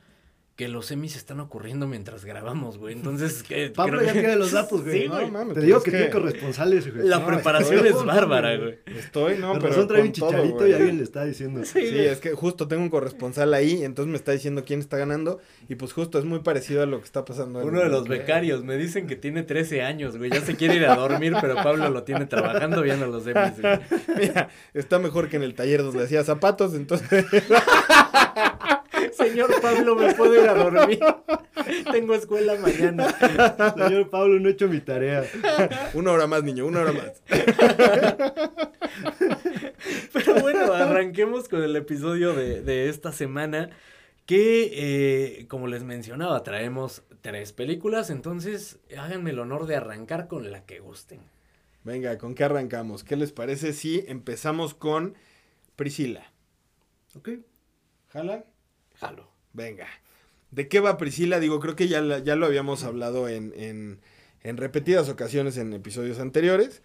Que 0.63 0.69
los 0.69 0.87
semis 0.87 1.17
están 1.17 1.41
ocurriendo 1.41 1.89
mientras 1.89 2.25
grabamos, 2.25 2.79
güey. 2.79 2.95
Entonces, 2.95 3.43
que, 3.49 3.71
Pablo 3.71 4.01
ya 4.01 4.13
tiene 4.13 4.37
los 4.37 4.53
datos, 4.53 4.85
güey. 4.85 5.03
Sí, 5.03 5.07
güey. 5.09 5.55
Te 5.55 5.61
digo 5.61 5.83
que, 5.83 5.91
tiene 5.91 6.09
corresponsales, 6.09 6.95
güey. 6.95 7.05
La 7.09 7.27
preparación 7.27 7.85
es 7.85 8.05
bárbara, 8.05 8.57
güey. 8.57 8.79
Estoy, 8.87 9.39
no, 9.39 9.55
pero. 9.55 9.71
Razón 9.71 9.89
trae 9.89 10.03
un 10.03 10.13
chicharito 10.13 10.69
y 10.69 10.73
alguien 10.73 10.99
le 10.99 11.03
está 11.03 11.25
diciendo. 11.25 11.63
Sí, 11.73 11.81
es 11.81 12.21
que 12.21 12.33
justo 12.33 12.69
tengo 12.69 12.83
un 12.83 12.91
corresponsal 12.91 13.55
ahí, 13.55 13.83
entonces 13.83 14.11
me 14.11 14.17
está 14.17 14.31
diciendo 14.31 14.63
quién 14.65 14.79
está 14.79 14.99
ganando. 14.99 15.41
Y 15.69 15.75
pues 15.75 15.93
justo 15.93 16.19
es 16.19 16.25
muy 16.25 16.41
parecido 16.41 16.83
a 16.83 16.87
lo 16.87 16.99
que 16.99 17.07
está 17.07 17.25
pasando. 17.25 17.59
Uno 17.61 17.81
de 17.81 17.89
los 17.89 18.07
becarios, 18.07 18.63
me 18.63 18.77
dicen 18.77 19.09
que 19.09 19.17
tiene 19.17 19.43
13 19.43 19.83
años, 19.83 20.17
güey. 20.17 20.31
Ya 20.31 20.43
se 20.43 20.55
quiere 20.55 20.77
ir 20.77 20.85
a 20.85 20.95
dormir, 20.95 21.35
pero 21.41 21.57
Pablo 21.57 21.89
lo 21.89 22.05
tiene 22.05 22.27
trabajando 22.27 22.83
viendo 22.83 23.09
los 23.09 23.25
semis, 23.25 23.61
güey. 23.61 23.81
Mira, 24.17 24.49
está 24.75 25.01
mejor 25.01 25.29
que 25.29 25.39
en 25.39 25.43
el 25.43 25.55
taller 25.55 25.83
donde 25.83 26.05
hacía 26.05 26.23
zapatos, 26.23 26.75
entonces. 26.75 27.25
Señor 29.13 29.61
Pablo, 29.61 29.97
¿me 29.97 30.15
puedo 30.15 30.43
ir 30.43 30.49
a 30.49 30.55
dormir? 30.55 31.01
Tengo 31.91 32.15
escuela 32.15 32.57
mañana. 32.57 33.09
Señor 33.77 34.11
Pablo, 34.11 34.41
no 34.41 34.49
he 34.49 34.53
hecho 34.53 34.69
mi 34.69 34.81
tarea. 34.81 35.25
Una 35.95 36.13
hora 36.13 36.27
más, 36.27 36.43
niño, 36.43 36.67
una 36.67 36.81
hora 36.81 36.93
más. 36.93 37.23
Pero 40.13 40.41
bueno, 40.41 40.73
arranquemos 40.73 41.49
con 41.49 41.63
el 41.63 41.77
episodio 41.77 42.35
de, 42.35 42.89
esta 42.89 43.13
semana. 43.13 43.71
Que, 44.27 44.71
eh, 44.73 45.47
como 45.49 45.67
les 45.67 45.83
mencionaba, 45.83 46.43
traemos 46.45 47.03
tres 47.23 47.53
películas. 47.53 48.09
Entonces, 48.09 48.79
háganme 48.97 49.31
el 49.31 49.41
honor 49.41 49.67
de 49.67 49.77
arrancar 49.77 50.29
con 50.29 50.51
la 50.53 50.65
que 50.65 50.79
gusten. 50.79 51.21
Venga, 51.85 52.17
¿con 52.19 52.35
qué 52.35 52.45
arrancamos? 52.45 53.03
¿Qué 53.03 53.17
les 53.17 53.33
parece 53.33 53.73
si 53.73 54.05
empezamos 54.07 54.75
con 54.75 55.15
Priscila? 55.75 56.33
Ok. 57.17 57.31
¿Jala? 58.11 58.45
Jalo. 59.03 59.29
Venga. 59.53 59.89
¿De 60.53 60.69
qué 60.69 60.79
va 60.79 60.97
Priscila? 60.97 61.41
Digo, 61.41 61.59
creo 61.59 61.75
que 61.75 61.89
ya, 61.89 62.19
ya 62.19 62.37
lo 62.37 62.47
habíamos 62.47 62.85
hablado 62.85 63.29
en, 63.29 63.53
en, 63.57 63.99
en, 64.45 64.57
repetidas 64.57 65.09
ocasiones 65.09 65.57
en 65.57 65.73
episodios 65.73 66.21
anteriores. 66.21 66.83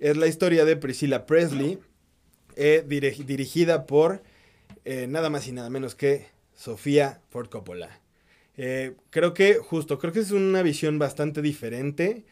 Es 0.00 0.16
la 0.16 0.26
historia 0.26 0.64
de 0.64 0.76
Priscila 0.76 1.26
Presley, 1.26 1.78
eh, 2.56 2.84
dirigida 2.86 3.86
por 3.86 4.22
eh, 4.84 5.06
nada 5.08 5.30
más 5.30 5.46
y 5.46 5.52
nada 5.52 5.70
menos 5.70 5.94
que 5.94 6.26
Sofía 6.56 7.20
Ford 7.28 7.48
Coppola. 7.48 8.00
Eh, 8.56 8.96
creo 9.10 9.32
que, 9.32 9.54
justo, 9.54 9.98
creo 10.00 10.12
que 10.12 10.20
es 10.20 10.32
una 10.32 10.62
visión 10.62 10.98
bastante 10.98 11.40
diferente. 11.40 12.24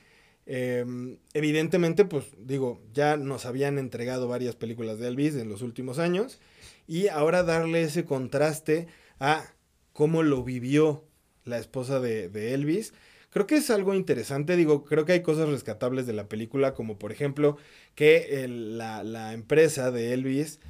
Em, 0.46 1.18
evidentemente, 1.32 2.04
pues 2.06 2.24
digo, 2.38 2.80
ya 2.92 3.16
nos 3.16 3.46
habían 3.46 3.78
entregado 3.78 4.26
varias 4.26 4.56
películas 4.56 4.98
de 4.98 5.08
Elvis 5.08 5.36
en 5.36 5.48
los 5.48 5.62
últimos 5.62 6.00
años. 6.00 6.40
Y 6.88 7.08
ahora 7.08 7.42
darle 7.42 7.82
ese 7.82 8.04
contraste 8.04 8.88
a 9.20 9.44
cómo 9.92 10.22
lo 10.22 10.44
vivió 10.44 11.04
la 11.44 11.58
esposa 11.58 12.00
de, 12.00 12.54
Elvis. 12.54 12.94
Creo 13.30 13.46
que 13.46 13.56
es 13.56 13.70
algo 13.70 13.94
interesante, 13.94 14.56
digo, 14.56 14.84
creo 14.84 15.04
que 15.04 15.12
hay 15.12 15.22
cosas 15.22 15.48
rescatables 15.48 16.06
de 16.06 16.12
la 16.12 16.28
película, 16.28 16.74
como 16.74 16.98
por 16.98 17.12
ejemplo 17.12 17.56
que 17.94 18.46
la, 18.48 19.02
la 19.02 19.32
empresa 19.34 19.90
de 19.90 20.14
Elvis 20.14 20.60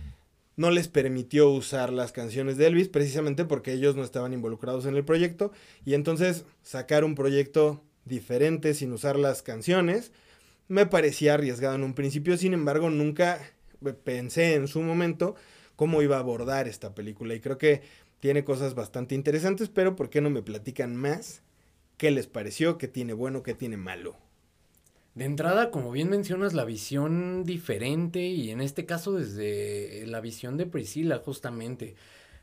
no 0.56 0.72
les 0.72 0.88
permitió 0.88 1.50
usar 1.50 1.92
las 1.92 2.10
canciones 2.10 2.56
de 2.56 2.66
Elvis 2.66 2.88
precisamente 2.88 3.44
porque 3.44 3.72
ellos 3.72 3.94
no 3.94 4.02
estaban 4.02 4.32
involucrados 4.32 4.86
en 4.86 4.96
el 4.96 5.04
proyecto 5.04 5.52
y 5.84 5.94
entonces 5.94 6.44
sacar 6.62 7.04
un 7.04 7.14
proyecto 7.14 7.84
diferente 8.04 8.74
sin 8.74 8.92
usar 8.92 9.16
las 9.16 9.42
canciones 9.42 10.10
me 10.66 10.84
parecía 10.84 11.34
arriesgado 11.34 11.76
en 11.76 11.84
un 11.84 11.94
principio, 11.94 12.36
sin 12.36 12.54
embargo 12.54 12.90
nunca 12.90 13.40
pensé 14.04 14.54
en 14.54 14.66
su 14.68 14.82
momento 14.82 15.36
cómo 15.76 16.02
iba 16.02 16.16
a 16.16 16.20
abordar 16.20 16.66
esta 16.66 16.94
película 16.94 17.34
y 17.34 17.40
creo 17.40 17.56
que 17.56 17.82
tiene 18.20 18.44
cosas 18.44 18.74
bastante 18.74 19.14
interesantes, 19.14 19.68
pero 19.68 19.96
¿por 19.96 20.10
qué 20.10 20.20
no 20.20 20.30
me 20.30 20.42
platican 20.42 20.96
más? 20.96 21.42
¿Qué 21.96 22.10
les 22.10 22.26
pareció? 22.26 22.78
¿Qué 22.78 22.88
tiene 22.88 23.12
bueno? 23.12 23.42
¿Qué 23.42 23.54
tiene 23.54 23.76
malo? 23.76 24.16
De 25.14 25.24
entrada, 25.24 25.70
como 25.70 25.90
bien 25.90 26.10
mencionas, 26.10 26.54
la 26.54 26.64
visión 26.64 27.42
diferente 27.44 28.20
y 28.20 28.50
en 28.50 28.60
este 28.60 28.86
caso 28.86 29.12
desde 29.12 30.06
la 30.06 30.20
visión 30.20 30.56
de 30.56 30.66
Priscila 30.66 31.18
justamente. 31.18 31.96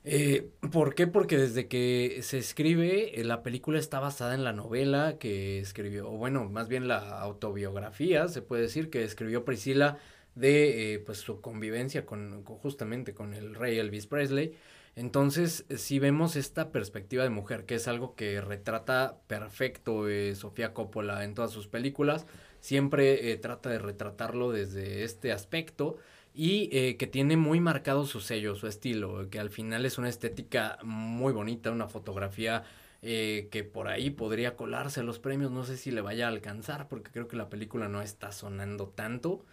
Eh, 0.03 0.51
¿Por 0.71 0.93
qué? 0.93 1.07
Porque 1.07 1.37
desde 1.37 1.67
que 1.67 2.19
se 2.21 2.37
escribe, 2.37 3.19
eh, 3.19 3.23
la 3.23 3.43
película 3.43 3.79
está 3.79 3.99
basada 3.99 4.35
en 4.35 4.43
la 4.43 4.53
novela 4.53 5.17
que 5.19 5.59
escribió, 5.59 6.11
o 6.11 6.17
bueno, 6.17 6.49
más 6.49 6.67
bien 6.67 6.87
la 6.87 7.21
autobiografía, 7.21 8.27
se 8.27 8.41
puede 8.41 8.63
decir, 8.63 8.89
que 8.89 9.03
escribió 9.03 9.45
Priscila 9.45 9.97
de 10.35 10.95
eh, 10.95 10.99
pues 10.99 11.19
su 11.19 11.41
convivencia 11.41 12.05
con, 12.05 12.43
justamente 12.43 13.13
con 13.13 13.33
el 13.33 13.55
rey 13.55 13.79
Elvis 13.79 14.05
Presley. 14.05 14.53
Entonces, 14.95 15.65
si 15.75 15.99
vemos 15.99 16.37
esta 16.37 16.71
perspectiva 16.71 17.23
de 17.23 17.29
mujer, 17.29 17.65
que 17.65 17.75
es 17.75 17.87
algo 17.87 18.15
que 18.15 18.39
retrata 18.39 19.17
perfecto 19.27 20.05
Sofía 20.35 20.73
Coppola 20.73 21.23
en 21.25 21.33
todas 21.33 21.51
sus 21.51 21.67
películas, 21.67 22.25
siempre 22.61 23.31
eh, 23.31 23.37
trata 23.37 23.69
de 23.69 23.79
retratarlo 23.79 24.51
desde 24.51 25.03
este 25.03 25.33
aspecto 25.33 25.97
y 26.33 26.69
eh, 26.71 26.97
que 26.97 27.07
tiene 27.07 27.37
muy 27.37 27.59
marcado 27.59 28.05
su 28.05 28.21
sello, 28.21 28.55
su 28.55 28.67
estilo, 28.67 29.29
que 29.29 29.39
al 29.39 29.49
final 29.49 29.85
es 29.85 29.97
una 29.97 30.09
estética 30.09 30.77
muy 30.83 31.33
bonita, 31.33 31.71
una 31.71 31.87
fotografía 31.87 32.63
eh, 33.01 33.49
que 33.51 33.63
por 33.63 33.87
ahí 33.87 34.09
podría 34.09 34.55
colarse 34.55 35.03
los 35.03 35.19
premios, 35.19 35.51
no 35.51 35.63
sé 35.63 35.77
si 35.77 35.91
le 35.91 36.01
vaya 36.01 36.25
a 36.25 36.29
alcanzar, 36.29 36.87
porque 36.87 37.11
creo 37.11 37.27
que 37.27 37.37
la 37.37 37.49
película 37.49 37.87
no 37.87 38.01
está 38.01 38.31
sonando 38.31 38.87
tanto, 38.87 39.45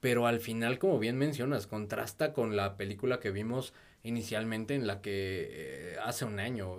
pero 0.00 0.26
al 0.26 0.40
final, 0.40 0.78
como 0.78 0.98
bien 0.98 1.18
mencionas, 1.18 1.66
contrasta 1.66 2.32
con 2.32 2.54
la 2.56 2.76
película 2.76 3.18
que 3.18 3.30
vimos 3.32 3.74
inicialmente 4.02 4.74
en 4.74 4.86
la 4.86 5.00
que 5.00 5.96
hace 6.02 6.24
un 6.24 6.38
año, 6.38 6.78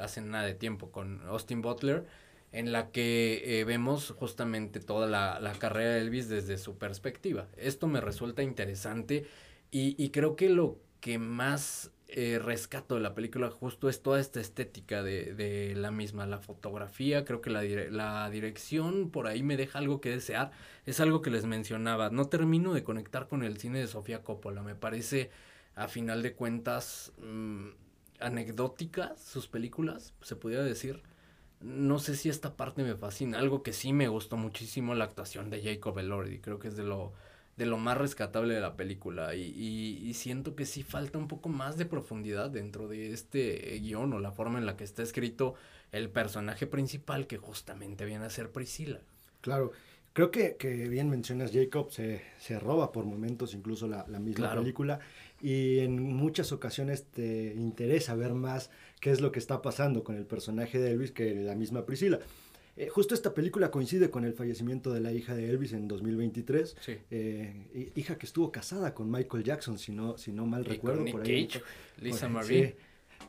hace 0.00 0.20
nada 0.20 0.46
de 0.46 0.54
tiempo, 0.54 0.90
con 0.90 1.22
Austin 1.26 1.62
Butler, 1.62 2.06
en 2.52 2.70
la 2.70 2.90
que 2.90 3.60
eh, 3.60 3.64
vemos 3.64 4.10
justamente 4.10 4.78
toda 4.78 5.06
la, 5.06 5.52
carrera 5.58 5.94
de 5.94 6.00
Elvis 6.00 6.28
desde 6.28 6.58
su 6.58 6.76
perspectiva. 6.76 7.48
Esto 7.56 7.86
me 7.88 8.00
resulta 8.00 8.42
interesante 8.42 9.26
y, 9.70 10.10
creo 10.10 10.36
que 10.36 10.50
lo 10.50 10.78
que 11.00 11.18
más 11.18 11.90
eh, 12.08 12.38
rescato 12.38 12.94
de 12.96 13.00
la 13.00 13.14
película 13.14 13.50
justo 13.50 13.88
es 13.88 14.02
toda 14.02 14.20
esta 14.20 14.38
estética 14.38 15.02
de, 15.02 15.72
la 15.74 15.90
misma, 15.90 16.26
la 16.26 16.40
fotografía, 16.40 17.24
creo 17.24 17.40
que 17.40 17.48
la, 17.48 17.62
la, 17.62 18.28
dirección 18.28 19.10
por 19.10 19.26
ahí 19.26 19.42
me 19.42 19.56
deja 19.56 19.78
algo 19.78 20.02
que 20.02 20.10
desear, 20.10 20.50
es 20.84 21.00
algo 21.00 21.22
que 21.22 21.30
les 21.30 21.46
mencionaba, 21.46 22.10
no 22.10 22.28
termino 22.28 22.74
de 22.74 22.84
conectar 22.84 23.28
con 23.28 23.42
el 23.42 23.56
cine 23.56 23.78
de 23.78 23.86
Sofía 23.86 24.22
Coppola, 24.22 24.62
me 24.62 24.74
parece 24.74 25.30
a 25.74 25.88
final 25.88 26.22
de 26.22 26.34
cuentas 26.34 27.12
mm, 27.18 27.68
anecdóticas 28.20 29.20
sus 29.20 29.48
películas, 29.48 30.14
se 30.22 30.36
podría 30.36 30.62
decir, 30.62 31.02
no 31.60 31.98
sé 31.98 32.16
si 32.16 32.28
esta 32.28 32.56
parte 32.56 32.82
me 32.82 32.96
fascina. 32.96 33.38
Algo 33.38 33.62
que 33.62 33.72
sí 33.72 33.92
me 33.92 34.08
gustó 34.08 34.36
muchísimo 34.36 34.94
la 34.94 35.04
actuación 35.04 35.50
de 35.50 35.62
Jacob 35.62 35.98
Elordi. 35.98 36.38
Creo 36.38 36.58
que 36.58 36.68
es 36.68 36.76
de 36.76 36.82
lo, 36.82 37.12
de 37.56 37.66
lo 37.66 37.78
más 37.78 37.96
rescatable 37.96 38.54
de 38.54 38.60
la 38.60 38.76
película. 38.76 39.34
Y, 39.34 39.42
y, 40.02 40.14
siento 40.14 40.56
que 40.56 40.66
sí 40.66 40.82
falta 40.82 41.18
un 41.18 41.28
poco 41.28 41.48
más 41.48 41.76
de 41.76 41.86
profundidad 41.86 42.50
dentro 42.50 42.88
de 42.88 43.12
este 43.12 43.78
guion 43.80 44.12
o 44.12 44.18
la 44.18 44.32
forma 44.32 44.58
en 44.58 44.66
la 44.66 44.76
que 44.76 44.84
está 44.84 45.02
escrito 45.02 45.54
el 45.92 46.10
personaje 46.10 46.66
principal 46.66 47.26
que 47.26 47.38
justamente 47.38 48.04
viene 48.04 48.24
a 48.24 48.30
ser 48.30 48.50
Priscila. 48.50 49.00
Claro. 49.40 49.72
Creo 50.14 50.30
que, 50.30 50.56
que 50.56 50.88
bien 50.90 51.08
mencionas, 51.08 51.52
Jacob 51.54 51.90
se, 51.90 52.22
se 52.38 52.58
roba 52.58 52.92
por 52.92 53.06
momentos 53.06 53.54
incluso 53.54 53.88
la, 53.88 54.04
la 54.08 54.18
misma 54.18 54.54
película 54.54 55.00
y 55.42 55.80
en 55.80 56.00
muchas 56.00 56.52
ocasiones 56.52 57.04
te 57.04 57.52
interesa 57.56 58.14
ver 58.14 58.32
más 58.32 58.70
qué 59.00 59.10
es 59.10 59.20
lo 59.20 59.32
que 59.32 59.40
está 59.40 59.60
pasando 59.60 60.04
con 60.04 60.16
el 60.16 60.24
personaje 60.24 60.78
de 60.78 60.92
Elvis 60.92 61.10
que 61.10 61.34
la 61.34 61.56
misma 61.56 61.84
Priscila. 61.84 62.20
Eh, 62.76 62.88
justo 62.88 63.14
esta 63.14 63.34
película 63.34 63.70
coincide 63.70 64.08
con 64.08 64.24
el 64.24 64.32
fallecimiento 64.32 64.92
de 64.92 65.00
la 65.00 65.12
hija 65.12 65.34
de 65.34 65.50
Elvis 65.50 65.72
en 65.72 65.88
2023. 65.88 66.76
Eh, 67.10 67.90
hija 67.96 68.16
que 68.16 68.24
estuvo 68.24 68.50
casada 68.50 68.94
con 68.94 69.10
Michael 69.10 69.42
Jackson, 69.42 69.78
si 69.78 69.92
no, 69.92 70.16
si 70.16 70.32
no 70.32 70.46
mal 70.46 70.64
recuerdo. 70.64 70.98
Con 70.98 71.04
Nick 71.06 71.14
por 71.16 71.26
ahí. 71.26 71.46
Cage, 71.48 71.62
Lisa 72.00 72.28
Marie. 72.28 72.76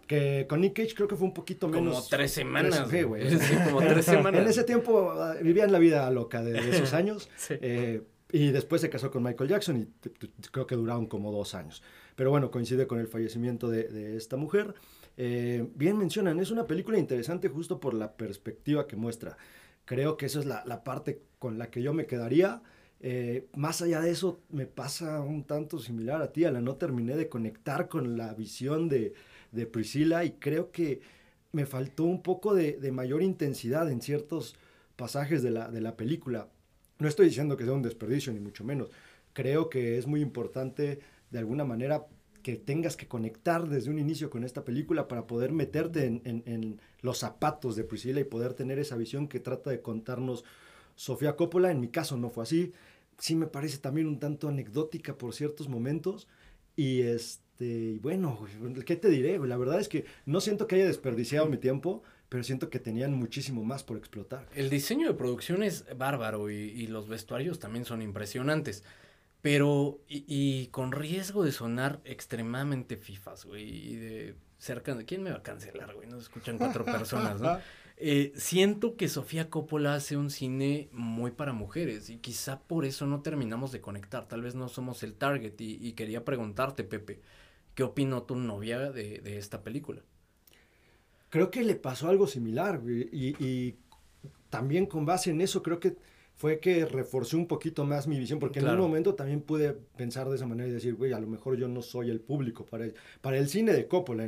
que 0.08 0.46
con 0.48 0.62
Nick 0.62 0.76
Cage 0.76 0.94
creo 0.94 1.08
que 1.08 1.16
fue 1.16 1.28
un 1.28 1.34
poquito 1.34 1.68
menos. 1.68 1.96
Como 1.96 2.08
tres 2.08 2.32
semanas. 2.32 2.90
güey. 3.06 3.28
Sí, 3.40 3.56
como 3.66 3.80
tres 3.80 4.06
semanas. 4.14 4.42
en 4.44 4.48
ese 4.48 4.64
tiempo 4.64 5.12
ah, 5.12 5.36
vivían 5.42 5.72
la 5.72 5.80
vida 5.80 6.10
loca 6.12 6.42
de, 6.44 6.70
esos 6.70 6.94
años. 6.94 7.28
Eh, 7.50 8.02
y 8.32 8.52
después 8.52 8.82
se 8.82 8.90
casó 8.90 9.12
con 9.12 9.24
Michael 9.24 9.50
Jackson 9.50 9.78
y 9.78 10.10
creo 10.52 10.66
que 10.66 10.76
duraron 10.76 11.08
como 11.08 11.32
dos 11.32 11.54
años. 11.54 11.84
Pero 12.16 12.30
bueno, 12.30 12.52
coincide 12.52 12.88
con 12.88 13.00
el 13.00 13.08
fallecimiento 13.08 13.70
de, 13.70 13.88
de 13.88 14.18
esta 14.18 14.38
mujer. 14.38 14.76
Eh, 15.18 15.68
bien 15.76 15.98
mencionan, 15.98 16.40
es 16.40 16.52
una 16.52 16.66
película 16.66 16.98
interesante 16.98 17.48
justo 17.48 17.80
por 17.80 17.94
la 17.94 18.14
perspectiva 18.14 18.88
que 18.88 18.96
muestra. 18.96 19.38
Creo 19.86 20.18
que 20.18 20.26
esa 20.26 20.40
es 20.40 20.46
la, 20.46 20.84
parte 20.84 21.22
con 21.40 21.58
la 21.58 21.70
que 21.70 21.82
yo 21.82 21.94
me 21.94 22.06
quedaría. 22.06 22.62
Eh, 23.02 23.48
más 23.56 23.82
allá 23.82 24.00
de 24.02 24.12
eso, 24.12 24.40
me 24.50 24.66
pasa 24.66 25.22
un 25.22 25.44
tanto 25.44 25.80
similar 25.80 26.22
a 26.22 26.32
ti, 26.32 26.46
a 26.46 26.52
la 26.52 26.62
no 26.62 26.76
terminé 26.78 27.16
de 27.16 27.30
conectar 27.30 27.90
con 27.90 28.18
la 28.18 28.34
visión 28.34 28.90
de, 28.90 29.14
Priscila 29.72 30.26
y 30.26 30.32
creo 30.32 30.72
que 30.72 31.02
me 31.52 31.68
faltó 31.68 32.06
un 32.06 32.24
poco 32.24 32.56
de, 32.56 32.92
mayor 32.92 33.22
intensidad 33.22 33.92
en 33.92 34.02
ciertos 34.02 34.56
pasajes 34.96 35.44
de 35.44 35.52
la, 35.52 35.70
de 35.70 35.82
la 35.82 35.96
película. 35.96 36.50
No 36.98 37.08
estoy 37.08 37.28
diciendo 37.28 37.58
que 37.58 37.66
sea 37.66 37.74
un 37.74 37.84
desperdicio, 37.84 38.34
ni 38.34 38.40
mucho 38.40 38.64
menos. 38.64 38.90
Creo 39.34 39.70
que 39.70 39.98
es 39.98 40.08
muy 40.08 40.22
importante 40.22 41.02
de 41.34 41.40
alguna 41.40 41.66
manera 41.66 42.06
que 42.44 42.56
tengas 42.58 42.96
que 42.96 43.08
conectar 43.08 43.68
desde 43.68 43.90
un 43.90 43.98
inicio 43.98 44.30
con 44.30 44.44
esta 44.44 44.64
película 44.64 45.08
para 45.08 45.26
poder 45.26 45.52
meterte 45.52 46.06
en, 46.06 46.80
los 47.02 47.18
zapatos 47.18 47.76
de 47.76 47.84
Priscilla 47.84 48.20
y 48.20 48.26
poder 48.26 48.54
tener 48.54 48.80
esa 48.80 48.96
visión 48.96 49.28
que 49.28 49.40
trata 49.40 49.72
de 49.72 49.82
contarnos 49.82 50.46
Sofía 50.96 51.36
Coppola. 51.36 51.72
En 51.72 51.80
mi 51.80 51.88
caso 51.88 52.18
no 52.18 52.30
fue 52.30 52.44
así. 52.44 52.72
Sí 53.18 53.36
me 53.36 53.48
parece 53.48 53.80
también 53.80 54.08
un 54.08 54.20
tanto 54.20 54.48
anecdótica 54.48 55.18
por 55.18 55.34
ciertos 55.34 55.68
momentos. 55.70 56.28
Y 56.76 57.02
este, 57.02 57.98
bueno, 58.02 58.46
¿qué 58.86 58.96
te 58.96 59.10
diré? 59.10 59.40
La 59.40 59.58
verdad 59.58 59.80
es 59.80 59.90
que 59.90 60.06
no 60.26 60.40
siento 60.40 60.68
que 60.68 60.76
haya 60.76 60.86
desperdiciado 60.86 61.48
mi 61.48 61.58
tiempo, 61.58 62.04
pero 62.30 62.44
siento 62.44 62.70
que 62.70 62.80
tenían 62.80 63.14
muchísimo 63.14 63.64
más 63.64 63.84
por 63.84 63.98
explotar. 63.98 64.48
El 64.54 64.70
diseño 64.70 65.08
de 65.08 65.14
producción 65.14 65.64
es 65.64 65.86
bárbaro 65.98 66.50
y 66.50 66.88
los 66.88 67.08
vestuarios 67.08 67.60
también 67.60 67.86
son 67.86 68.02
impresionantes. 68.02 68.84
Pero, 69.44 70.00
y, 70.08 70.68
con 70.68 70.94
riesgo 70.94 71.44
de 71.44 71.52
sonar 71.52 72.00
extremadamente 72.06 72.96
fifas, 72.96 73.44
güey, 73.44 73.92
y 73.92 73.96
de 73.98 74.36
cerca 74.58 74.96
de... 74.96 75.04
¿Quién 75.04 75.22
me 75.22 75.32
va 75.32 75.40
a 75.40 75.44
cancelar, 75.44 75.94
güey? 75.94 76.08
Nos 76.08 76.24
escuchan 76.24 76.58
cuatro 76.58 76.86
personas, 76.86 77.42
¿no? 77.42 77.60
Eh, 77.98 78.34
siento 78.36 78.98
que 78.98 79.08
Sofía 79.08 79.52
Coppola 79.52 79.94
hace 79.94 80.18
un 80.18 80.32
cine 80.32 80.90
muy 80.92 81.30
para 81.30 81.54
mujeres 81.54 82.10
y 82.10 82.18
quizá 82.18 82.60
por 82.60 82.86
eso 82.86 83.06
no 83.06 83.22
terminamos 83.22 83.72
de 83.72 83.82
conectar. 83.82 84.28
Tal 84.28 84.42
vez 84.42 84.56
no 84.56 84.68
somos 84.68 85.04
el 85.04 85.14
target 85.14 85.54
y, 85.60 85.94
quería 85.94 86.26
preguntarte, 86.26 86.84
Pepe, 86.84 87.22
¿qué 87.76 87.84
opinó 87.84 88.24
tu 88.24 88.36
novia 88.36 88.92
de, 88.92 89.20
de, 89.20 89.38
esta 89.38 89.62
película? 89.62 90.02
Creo 91.30 91.52
que 91.52 91.64
le 91.64 91.76
pasó 91.76 92.10
algo 92.10 92.26
similar, 92.26 92.80
güey, 92.80 93.10
y, 93.12 93.36
y 93.46 93.78
también 94.50 94.88
con 94.88 95.06
base 95.06 95.30
en 95.30 95.42
eso 95.42 95.62
creo 95.62 95.80
que 95.80 95.96
fue 96.36 96.60
que 96.60 96.86
reforcé 96.86 97.36
un 97.36 97.48
poquito 97.48 97.86
más 97.86 98.08
mi 98.08 98.20
visión, 98.20 98.40
porque 98.40 98.60
en 98.60 98.68
un 98.68 98.78
momento 98.78 99.16
también 99.16 99.42
pude 99.42 99.74
pensar 99.74 100.28
de 100.30 100.36
esa 100.36 100.46
manera 100.46 100.68
y 100.68 100.74
decir, 100.74 100.96
güey, 100.96 101.14
a 101.14 101.20
lo 101.20 101.28
mejor 101.28 101.58
yo 101.58 101.68
no 101.68 101.82
soy 101.82 102.10
el 102.10 102.20
público 102.20 102.66
para 102.66 102.86
el, 102.86 102.96
para 103.22 103.38
el 103.38 103.48
cine 103.48 103.74
de 103.74 103.88
Coppola, 103.88 104.26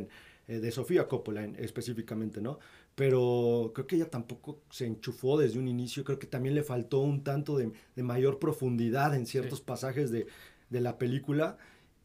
eh, 0.47 0.59
de 0.59 0.71
Sofía 0.71 1.07
Coppola 1.07 1.45
específicamente, 1.57 2.41
¿no? 2.41 2.59
Pero 2.93 3.71
creo 3.73 3.87
que 3.87 3.97
ella 3.97 4.09
tampoco 4.09 4.61
se 4.69 4.85
enchufó 4.85 5.37
desde 5.37 5.59
un 5.59 5.67
inicio, 5.67 6.03
creo 6.03 6.19
que 6.19 6.27
también 6.27 6.55
le 6.55 6.63
faltó 6.63 6.99
un 7.01 7.23
tanto 7.23 7.57
de, 7.57 7.71
mayor 8.01 8.39
profundidad 8.39 9.13
en 9.15 9.25
ciertos 9.25 9.59
pasajes 9.59 10.11
de, 10.11 10.27
la 10.69 10.97
película. 10.97 11.57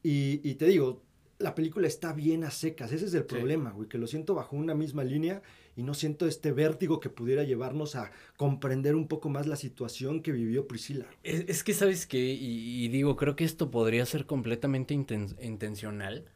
Y, 0.02 0.40
y 0.48 0.54
te 0.54 0.66
digo, 0.66 1.02
la 1.38 1.54
película 1.54 1.86
está 1.86 2.12
bien 2.12 2.42
a 2.44 2.50
secas. 2.50 2.92
Ese 2.92 3.06
es 3.06 3.14
el 3.14 3.24
problema, 3.24 3.70
güey, 3.70 3.88
que 3.88 3.98
lo 3.98 4.06
siento 4.06 4.34
bajo 4.34 4.56
una 4.56 4.74
misma 4.74 5.04
línea 5.04 5.42
y 5.76 5.82
no 5.82 5.94
siento 5.94 6.26
este 6.26 6.52
vértigo 6.52 7.00
que 7.00 7.10
pudiera 7.10 7.44
llevarnos 7.44 7.96
a 7.96 8.10
comprender 8.36 8.94
un 8.94 9.08
poco 9.08 9.28
más 9.28 9.46
la 9.46 9.56
situación 9.56 10.22
que 10.22 10.32
vivió 10.32 10.66
Priscila. 10.66 11.06
Es, 11.22 11.64
que, 11.64 11.74
¿sabes 11.74 12.06
qué? 12.06 12.18
Y, 12.18 12.88
digo, 12.88 13.16
creo 13.16 13.36
que 13.36 13.44
esto 13.44 13.70
podría 13.70 14.04
ser 14.06 14.26
completamente 14.26 14.94
intencional. 14.94 16.26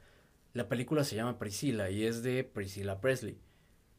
La 0.53 0.69
película 0.69 1.05
se 1.05 1.17
llama 1.17 1.39
Priscila 1.39 1.91
y 1.91 2.05
es 2.05 2.23
de 2.23 2.45
Priscilla 2.45 3.01
Presley 3.01 3.39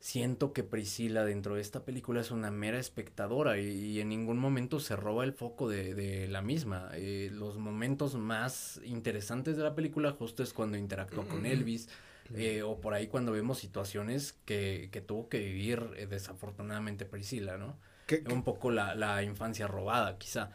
siento 0.05 0.53
que 0.53 0.63
Priscila 0.63 1.25
dentro 1.25 1.55
de 1.55 1.61
esta 1.61 1.83
película 1.83 2.21
es 2.21 2.29
una 2.29 2.51
mera 2.51 2.77
espectadora 2.77 3.57
y, 3.57 3.99
en 3.99 4.09
ningún 4.09 4.37
momento 4.37 4.79
se 4.79 4.95
roba 4.95 5.23
el 5.23 5.33
foco 5.33 5.67
de, 5.67 6.27
la 6.29 6.43
misma. 6.43 6.91
Eh, 6.93 7.31
los 7.33 7.57
momentos 7.57 8.13
más 8.13 8.79
interesantes 8.85 9.57
de 9.57 9.63
la 9.63 9.73
película 9.73 10.11
justo 10.11 10.43
es 10.43 10.53
cuando 10.53 10.77
interactuó 10.77 11.27
con 11.27 11.47
Elvis 11.47 11.89
eh, 12.33 12.63
o 12.63 12.79
por 12.81 12.93
ahí 12.93 13.07
cuando 13.07 13.31
vemos 13.31 13.59
situaciones 13.59 14.33
que, 14.45 14.89
tuvo 15.05 15.29
que 15.29 15.39
vivir 15.39 15.91
eh, 15.97 16.07
desafortunadamente 16.07 17.05
Priscila, 17.05 17.57
¿no? 17.57 17.77
Un 18.31 18.43
poco 18.43 18.71
la, 18.71 19.23
infancia 19.23 19.67
robada, 19.67 20.17
quizá. 20.17 20.51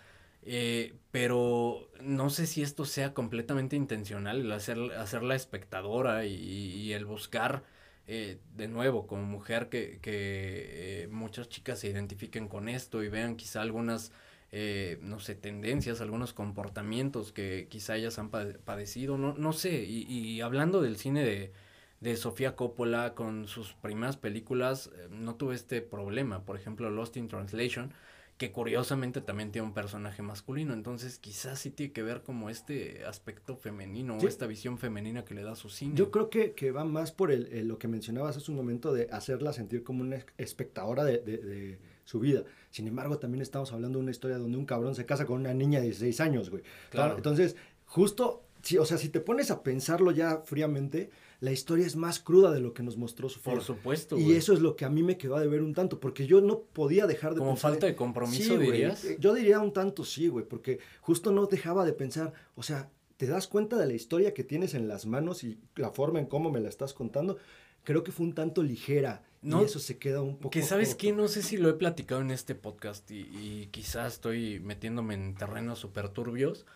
pero 1.11 1.91
no 2.01 2.31
sé 2.31 2.47
si 2.47 2.63
esto 2.63 2.85
sea 2.85 3.13
completamente 3.13 3.77
intencional, 3.77 4.41
el 4.43 4.53
hacer, 4.53 4.79
hacerla 4.97 5.35
espectadora 5.35 6.25
y 6.27 6.93
el 6.93 7.05
buscar 7.05 7.65
eh, 8.13 8.41
de 8.57 8.67
nuevo, 8.67 9.07
como 9.07 9.23
mujer, 9.23 9.69
que, 9.69 10.01
que 10.03 11.03
eh, 11.05 11.09
muchas 11.13 11.49
chicas 11.49 11.79
se 11.79 11.87
identifiquen 11.87 12.49
con 12.49 12.69
esto 12.69 13.05
y 13.05 13.09
vean 13.09 13.37
quizá 13.37 13.63
algunas, 13.63 14.11
eh, 14.53 14.99
no 15.03 15.21
sé, 15.21 15.35
tendencias, 15.35 16.01
algunos 16.01 16.33
comportamientos 16.33 17.33
que 17.33 17.67
quizá 17.69 17.97
ellas 17.97 18.19
han 18.19 18.31
padecido, 18.31 19.17
no, 19.19 19.35
no 19.35 19.53
sé, 19.53 19.85
y, 19.85 20.03
y 20.09 20.41
hablando 20.41 20.83
del 20.83 20.97
cine 20.97 21.25
de, 21.25 21.53
de 22.01 22.17
Sofía 22.17 22.57
Coppola 22.57 23.15
con 23.15 23.47
sus 23.47 23.75
primeras 23.75 24.17
películas, 24.17 24.91
no 25.11 25.35
tuve 25.37 25.55
este 25.55 25.83
problema, 25.83 26.45
por 26.45 26.57
ejemplo, 26.57 26.91
Lost 26.91 27.17
in 27.17 27.29
Translation, 27.29 27.93
que 28.41 28.53
curiosamente 28.53 29.21
también 29.21 29.53
tiene 29.53 29.69
un 29.69 29.75
personaje 29.75 30.23
masculino, 30.23 30.73
entonces 30.73 31.19
quizás 31.19 31.59
sí 31.59 31.71
tiene 31.71 31.93
que 31.93 32.03
ver 32.03 32.23
como 32.23 32.49
este 32.49 33.05
aspecto 33.05 33.55
femenino 33.55 34.17
o 34.17 34.27
esta 34.27 34.47
visión 34.47 34.79
femenina 34.79 35.27
que 35.27 35.35
le 35.35 35.43
da 35.43 35.55
su 35.57 35.69
cine. 35.69 35.95
Yo 35.95 36.11
creo 36.11 36.31
que, 36.31 36.53
que 36.53 36.71
va 36.71 36.87
más 36.87 37.13
por 37.13 37.33
el, 37.33 37.69
lo 37.69 37.79
que 37.79 37.87
mencionabas 37.87 38.39
hace 38.39 38.51
un 38.51 38.57
momento 38.57 38.95
de 38.95 39.09
hacerla 39.13 39.53
sentir 39.53 39.85
como 39.85 40.01
una 40.01 40.25
espectadora 40.39 41.05
de, 41.05 41.19
de, 41.19 41.79
su 42.11 42.19
vida. 42.19 42.43
Sin 42.71 42.89
embargo, 42.89 43.19
también 43.19 43.41
estamos 43.41 43.73
hablando 43.73 43.99
de 43.99 44.03
una 44.03 44.11
historia 44.11 44.37
donde 44.37 44.59
un 44.59 44.67
cabrón 44.67 44.97
se 44.97 45.07
casa 45.07 45.27
con 45.27 45.41
una 45.41 45.55
niña 45.55 45.79
de 45.79 45.87
16 45.87 46.21
años, 46.21 46.51
güey. 46.51 46.65
Claro. 46.91 47.17
Entonces, 47.17 47.55
justo, 47.87 48.43
si, 48.63 48.79
o 48.79 48.85
sea, 48.85 48.99
si 48.99 49.11
te 49.11 49.21
pones 49.21 49.53
a 49.53 49.63
pensarlo 49.63 50.11
ya 50.11 50.43
fríamente, 50.45 51.11
la 51.39 51.53
historia 51.53 51.87
es 51.87 51.95
más 51.95 52.19
cruda 52.19 52.51
de 52.51 52.59
lo 52.59 52.75
que 52.75 52.83
nos 52.83 52.97
mostró 52.97 53.29
Sofía. 53.29 53.53
Por 53.53 53.63
supuesto. 53.63 54.19
Y 54.19 54.33
eso 54.33 54.53
es 54.53 54.61
lo 54.61 54.75
que 54.75 54.85
a 54.85 54.91
mí 54.91 55.05
me 55.05 55.17
quedó 55.17 55.39
de 55.39 55.47
ver 55.47 55.63
un 55.63 55.73
tanto, 55.73 56.01
porque 56.01 56.27
yo 56.27 56.41
no 56.41 56.63
podía 56.63 57.07
dejar 57.07 57.35
de 57.35 57.39
Como 57.39 57.55
falta 57.55 57.87
de 57.87 57.95
compromiso, 57.95 58.59
dirías. 58.59 59.05
Eh, 59.05 59.17
yo 59.21 59.33
diría 59.33 59.61
un 59.61 59.73
tanto 59.73 60.05
sí, 60.05 60.27
güey, 60.27 60.45
porque 60.45 60.81
justo 61.01 61.31
no 61.31 61.47
dejaba 61.47 61.85
de 61.85 61.93
pensar, 61.93 62.33
o 62.57 62.65
sea, 62.65 62.91
te 63.19 63.27
das 63.27 63.47
cuenta 63.47 63.77
de 63.77 63.87
la 63.87 63.93
historia 63.93 64.35
que 64.35 64.43
tienes 64.43 64.75
en 64.75 64.89
las 64.89 65.07
manos 65.07 65.45
y 65.45 65.61
la 65.77 65.91
forma 65.91 66.19
en 66.19 66.27
cómo 66.27 66.51
me 66.51 66.59
la 66.59 66.69
estás 66.69 66.93
contando. 66.93 67.37
Creo 67.85 68.03
que 68.03 68.11
fue 68.11 68.27
un 68.27 68.35
tanto 68.35 68.65
ligera. 68.65 69.23
¿No? 69.43 69.63
Y 69.63 69.65
eso 69.65 69.79
se 69.79 69.99
queda 69.99 70.21
un 70.21 70.37
poco. 70.37 70.51
Que 70.51 70.63
sabes 70.63 70.95
que 70.95 71.13
no 71.13 71.29
sé 71.29 71.43
si 71.43 71.57
lo 71.57 71.71
he 71.71 71.75
platicado 71.75 72.21
en 72.21 72.31
este 72.31 72.55
podcast 72.55 73.11
y, 73.11 73.21
y 73.33 73.69
quizás 73.71 74.15
estoy 74.15 74.61
metiéndome 74.61 75.15
en 75.15 75.35
terrenos 75.35 75.79
súper 75.79 76.11
turbios, 76.11 76.67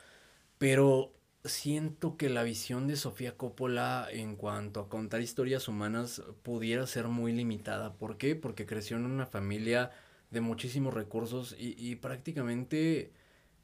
pero 0.58 1.12
siento 1.44 2.16
que 2.16 2.30
la 2.30 2.42
visión 2.42 2.86
de 2.86 2.96
Sofía 2.96 3.36
Coppola 3.36 4.08
en 4.10 4.36
cuanto 4.36 4.80
a 4.80 4.88
contar 4.88 5.20
historias 5.20 5.68
humanas 5.68 6.22
pudiera 6.42 6.86
ser 6.86 7.08
muy 7.08 7.32
limitada. 7.32 7.94
¿Por 7.94 8.16
qué? 8.16 8.34
Porque 8.34 8.66
creció 8.66 8.96
en 8.96 9.04
una 9.04 9.26
familia 9.26 9.90
de 10.30 10.40
muchísimos 10.40 10.94
recursos 10.94 11.54
y, 11.58 11.96
prácticamente 11.96 13.12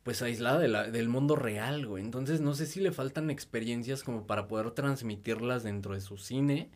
pues 0.02 0.22
aislada 0.22 0.58
de 0.58 0.68
la, 0.68 0.90
del 0.90 1.08
mundo 1.08 1.36
real, 1.36 1.86
güey. 1.86 2.02
Entonces 2.02 2.40
no 2.40 2.54
sé 2.54 2.66
si 2.66 2.80
le 2.80 2.92
faltan 2.92 3.30
experiencias 3.30 4.02
como 4.02 4.26
para 4.26 4.48
poder 4.48 4.70
transmitirlas 4.70 5.62
dentro 5.62 5.94
de 5.94 6.00
su 6.00 6.16
cine. 6.16 6.70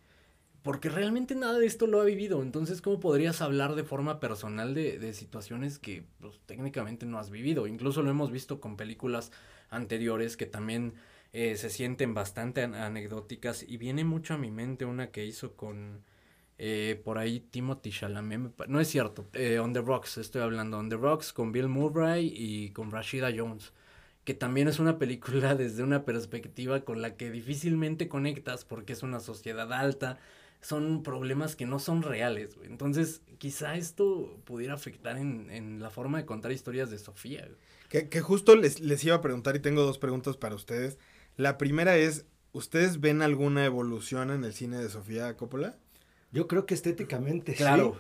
Porque 0.65 0.89
realmente 0.89 1.37
nada 1.37 1.61
de 1.61 1.67
esto 1.67 1.87
lo 1.87 2.01
ha 2.01 2.05
vivido. 2.05 2.43
Entonces, 2.43 2.83
¿cómo 2.83 2.99
podrías 2.99 3.41
hablar 3.41 3.77
de 3.77 3.85
forma 3.85 4.19
personal 4.19 4.75
de, 4.75 4.99
de 4.99 5.15
situaciones 5.15 5.79
que 5.79 6.03
pues, 6.21 6.41
técnicamente 6.47 7.07
no 7.07 7.21
has 7.21 7.31
vivido? 7.31 7.69
Incluso 7.69 8.03
lo 8.03 8.11
hemos 8.11 8.33
visto 8.33 8.61
con 8.61 8.77
películas 8.77 9.31
anteriores 9.71 10.37
que 10.37 10.47
también 10.47 10.95
eh, 11.37 11.57
se 11.57 11.69
sienten 11.69 12.15
bastante 12.15 12.63
anecdóticas 12.63 13.65
y 13.67 13.77
viene 13.77 14.05
mucho 14.05 14.35
a 14.35 14.39
mi 14.39 14.53
mente 14.53 14.85
una 14.85 15.11
que 15.11 15.27
hizo 15.27 15.57
con 15.57 16.05
eh, 16.59 17.01
por 17.05 17.19
ahí 17.19 17.41
Timothy 17.41 17.91
Chalamet, 17.91 18.53
no 18.69 18.79
es 18.79 18.87
cierto, 18.87 19.27
eh, 19.33 19.59
On 19.59 19.73
the 19.73 19.81
Rocks 19.81 20.17
estoy 20.19 20.43
hablando, 20.43 20.79
On 20.79 20.89
the 20.89 20.97
Rocks 20.97 21.33
con 21.33 21.51
Bill 21.51 21.67
Murray 21.67 22.33
y 22.33 22.71
con 22.71 22.93
Rashida 22.93 23.33
Jones, 23.37 23.73
que 24.23 24.35
también 24.35 24.69
es 24.69 24.79
una 24.79 24.97
película 24.97 25.55
desde 25.57 25.83
una 25.83 26.05
perspectiva 26.05 26.85
con 26.85 27.03
la 27.03 27.17
que 27.17 27.33
difícilmente 27.33 28.07
conectas 28.07 28.65
porque 28.65 28.93
es 28.93 29.03
una 29.03 29.19
sociedad 29.19 29.73
alta, 29.73 30.21
son 30.65 31.03
problemas 31.03 31.57
que 31.57 31.67
no 31.67 31.79
son 31.79 32.03
reales, 32.03 32.57
Entonces, 32.65 33.21
quizá 33.37 33.77
esto 33.77 34.41
pudiera 34.47 34.73
afectar 34.73 35.19
en, 35.19 35.51
en, 35.51 35.79
la 35.81 35.91
forma 35.91 36.17
de 36.17 36.25
contar 36.25 36.53
historias 36.53 36.91
de 36.91 36.99
Sofía. 36.99 37.47
Que, 37.91 38.21
justo 38.23 38.57
les, 38.57 38.81
les, 38.81 39.05
iba 39.05 39.17
a 39.17 39.21
preguntar 39.21 39.55
y 39.57 39.61
tengo 39.61 39.83
dos 39.83 39.99
preguntas 39.99 40.39
para 40.39 40.55
ustedes. 40.55 40.97
La 41.37 41.59
primera 41.59 41.99
es, 41.99 42.25
¿ustedes 42.53 43.01
ven 43.01 43.21
alguna 43.21 43.67
evolución 43.67 44.31
en 44.31 44.43
el 44.43 44.55
cine 44.55 44.79
de 44.79 44.89
Sofía 44.89 45.37
Coppola? 45.37 45.77
Yo 46.33 46.49
creo 46.49 46.65
que 46.65 46.73
estéticamente 46.73 47.55
claro. 47.55 47.99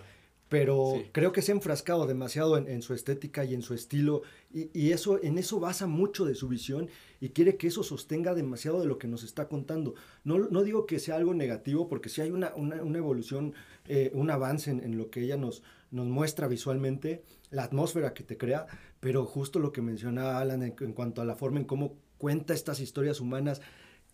Pero 0.48 1.02
creo 1.12 1.32
que 1.32 1.42
se 1.42 1.52
ha 1.52 1.54
enfrascado 1.54 2.06
demasiado 2.06 2.56
en, 2.56 2.82
su 2.82 2.94
estética 2.94 3.44
y 3.44 3.54
en 3.54 3.62
su 3.62 3.74
estilo 3.74 4.22
y, 4.52 4.92
eso 4.92 5.22
en 5.22 5.38
eso 5.38 5.58
basa 5.58 5.86
mucho 5.86 6.24
de 6.24 6.34
su 6.34 6.48
visión 6.48 6.88
y 7.20 7.30
quiere 7.30 7.56
que 7.56 7.66
eso 7.66 7.82
sostenga 7.82 8.34
demasiado 8.34 8.80
de 8.80 8.86
lo 8.86 8.98
que 8.98 9.08
nos 9.08 9.24
está 9.24 9.48
contando. 9.48 9.94
No, 10.22 10.38
no 10.38 10.62
digo 10.62 10.86
que 10.86 10.98
sea 10.98 11.16
algo 11.16 11.34
negativo 11.34 11.88
porque 11.88 12.08
si 12.08 12.20
hay 12.20 12.30
una, 12.30 12.54
una, 12.54 12.82
una 12.82 12.98
evolución, 12.98 13.54
eh, 13.88 14.10
un 14.14 14.30
avance 14.30 14.70
en, 14.70 14.84
en, 14.84 14.98
lo 14.98 15.10
que 15.10 15.22
ella 15.22 15.36
nos, 15.36 15.62
nos 15.90 16.06
muestra 16.06 16.48
visualmente, 16.48 17.22
la 17.50 17.64
atmósfera 17.64 18.14
que 18.14 18.24
te 18.24 18.36
crea, 18.36 18.66
pero 19.00 19.24
justo 19.26 19.60
lo 19.60 19.70
que 19.70 19.80
menciona 19.80 20.38
Alan 20.38 20.62
en, 20.62 20.72
cuanto 20.92 21.22
a 21.22 21.24
la 21.24 21.36
forma 21.36 21.60
en 21.60 21.66
cómo 21.66 21.96
cuenta 22.18 22.52
estas 22.52 22.80
historias 22.80 23.20
humanas, 23.20 23.60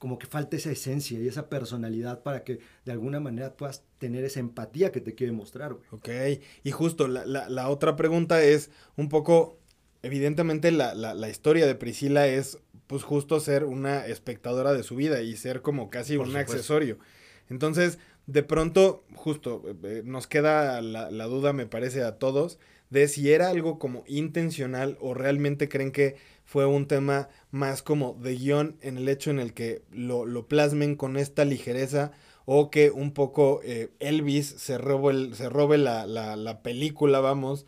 como 0.00 0.18
que 0.18 0.26
falta 0.26 0.56
esa 0.56 0.70
esencia 0.70 1.20
y 1.20 1.28
esa 1.28 1.50
personalidad 1.50 2.22
para 2.22 2.42
que 2.42 2.58
de 2.86 2.92
alguna 2.92 3.20
manera 3.20 3.54
puedas 3.54 3.84
tener 3.98 4.24
esa 4.24 4.40
empatía 4.40 4.92
que 4.92 5.02
te 5.02 5.14
quiere 5.14 5.30
mostrar. 5.30 5.76
Ok, 5.90 6.08
y 6.64 6.70
justo 6.70 7.06
la, 7.06 7.26
la, 7.26 7.68
otra 7.68 7.96
pregunta 7.96 8.42
es 8.42 8.70
un 8.96 9.10
poco, 9.10 9.58
evidentemente 10.02 10.72
la, 10.72 10.94
la, 10.94 11.28
historia 11.28 11.66
de 11.66 11.74
Priscila 11.74 12.26
es 12.26 12.56
pues 12.86 13.02
justo 13.02 13.40
ser 13.40 13.64
una 13.64 14.06
espectadora 14.06 14.72
de 14.72 14.84
su 14.84 14.96
vida 14.96 15.20
y 15.20 15.36
ser 15.36 15.60
como 15.60 15.90
casi 15.90 16.16
un 16.16 16.34
accesorio. 16.34 16.98
Entonces, 17.50 17.98
de 18.26 18.42
pronto, 18.42 19.04
justo, 19.14 19.62
eh, 19.66 19.74
eh, 19.82 20.02
nos 20.06 20.26
queda 20.26 20.80
la, 20.80 21.10
la, 21.10 21.24
duda, 21.26 21.52
me 21.52 21.66
parece, 21.66 22.02
a 22.04 22.16
todos, 22.18 22.58
de 22.88 23.06
si 23.06 23.30
era 23.32 23.50
algo 23.50 23.78
como 23.78 24.04
intencional 24.06 24.96
o 25.02 25.12
realmente 25.12 25.68
creen 25.68 25.92
que 25.92 26.16
fue 26.50 26.66
un 26.66 26.86
tema 26.86 27.28
más 27.52 27.80
como 27.80 28.14
de 28.14 28.34
guion 28.34 28.76
en 28.80 28.98
el 28.98 29.08
hecho 29.08 29.30
en 29.30 29.38
el 29.38 29.54
que 29.54 29.82
lo, 29.92 30.26
lo 30.26 30.48
plasmen 30.48 30.96
con 30.96 31.16
esta 31.16 31.44
ligereza 31.44 32.10
o 32.44 32.72
que 32.72 32.90
un 32.90 33.12
poco 33.12 33.60
eh, 33.62 33.92
Elvis 34.00 34.48
se 34.58 34.76
robe, 34.76 35.12
el, 35.12 35.36
se 35.36 35.48
robe 35.48 35.78
la, 35.78 36.06
la, 36.06 36.34
la 36.34 36.60
película, 36.60 37.20
vamos, 37.20 37.66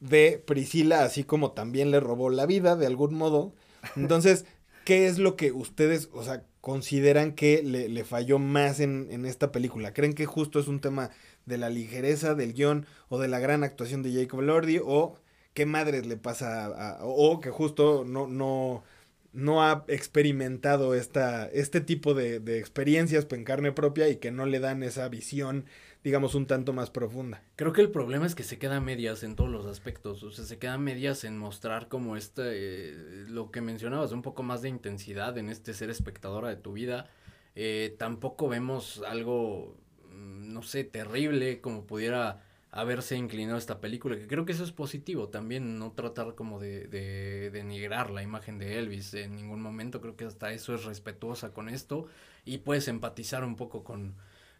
de 0.00 0.42
Priscila, 0.44 1.04
así 1.04 1.22
como 1.22 1.52
también 1.52 1.92
le 1.92 2.00
robó 2.00 2.28
la 2.28 2.46
vida 2.46 2.74
de 2.74 2.86
algún 2.86 3.14
modo. 3.14 3.54
Entonces, 3.94 4.44
¿qué 4.84 5.06
es 5.06 5.18
lo 5.18 5.36
que 5.36 5.52
ustedes, 5.52 6.08
o 6.12 6.24
sea, 6.24 6.42
consideran 6.60 7.30
que 7.30 7.62
le, 7.62 8.04
falló 8.04 8.40
más 8.40 8.80
en, 8.80 9.06
en, 9.12 9.24
esta 9.24 9.52
película? 9.52 9.94
¿Creen 9.94 10.14
que 10.14 10.26
justo 10.26 10.58
es 10.58 10.66
un 10.66 10.80
tema 10.80 11.10
de 11.44 11.58
la 11.58 11.70
ligereza 11.70 12.34
del 12.34 12.54
guion 12.54 12.86
o 13.08 13.20
de 13.20 13.28
la 13.28 13.38
gran 13.38 13.62
actuación 13.62 14.02
de 14.02 14.12
Jacob 14.12 14.40
Lordy 14.40 14.80
o 14.84 15.14
qué 15.56 15.66
madres 15.66 16.06
le 16.06 16.16
pasa 16.16 16.66
a, 16.66 16.98
o 17.02 17.40
que 17.40 17.50
justo 17.50 18.04
no, 18.06 18.28
no, 18.28 18.84
no 19.32 19.64
ha 19.64 19.84
experimentado 19.88 20.94
esta, 20.94 21.48
este 21.48 21.80
tipo 21.80 22.14
de, 22.14 22.38
de 22.38 22.60
experiencias 22.60 23.26
en 23.32 23.42
carne 23.42 23.72
propia 23.72 24.08
y 24.08 24.16
que 24.16 24.30
no 24.30 24.46
le 24.46 24.60
dan 24.60 24.84
esa 24.84 25.08
visión 25.08 25.64
digamos, 26.06 26.36
un 26.36 26.46
tanto 26.46 26.72
más 26.72 26.88
profunda. 26.88 27.42
Creo 27.56 27.72
que 27.72 27.80
el 27.80 27.90
problema 27.90 28.26
es 28.26 28.36
que 28.36 28.44
se 28.44 28.60
queda 28.60 28.80
medias 28.80 29.24
en 29.24 29.34
todos 29.34 29.50
los 29.50 29.66
aspectos, 29.66 30.22
o 30.22 30.30
sea, 30.30 30.44
se 30.44 30.56
queda 30.56 30.78
medias 30.78 31.24
en 31.24 31.36
mostrar 31.36 31.88
como 31.88 32.16
este, 32.16 32.42
eh, 32.44 33.24
lo 33.26 33.50
que 33.50 33.60
mencionabas, 33.60 34.12
un 34.12 34.22
poco 34.22 34.44
más 34.44 34.62
de 34.62 34.68
intensidad 34.68 35.36
en 35.36 35.48
este 35.48 35.74
ser 35.74 35.90
espectadora 35.90 36.48
de 36.48 36.54
tu 36.54 36.74
vida. 36.74 37.10
Eh, 37.56 37.96
tampoco 37.98 38.48
vemos 38.48 39.02
algo, 39.04 39.76
mm, 40.12 40.52
no 40.52 40.62
sé, 40.62 40.84
terrible 40.84 41.60
como 41.60 41.86
pudiera 41.86 42.40
haberse 42.76 43.16
inclinado 43.16 43.58
esta 43.58 43.80
película, 43.80 44.16
que 44.16 44.26
creo 44.26 44.44
que 44.44 44.52
eso 44.52 44.62
es 44.62 44.72
positivo 44.72 45.28
también, 45.28 45.78
no 45.78 45.92
tratar 45.92 46.34
como 46.34 46.60
de, 46.60 46.86
de 46.88 47.50
denigrar 47.50 48.10
la 48.10 48.22
imagen 48.22 48.58
de 48.58 48.78
Elvis 48.78 49.14
en 49.14 49.34
ningún 49.34 49.62
momento, 49.62 50.00
creo 50.00 50.14
que 50.14 50.26
hasta 50.26 50.52
eso 50.52 50.74
es 50.74 50.84
respetuosa 50.84 51.54
con 51.54 51.70
esto 51.70 52.06
y 52.44 52.58
puedes 52.58 52.86
empatizar 52.88 53.44
un 53.44 53.56
poco 53.56 53.82
con, 53.82 54.14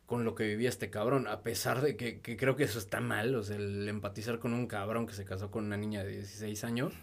con 0.07 0.25
lo 0.25 0.35
que 0.35 0.45
vivía 0.45 0.69
este 0.69 0.89
cabrón, 0.89 1.27
a 1.27 1.43
pesar 1.43 1.83
de 1.83 1.97
que, 1.97 2.21
que, 2.21 2.37
creo 2.37 2.57
que 2.57 2.65
eso 2.65 2.79
está 2.79 3.01
mal, 3.01 3.35
o 3.35 3.43
sea, 3.43 3.57
el 3.57 3.89
empatizar 3.89 4.39
con 4.39 4.55
un 4.55 4.67
cabrón 4.67 5.07
que 5.07 5.13
se 5.13 5.25
casó 5.25 5.51
con 5.51 5.67
una 5.67 5.77
niña 5.77 6.03
de 6.03 6.13
16 6.13 6.65
años, 6.65 6.95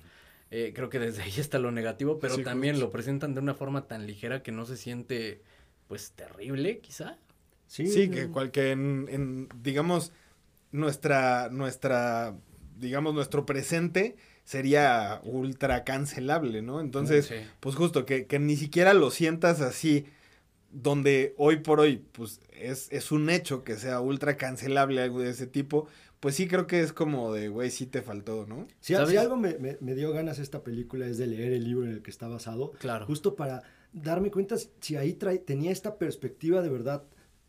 eh, 0.50 0.72
creo 0.74 0.90
que 0.90 1.00
desde 1.00 1.22
ahí 1.24 1.34
está 1.38 1.60
lo 1.60 1.72
negativo, 1.72 2.18
pero 2.18 2.38
también 2.40 2.80
lo 2.80 2.90
presentan 2.90 3.34
de 3.34 3.42
una 3.42 3.54
forma 3.54 3.88
tan 3.88 4.08
ligera 4.08 4.42
que 4.42 4.52
no 4.52 4.66
se 4.66 4.78
siente, 4.78 5.42
pues, 5.88 6.12
terrible, 6.12 6.80
quizá. 6.80 7.18
Sí, 7.68 7.88
sí 7.88 8.10
que, 8.10 8.28
cualquier 8.30 8.68
en, 8.68 9.08
en, 9.10 9.50
digamos, 9.62 10.12
nuestra, 10.74 11.48
nuestra, 11.50 12.36
digamos, 12.78 13.14
nuestro 13.14 13.46
presente 13.46 14.18
sería 14.44 15.22
ultra 15.24 15.86
cancelable, 15.86 16.62
¿no? 16.62 16.82
Entonces, 16.82 17.32
pues 17.62 17.76
justo, 17.76 18.06
que, 18.06 18.26
que 18.26 18.40
ni 18.40 18.58
siquiera 18.58 18.94
lo 18.94 19.10
sientas 19.10 19.62
así, 19.62 20.06
donde 20.72 21.34
hoy 21.38 21.58
por 21.58 21.80
hoy, 21.80 22.04
pues 22.12 22.42
es, 22.52 22.92
es 22.92 23.12
un 23.12 23.30
hecho 23.30 23.64
que 23.64 23.78
sea 23.78 24.02
ultra 24.02 24.36
cancelable 24.36 25.02
algo 25.02 25.22
de 25.22 25.30
ese 25.30 25.48
tipo, 25.48 25.88
pues 26.20 26.36
sí 26.36 26.48
creo 26.48 26.68
que 26.68 26.82
es 26.82 26.92
como 26.92 27.34
de, 27.34 27.50
güey, 27.50 27.70
sí 27.70 27.86
te 27.86 28.02
faltó, 28.02 28.46
¿no? 28.48 28.68
Si, 28.80 28.96
algo 28.96 29.38
me, 29.38 29.58
me, 29.60 29.94
dio 29.94 30.12
ganas 30.12 30.40
esta 30.40 30.64
película 30.64 31.06
es 31.06 31.18
de 31.18 31.28
leer 31.28 31.54
el 31.54 31.64
libro 31.64 31.86
en 31.86 31.92
el 31.92 32.02
que 32.02 32.10
está 32.10 32.28
basado. 32.28 32.72
Claro. 32.80 33.06
Justo 33.06 33.36
para 33.36 33.62
darme 33.94 34.32
cuenta 34.32 34.56
si 34.80 34.96
ahí 34.96 35.14
trae, 35.14 35.38
tenía 35.38 35.72
esta 35.72 35.98
perspectiva 35.98 36.62
de 36.62 36.70
verdad 36.70 37.04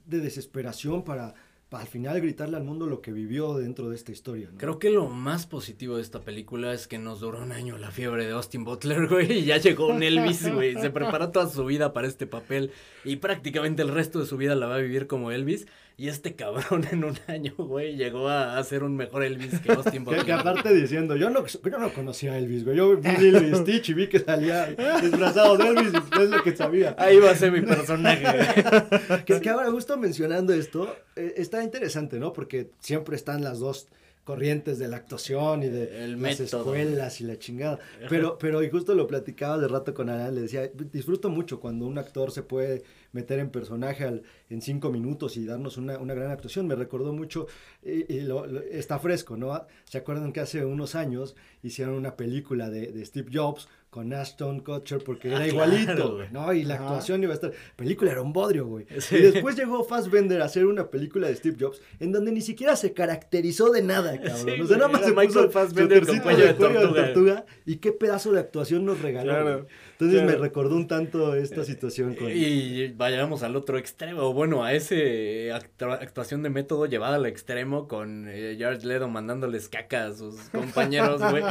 de 0.05 0.21
desesperación 0.21 1.05
para 1.05 1.35
al 1.77 1.87
final 1.87 2.21
gritarle 2.21 2.57
al 2.57 2.65
mundo 2.65 2.87
lo 2.87 3.01
que 3.01 3.13
vivió 3.13 3.55
dentro 3.55 3.89
de 3.89 3.97
esta 3.97 4.13
historia. 4.13 4.51
Creo 4.57 4.79
que 4.79 4.91
lo 4.91 5.09
más 5.09 5.47
positivo 5.47 5.97
de 5.97 6.03
esta 6.03 6.21
película 6.21 6.73
es 6.73 6.87
que 6.87 6.99
nos 6.99 7.21
duró 7.21 7.43
un 7.43 7.53
año 7.53 7.79
la 7.79 7.91
fiebre 7.91 8.27
de 8.27 8.33
Austin 8.33 8.65
Butler, 8.65 9.07
güey, 9.11 9.41
y 9.41 9.45
ya 9.45 9.59
llegó 9.59 9.89
un 9.89 10.03
Elvis, 10.03 10.53
güey. 10.53 10.75
Se 10.75 10.91
preparó 10.91 11.31
toda 11.31 11.49
su 11.49 11.65
vida 11.65 11.93
para 11.93 12.07
este 12.07 12.27
papel 12.27 12.71
y 13.05 13.17
prácticamente 13.17 13.83
el 13.83 13.89
resto 13.89 14.21
de 14.21 14.27
su 14.27 14.37
vida 14.37 14.55
la 14.55 14.67
va 14.67 14.77
a 14.77 14.79
vivir 14.79 15.07
como 15.07 15.31
Elvis. 15.31 15.67
Y 15.97 16.09
este 16.09 16.35
cabrón 16.35 16.85
en 16.91 17.05
un 17.05 17.17
año, 17.29 17.55
güey, 17.57 17.97
llegó 17.97 18.29
a, 18.29 18.63
ser 18.65 18.83
un 18.83 18.97
mejor 18.97 19.23
Elvis 19.23 19.61
que 19.61 19.73
Austin 19.73 20.05
Butler. 20.05 20.25
que, 20.25 20.33
aparte 20.33 20.75
diciendo, 20.75 21.15
yo 21.17 21.31
no, 21.31 21.47
yo 21.47 21.79
no 21.79 21.93
conocía 21.93 22.33
a 22.33 22.39
Elvis, 22.39 22.65
güey. 22.65 22.77
Yo 22.77 22.97
vi 22.97 23.11
Lilo 23.19 23.57
Stitch 23.59 23.91
y 23.91 23.95
vi 23.95 24.09
que 24.09 24.19
salía 24.19 24.67
disfrazado 25.01 25.57
de 25.57 25.69
Elvis 25.69 25.93
es 26.21 26.31
lo 26.31 26.43
que 26.43 26.57
sabía. 26.57 26.97
Ahí 26.99 27.19
va 27.19 27.31
a 27.31 27.37
ser 27.37 27.53
mi 27.53 27.61
personaje. 27.61 28.25
que, 29.27 29.41
que 29.41 29.51
ahora, 29.51 29.71
justo 29.71 29.97
mencionando 29.97 30.53
esto, 30.53 30.97
eh, 31.15 31.35
está 31.37 31.63
interesante, 31.63 32.19
¿no? 32.19 32.33
Porque 32.33 32.71
siempre 32.81 33.15
están 33.15 33.45
las 33.45 33.61
dos 33.61 33.87
corrientes 34.25 34.79
de 34.79 34.89
la 34.89 34.97
actuación 34.97 35.63
y 35.63 35.69
de 35.69 36.09
las 36.17 36.41
escuelas 36.41 37.21
y 37.21 37.25
la 37.25 37.39
chingada. 37.39 37.79
Pero, 38.09 38.39
pero 38.39 38.63
y 38.63 38.71
justo 38.71 38.95
lo 38.95 39.07
platicaba 39.07 39.59
de 39.59 39.69
rato 39.69 39.93
con 39.93 40.09
Alan, 40.09 40.35
le 40.35 40.43
decía, 40.43 40.69
disfruto 40.93 41.29
mucho 41.29 41.61
cuando 41.61 41.87
un 41.87 41.99
actor 41.99 42.31
se 42.31 42.43
puede 42.43 42.83
meter 43.13 43.39
en 43.39 43.51
personaje 43.51 44.05
al, 44.05 44.23
en 44.49 44.63
cinco 44.63 44.91
minutos 44.91 45.37
y 45.37 45.45
darnos 45.45 45.77
una, 45.77 45.99
una 45.99 46.15
gran 46.15 46.31
actuación. 46.31 46.67
Me 46.67 46.75
recordó 46.75 47.13
mucho, 47.13 47.47
y, 47.83 48.23
lo, 48.23 48.47
está 48.63 48.99
fresco, 48.99 49.37
¿no? 49.37 49.67
¿Se 49.85 49.99
acuerdan 49.99 50.33
que 50.33 50.41
hace 50.41 50.65
unos 50.65 50.95
años 50.95 51.37
hicieron 51.63 51.95
una 51.95 52.17
película 52.17 52.71
de, 52.71 52.93
de 52.93 53.05
Steve 53.05 53.31
Jobs 53.33 53.69
con 53.95 54.13
Ashton 54.13 54.59
Kutcher 54.59 55.05
porque 55.05 55.29
ah, 55.29 55.37
era 55.37 55.47
igualito, 55.47 56.19
¿no? 56.33 56.53
Y 56.53 56.65
la 56.65 56.75
actuación 56.75 57.23
iba 57.23 57.31
a 57.31 57.37
estar. 57.37 57.53
película 57.77 58.11
era 58.11 58.23
un 58.23 58.33
bodrio, 58.33 58.67
güey. 58.67 58.87
Y 58.91 59.17
después 59.19 59.55
llegó 59.55 59.85
Fassbender 59.85 60.43
a 60.43 60.47
hacer 60.47 60.67
una 60.67 60.91
película 60.91 61.29
de 61.29 61.37
Steve 61.37 61.57
Jobs 61.61 61.81
en 62.01 62.11
donde 62.11 62.33
ni 62.33 62.41
siquiera 62.41 62.75
se 62.75 62.93
caracterizó 62.93 63.71
de 63.71 63.83
nada, 63.83 64.21
cabrón. 64.21 64.63
o 64.63 64.67
sea, 64.67 64.79
nada 64.79 64.89
más 64.89 65.05
se 65.05 65.13
Michael 65.13 65.49
Fassbender 65.49 66.05
con 66.05 66.19
cuello 66.19 66.45
de, 66.45 66.55
tortuga. 66.55 67.47
Y 67.67 67.77
qué 67.77 67.93
pedazo 67.93 68.33
de 68.33 68.41
actuación 68.41 68.85
nos 68.85 69.01
regaló. 69.01 69.65
Entonces 69.99 70.25
me 70.25 70.35
recordó 70.35 70.75
un 70.75 70.89
tanto 70.89 71.37
esta 71.37 71.65
situación 71.65 72.15
con. 72.17 72.29
Y 72.31 72.89
vayamos 72.89 73.45
al 73.45 73.55
otro 73.55 73.79
extremo. 73.79 74.33
Bueno, 74.33 74.65
a 74.65 74.73
ese 74.73 75.53
actuación 75.53 76.43
de 76.43 76.51
método 76.51 76.87
llevada 76.87 77.15
al 77.17 77.27
extremo 77.27 77.87
con 77.87 78.27
eh, 78.29 78.57
George 78.59 78.87
Ledo 78.87 79.09
mandándoles 79.09 79.69
caca 79.69 80.07
a 80.07 80.13
sus 80.13 80.35
compañeros, 80.53 81.21
güey. 81.31 81.45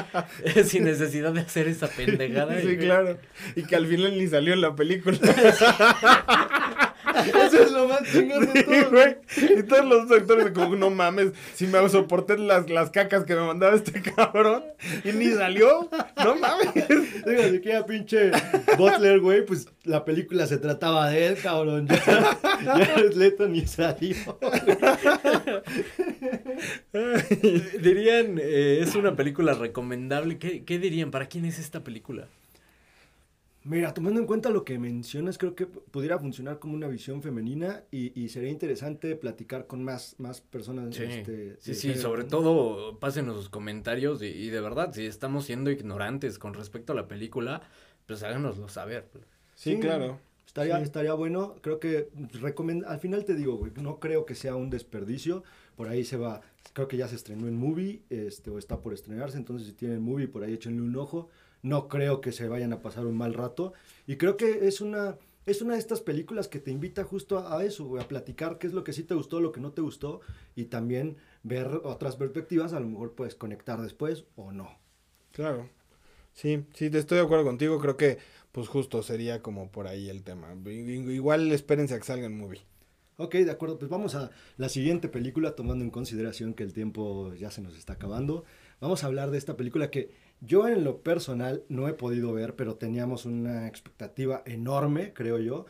sin 0.66 0.84
necesidad 0.84 1.32
de 1.32 1.42
hacer 1.42 1.68
esa 1.68 1.88
pendeja 1.88 2.48
Sí, 2.62 2.78
claro. 2.78 3.18
Y 3.56 3.64
que 3.64 3.76
al 3.76 3.88
final 3.88 4.18
ni 4.18 4.28
salió 4.28 4.54
en 4.54 4.62
la 4.62 4.76
película. 4.76 5.18
Eso 7.16 7.64
es 7.64 7.72
lo 7.72 7.88
más 7.88 8.02
chingón 8.12 8.52
de 8.52 8.64
todo. 8.64 8.90
güey. 8.92 9.18
Y 9.60 9.64
todos 9.64 9.86
los 9.86 10.12
actores 10.12 10.52
como, 10.52 10.76
no 10.76 10.90
mames, 10.90 11.32
si 11.54 11.68
me 11.68 11.88
soporté 11.90 12.38
las, 12.38 12.70
las 12.70 12.90
cacas 12.90 13.24
que 13.26 13.36
me 13.36 13.42
mandaba 13.46 13.76
este 13.76 14.02
cabrón 14.02 14.64
y 15.04 15.12
ni 15.12 15.32
salió, 15.32 15.90
no 16.24 16.36
mames. 16.36 16.74
Digo, 17.26 17.44
si 17.52 17.62
queda 17.62 17.86
pinche 17.86 18.32
Butler, 18.78 19.20
güey, 19.20 19.46
pues 19.46 19.68
la 19.84 20.06
película 20.06 20.48
se 20.48 20.58
trataba 20.58 21.10
de 21.10 21.28
él, 21.28 21.38
cabrón. 21.42 21.88
Ya, 21.88 22.40
ya 22.86 22.96
Leto 23.16 23.48
ni 23.48 23.66
salió. 23.68 24.16
dirían, 27.80 28.40
eh, 28.40 28.80
es 28.82 28.96
una 28.96 29.16
película 29.16 29.54
recomendable. 29.54 30.38
¿Qué, 30.38 30.64
¿Qué 30.64 30.80
dirían? 30.80 31.12
¿Para 31.12 31.28
quién 31.28 31.46
es 31.46 31.60
esta 31.60 31.84
película? 31.84 32.28
Mira, 33.66 33.94
tomando 33.94 34.20
en 34.20 34.26
cuenta 34.26 34.50
lo 34.50 34.66
que 34.66 34.78
mencionas, 34.78 35.38
creo 35.38 35.56
que 35.56 35.66
pudiera 35.66 36.20
funcionar 36.20 36.60
como 36.60 36.74
una 36.74 36.88
visión 36.88 37.22
femenina 37.22 37.84
y, 37.92 38.28
sería 38.28 38.50
interesante 38.50 39.16
platicar 39.16 39.68
con 39.68 39.84
más, 39.84 40.16
más 40.18 40.42
personas. 40.42 40.94
Sí, 40.94 41.04
este, 41.04 41.56
sí, 41.60 41.74
sí 41.74 41.96
sobre 41.96 42.26
todo 42.26 43.00
pásenos 43.00 43.38
sus 43.38 43.50
comentarios 43.50 44.22
y, 44.22 44.50
de 44.50 44.60
verdad, 44.60 44.92
si 44.94 45.06
estamos 45.06 45.46
siendo 45.46 45.72
ignorantes 45.72 46.40
con 46.40 46.54
respecto 46.54 46.92
a 46.92 46.96
la 46.96 47.08
película, 47.08 47.62
pues 48.06 48.22
háganoslo 48.24 48.68
saber. 48.68 49.10
Sí, 49.56 49.80
claro. 49.80 50.20
Estaría, 50.46 50.80
estaría 50.82 51.14
bueno, 51.14 51.56
creo 51.62 51.80
que 51.80 52.10
al 52.86 53.00
final 53.00 53.26
te 53.26 53.34
digo, 53.34 53.56
güey, 53.56 53.72
no 53.82 54.00
creo 54.00 54.26
que 54.26 54.36
sea 54.36 54.56
un 54.56 54.70
desperdicio, 54.70 55.44
por 55.76 55.88
ahí 55.88 56.04
se 56.04 56.18
va, 56.18 56.42
creo 56.74 56.88
que 56.88 56.98
ya 56.98 57.08
se 57.08 57.16
estrenó 57.16 57.48
en 57.48 57.56
Movie, 57.56 58.04
este, 58.10 58.52
o 58.52 58.60
está 58.60 58.80
por 58.82 58.94
estrenarse, 58.94 59.38
entonces 59.38 59.68
si 59.68 59.74
tienen 59.74 60.04
Movie, 60.04 60.28
por 60.28 60.44
ahí 60.44 60.54
échenle 60.54 60.82
un 60.82 60.96
ojo 60.96 61.30
no 61.64 61.88
creo 61.88 62.22
que 62.22 62.32
se 62.32 62.48
vayan 62.48 62.74
a 62.74 62.82
pasar 62.82 63.08
un 63.08 63.18
mal 63.18 63.34
rato. 63.34 63.74
Y 64.06 64.18
creo 64.18 64.38
que 64.38 64.68
es 64.68 64.82
una, 64.82 65.18
es 65.48 65.62
una 65.62 65.74
de 65.74 65.80
estas 65.80 66.02
películas 66.02 66.48
que 66.48 66.60
te 66.60 66.70
invita 66.70 67.04
justo 67.04 67.40
a, 67.40 67.64
eso, 67.66 68.00
a 68.00 68.08
platicar 68.08 68.60
qué 68.60 68.68
es 68.68 68.74
lo 68.74 68.84
que 68.84 68.94
sí 68.94 69.04
te 69.04 69.16
gustó, 69.16 69.40
lo 69.40 69.52
que 69.52 69.62
no 69.62 69.72
te 69.72 69.82
gustó, 69.82 70.22
y 70.56 70.66
también 70.66 71.18
ver 71.42 71.68
otras 71.84 72.18
perspectivas, 72.18 72.74
a 72.74 72.80
lo 72.80 72.88
mejor 72.88 73.14
puedes 73.14 73.34
conectar 73.34 73.82
después 73.82 74.26
o 74.36 74.52
no. 74.52 74.78
Claro. 75.32 75.70
Sí, 76.34 76.66
sí, 76.74 76.90
estoy 76.92 77.20
de 77.20 77.24
acuerdo 77.24 77.46
contigo, 77.46 77.80
creo 77.80 77.96
que 77.96 78.18
pues 78.52 78.68
justo 78.68 79.02
sería 79.04 79.42
como 79.42 79.72
por 79.72 79.88
ahí 79.88 80.10
el 80.10 80.24
tema. 80.24 80.54
Igual 80.66 81.52
espérense 81.52 81.96
a 81.96 82.00
que 82.00 82.06
salga 82.06 82.26
en 82.26 82.38
movie. 82.38 82.62
Ok, 83.18 83.36
de 83.36 83.52
acuerdo, 83.52 83.78
pues 83.78 83.90
vamos 83.90 84.16
a 84.16 84.32
la 84.58 84.70
siguiente 84.70 85.08
película, 85.08 85.56
tomando 85.56 85.84
en 85.84 85.92
consideración 85.92 86.56
que 86.56 86.64
el 86.64 86.74
tiempo 86.74 87.34
ya 87.36 87.52
se 87.52 87.62
nos 87.62 87.78
está 87.78 87.94
acabando. 87.94 88.44
Vamos 88.82 89.04
a 89.04 89.08
hablar 89.08 89.30
de 89.30 89.38
esta 89.38 89.56
película 89.56 89.92
que 89.92 90.12
yo 90.46 90.68
en 90.68 90.84
lo 90.84 91.02
personal 91.02 91.64
no 91.70 91.88
he 91.88 91.94
podido 91.94 92.34
ver, 92.34 92.56
pero 92.56 92.76
teníamos 92.76 93.26
una 93.26 93.68
expectativa 93.68 94.44
enorme, 94.46 95.14
creo 95.14 95.40
yo, 95.40 95.66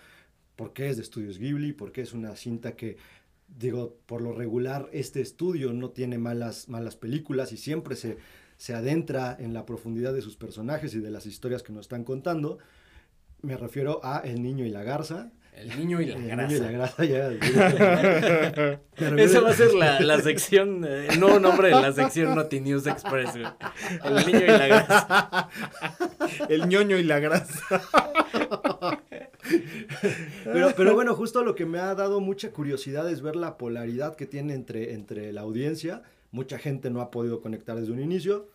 porque 0.55 0.89
es 0.89 0.97
de 0.97 1.03
Estudios 1.03 1.37
Ghibli, 1.37 1.73
porque 1.73 2.01
es 2.01 2.13
una 2.13 2.35
cinta 2.35 2.75
que, 2.75 2.97
digo, 3.47 3.97
por 4.07 4.21
lo 4.21 4.33
regular, 4.33 4.89
este 4.91 5.21
estudio 5.21 5.73
no 5.73 5.91
tiene 5.91 6.17
malas, 6.17 6.69
malas 6.69 6.95
películas 6.95 7.51
y 7.51 7.57
siempre 7.57 7.95
se, 7.95 8.17
se 8.57 8.73
adentra 8.73 9.37
en 9.39 9.53
la 9.53 9.65
profundidad 9.65 10.13
de 10.13 10.21
sus 10.21 10.37
personajes 10.37 10.95
y 10.95 10.99
de 10.99 11.11
las 11.11 11.27
historias 11.27 11.61
que 11.61 11.73
nos 11.73 11.81
están 11.81 12.03
contando. 12.03 12.57
Me 13.41 13.57
refiero 13.57 13.99
a 14.03 14.19
El 14.19 14.41
Niño 14.41 14.65
y 14.65 14.69
la 14.69 14.83
Garza. 14.83 15.31
El 15.55 15.79
niño 15.79 16.01
y 16.01 16.07
la 16.07 16.15
El 16.15 16.27
grasa. 16.27 16.47
niño 16.47 16.57
y 16.57 16.59
la 16.59 16.71
grasa 16.71 17.05
ya. 17.05 17.29
Esa 19.17 19.41
va 19.41 19.49
a 19.49 19.53
ser 19.53 19.73
la, 19.73 19.99
la 20.01 20.19
sección, 20.19 20.83
eh, 20.85 21.07
el 21.09 21.19
nuevo 21.19 21.39
nombre 21.39 21.69
de 21.69 21.75
la 21.75 21.93
sección 21.93 22.35
Noti 22.35 22.59
News 22.59 22.85
Express, 22.87 23.31
güey. 23.31 23.45
El 24.03 24.25
niño 24.25 24.41
y 24.43 24.47
la 24.47 24.67
grasa. 24.67 25.49
El 26.49 26.67
ñoño 26.67 26.97
y 26.97 27.03
la 27.03 27.19
grasa. 27.19 27.81
Pero, 30.43 30.73
pero 30.75 30.93
bueno, 30.95 31.15
justo 31.15 31.43
lo 31.43 31.55
que 31.55 31.65
me 31.65 31.79
ha 31.79 31.95
dado 31.95 32.19
mucha 32.19 32.51
curiosidad 32.51 33.09
es 33.09 33.21
ver 33.21 33.35
la 33.35 33.57
polaridad 33.57 34.15
que 34.15 34.25
tiene 34.25 34.53
entre, 34.53 34.93
entre 34.93 35.31
la 35.33 35.41
audiencia. 35.41 36.03
Mucha 36.31 36.57
gente 36.57 36.89
no 36.89 37.01
ha 37.01 37.11
podido 37.11 37.41
conectar 37.41 37.79
desde 37.79 37.91
un 37.91 37.99
inicio. 37.99 38.49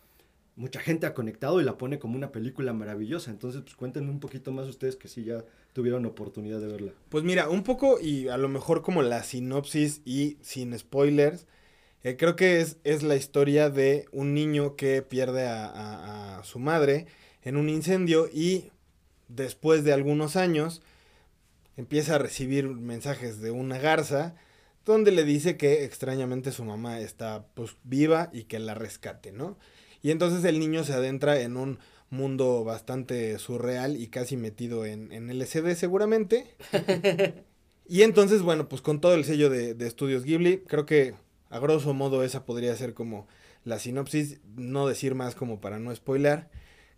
Mucha 0.57 0.81
gente 0.81 1.07
ha 1.07 1.15
conectado 1.15 1.61
y 1.61 1.65
la 1.65 1.79
pone 1.79 1.99
como 1.99 2.17
una 2.17 2.33
película 2.33 2.73
maravillosa. 2.73 3.31
Entonces, 3.31 3.63
pues 3.63 3.77
cuéntenme 3.77 4.11
un 4.11 4.21
poquito 4.21 4.51
más 4.51 4.67
ustedes 4.67 4.97
que 4.97 5.09
sí 5.09 5.25
ya 5.25 5.45
tuvieron 5.79 6.05
oportunidad 6.07 6.59
de 6.59 6.67
verla. 6.67 6.93
Pues 7.09 7.23
mira, 7.23 7.49
un 7.49 7.63
poco 7.63 8.01
y 8.01 8.27
a 8.27 8.37
lo 8.37 8.49
mejor 8.49 8.83
como 8.83 9.01
la 9.03 9.23
sinopsis 9.23 10.01
y 10.05 10.37
sin 10.43 10.77
spoilers, 10.77 11.47
eh, 12.03 12.17
creo 12.17 12.35
que 12.35 12.61
es, 12.61 12.79
es 12.83 13.05
la 13.05 13.15
historia 13.15 13.71
de 13.71 14.07
un 14.11 14.35
niño 14.35 14.75
que 14.75 15.03
pierde 15.03 15.47
a, 15.47 15.67
a- 15.67 16.39
a 16.41 16.43
su 16.43 16.59
madre 16.59 17.07
en 17.45 17.57
un 17.57 17.69
incendio 17.69 18.27
y 18.27 18.73
después 19.29 19.85
de 19.85 19.93
algunos 19.93 20.35
años 20.35 20.83
empieza 21.77 22.17
a 22.17 22.19
recibir 22.19 22.67
mensajes 22.69 23.41
de 23.41 23.53
una 23.53 23.79
garza 23.79 24.35
donde 24.85 25.13
le 25.13 25.23
dice 25.23 25.57
que 25.57 25.85
extrañamente 25.85 26.51
su 26.51 26.65
mamá 26.65 26.99
está 26.99 27.47
pues 27.55 27.77
viva 27.85 28.31
y 28.33 28.45
que 28.47 28.59
la 28.59 28.75
rescate, 28.75 29.31
¿no? 29.31 29.57
Y 30.03 30.11
entonces 30.11 30.45
el 30.45 30.59
niño 30.59 30.83
se 30.83 30.95
adentra 30.95 31.41
en 31.41 31.57
un 31.57 31.79
mundo 32.11 32.65
bastante 32.65 33.39
surreal 33.39 33.97
y 33.97 34.09
casi 34.09 34.37
metido 34.37 34.87
en, 34.87 35.13
en 35.13 35.29
LSD 35.29 35.75
seguramente. 35.75 36.47
y 37.89 38.03
entonces, 38.03 38.43
bueno, 38.43 38.69
pues 38.69 38.83
con 38.83 39.01
todo 39.01 39.15
el 39.15 39.25
sello 39.25 39.51
de, 39.51 39.75
de 39.75 39.87
Estudios 39.87 40.25
Ghibli, 40.25 40.59
creo 40.67 40.87
que 40.87 41.15
a 41.51 41.59
grosso 41.59 41.95
modo 41.95 42.23
esa 42.25 42.45
podría 42.45 42.75
ser 42.77 42.95
como 42.95 43.27
la 43.65 43.79
sinopsis, 43.79 44.41
no 44.57 44.87
decir 44.87 45.15
más 45.15 45.35
como 45.35 45.61
para 45.61 45.79
no 45.79 45.95
spoiler. 45.95 46.49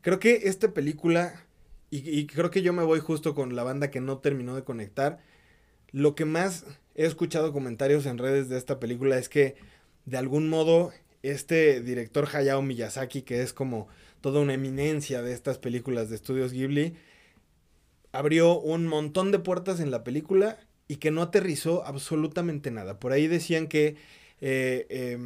Creo 0.00 0.18
que 0.18 0.42
esta 0.44 0.72
película, 0.72 1.46
y, 1.90 2.08
y 2.08 2.26
creo 2.26 2.50
que 2.50 2.62
yo 2.62 2.72
me 2.72 2.84
voy 2.84 3.00
justo 3.00 3.34
con 3.34 3.56
la 3.56 3.64
banda 3.64 3.90
que 3.90 4.00
no 4.00 4.18
terminó 4.18 4.54
de 4.54 4.64
conectar, 4.64 5.18
lo 5.92 6.14
que 6.14 6.24
más 6.24 6.64
he 6.94 7.06
escuchado 7.06 7.52
comentarios 7.52 8.06
en 8.06 8.18
redes 8.18 8.48
de 8.48 8.58
esta 8.58 8.78
película 8.78 9.18
es 9.18 9.28
que 9.28 9.56
de 10.04 10.18
algún 10.18 10.48
modo 10.48 10.92
este 11.22 11.80
director 11.80 12.28
Hayao 12.32 12.62
Miyazaki, 12.62 13.22
que 13.22 13.42
es 13.42 13.52
como 13.52 13.88
toda 14.20 14.40
una 14.40 14.54
eminencia 14.54 15.22
de 15.22 15.32
estas 15.32 15.58
películas 15.58 16.10
de 16.10 16.16
estudios 16.16 16.52
Ghibli, 16.52 16.94
abrió 18.12 18.58
un 18.58 18.86
montón 18.86 19.30
de 19.32 19.38
puertas 19.38 19.80
en 19.80 19.90
la 19.90 20.04
película 20.04 20.58
y 20.88 20.96
que 20.96 21.10
no 21.10 21.22
aterrizó 21.22 21.86
absolutamente 21.86 22.70
nada. 22.70 22.98
Por 22.98 23.12
ahí 23.12 23.28
decían 23.28 23.68
que 23.68 23.96
eh, 24.40 24.86
eh, 24.88 25.18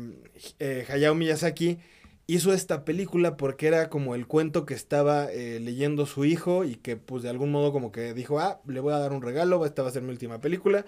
eh, 0.58 0.86
Hayao 0.88 1.14
Miyazaki 1.14 1.78
hizo 2.26 2.52
esta 2.52 2.84
película 2.84 3.36
porque 3.36 3.66
era 3.66 3.88
como 3.88 4.14
el 4.14 4.26
cuento 4.26 4.64
que 4.66 4.74
estaba 4.74 5.30
eh, 5.30 5.60
leyendo 5.60 6.06
su 6.06 6.24
hijo 6.24 6.64
y 6.64 6.76
que 6.76 6.96
pues 6.96 7.22
de 7.22 7.30
algún 7.30 7.50
modo 7.50 7.72
como 7.72 7.92
que 7.92 8.14
dijo, 8.14 8.40
ah, 8.40 8.60
le 8.66 8.80
voy 8.80 8.94
a 8.94 8.98
dar 8.98 9.12
un 9.12 9.22
regalo, 9.22 9.64
esta 9.66 9.82
va 9.82 9.88
a 9.88 9.92
ser 9.92 10.02
mi 10.02 10.10
última 10.10 10.40
película, 10.40 10.84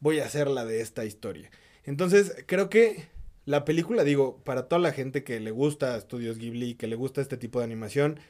voy 0.00 0.20
a 0.20 0.26
hacer 0.26 0.48
la 0.48 0.64
de 0.64 0.80
esta 0.80 1.04
historia. 1.04 1.50
Entonces 1.84 2.44
creo 2.46 2.70
que 2.70 3.08
la 3.44 3.64
película, 3.64 4.04
digo, 4.04 4.38
para 4.44 4.68
toda 4.68 4.80
la 4.80 4.92
gente 4.92 5.24
que 5.24 5.40
le 5.40 5.50
gusta 5.50 5.96
Estudios 5.96 6.38
Ghibli, 6.38 6.74
que 6.74 6.86
le 6.86 6.96
gusta 6.96 7.20
este 7.20 7.36
tipo 7.36 7.58
de 7.58 7.64
animación, 7.64 8.20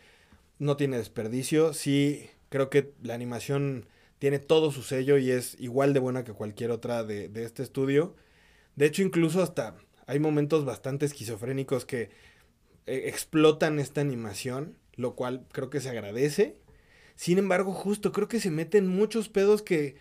no 0.59 0.77
tiene 0.77 0.99
desperdicio. 0.99 1.73
Sí, 1.75 2.31
creo 2.49 2.71
que 2.71 2.93
la 3.03 3.15
animación 3.15 3.87
tiene 4.19 4.39
todo 4.39 4.71
su 4.71 4.83
sello 4.83 5.19
y 5.19 5.31
es 5.31 5.57
igual 5.61 5.95
de 5.95 6.01
buena 6.01 6.25
que 6.25 6.33
cualquier 6.33 6.71
otra 6.71 7.05
de, 7.05 7.29
de 7.29 7.45
este 7.45 7.63
estudio. 7.63 8.15
De 8.77 8.87
hecho, 8.87 9.03
incluso 9.03 9.43
hasta 9.43 9.77
hay 10.07 10.19
momentos 10.19 10.65
bastante 10.65 11.07
esquizofrénicos 11.07 11.85
que 11.85 12.11
eh, 12.87 13.05
explotan 13.07 13.79
esta 13.79 14.01
animación, 14.01 14.77
lo 14.97 15.15
cual 15.15 15.47
creo 15.53 15.71
que 15.71 15.81
se 15.81 15.91
agradece. 15.91 16.57
Sin 17.15 17.39
embargo, 17.39 17.73
justo 17.73 18.11
creo 18.11 18.27
que 18.27 18.41
se 18.41 18.51
meten 18.51 18.89
muchos 18.89 19.29
pedos 19.29 19.63
que 19.63 19.97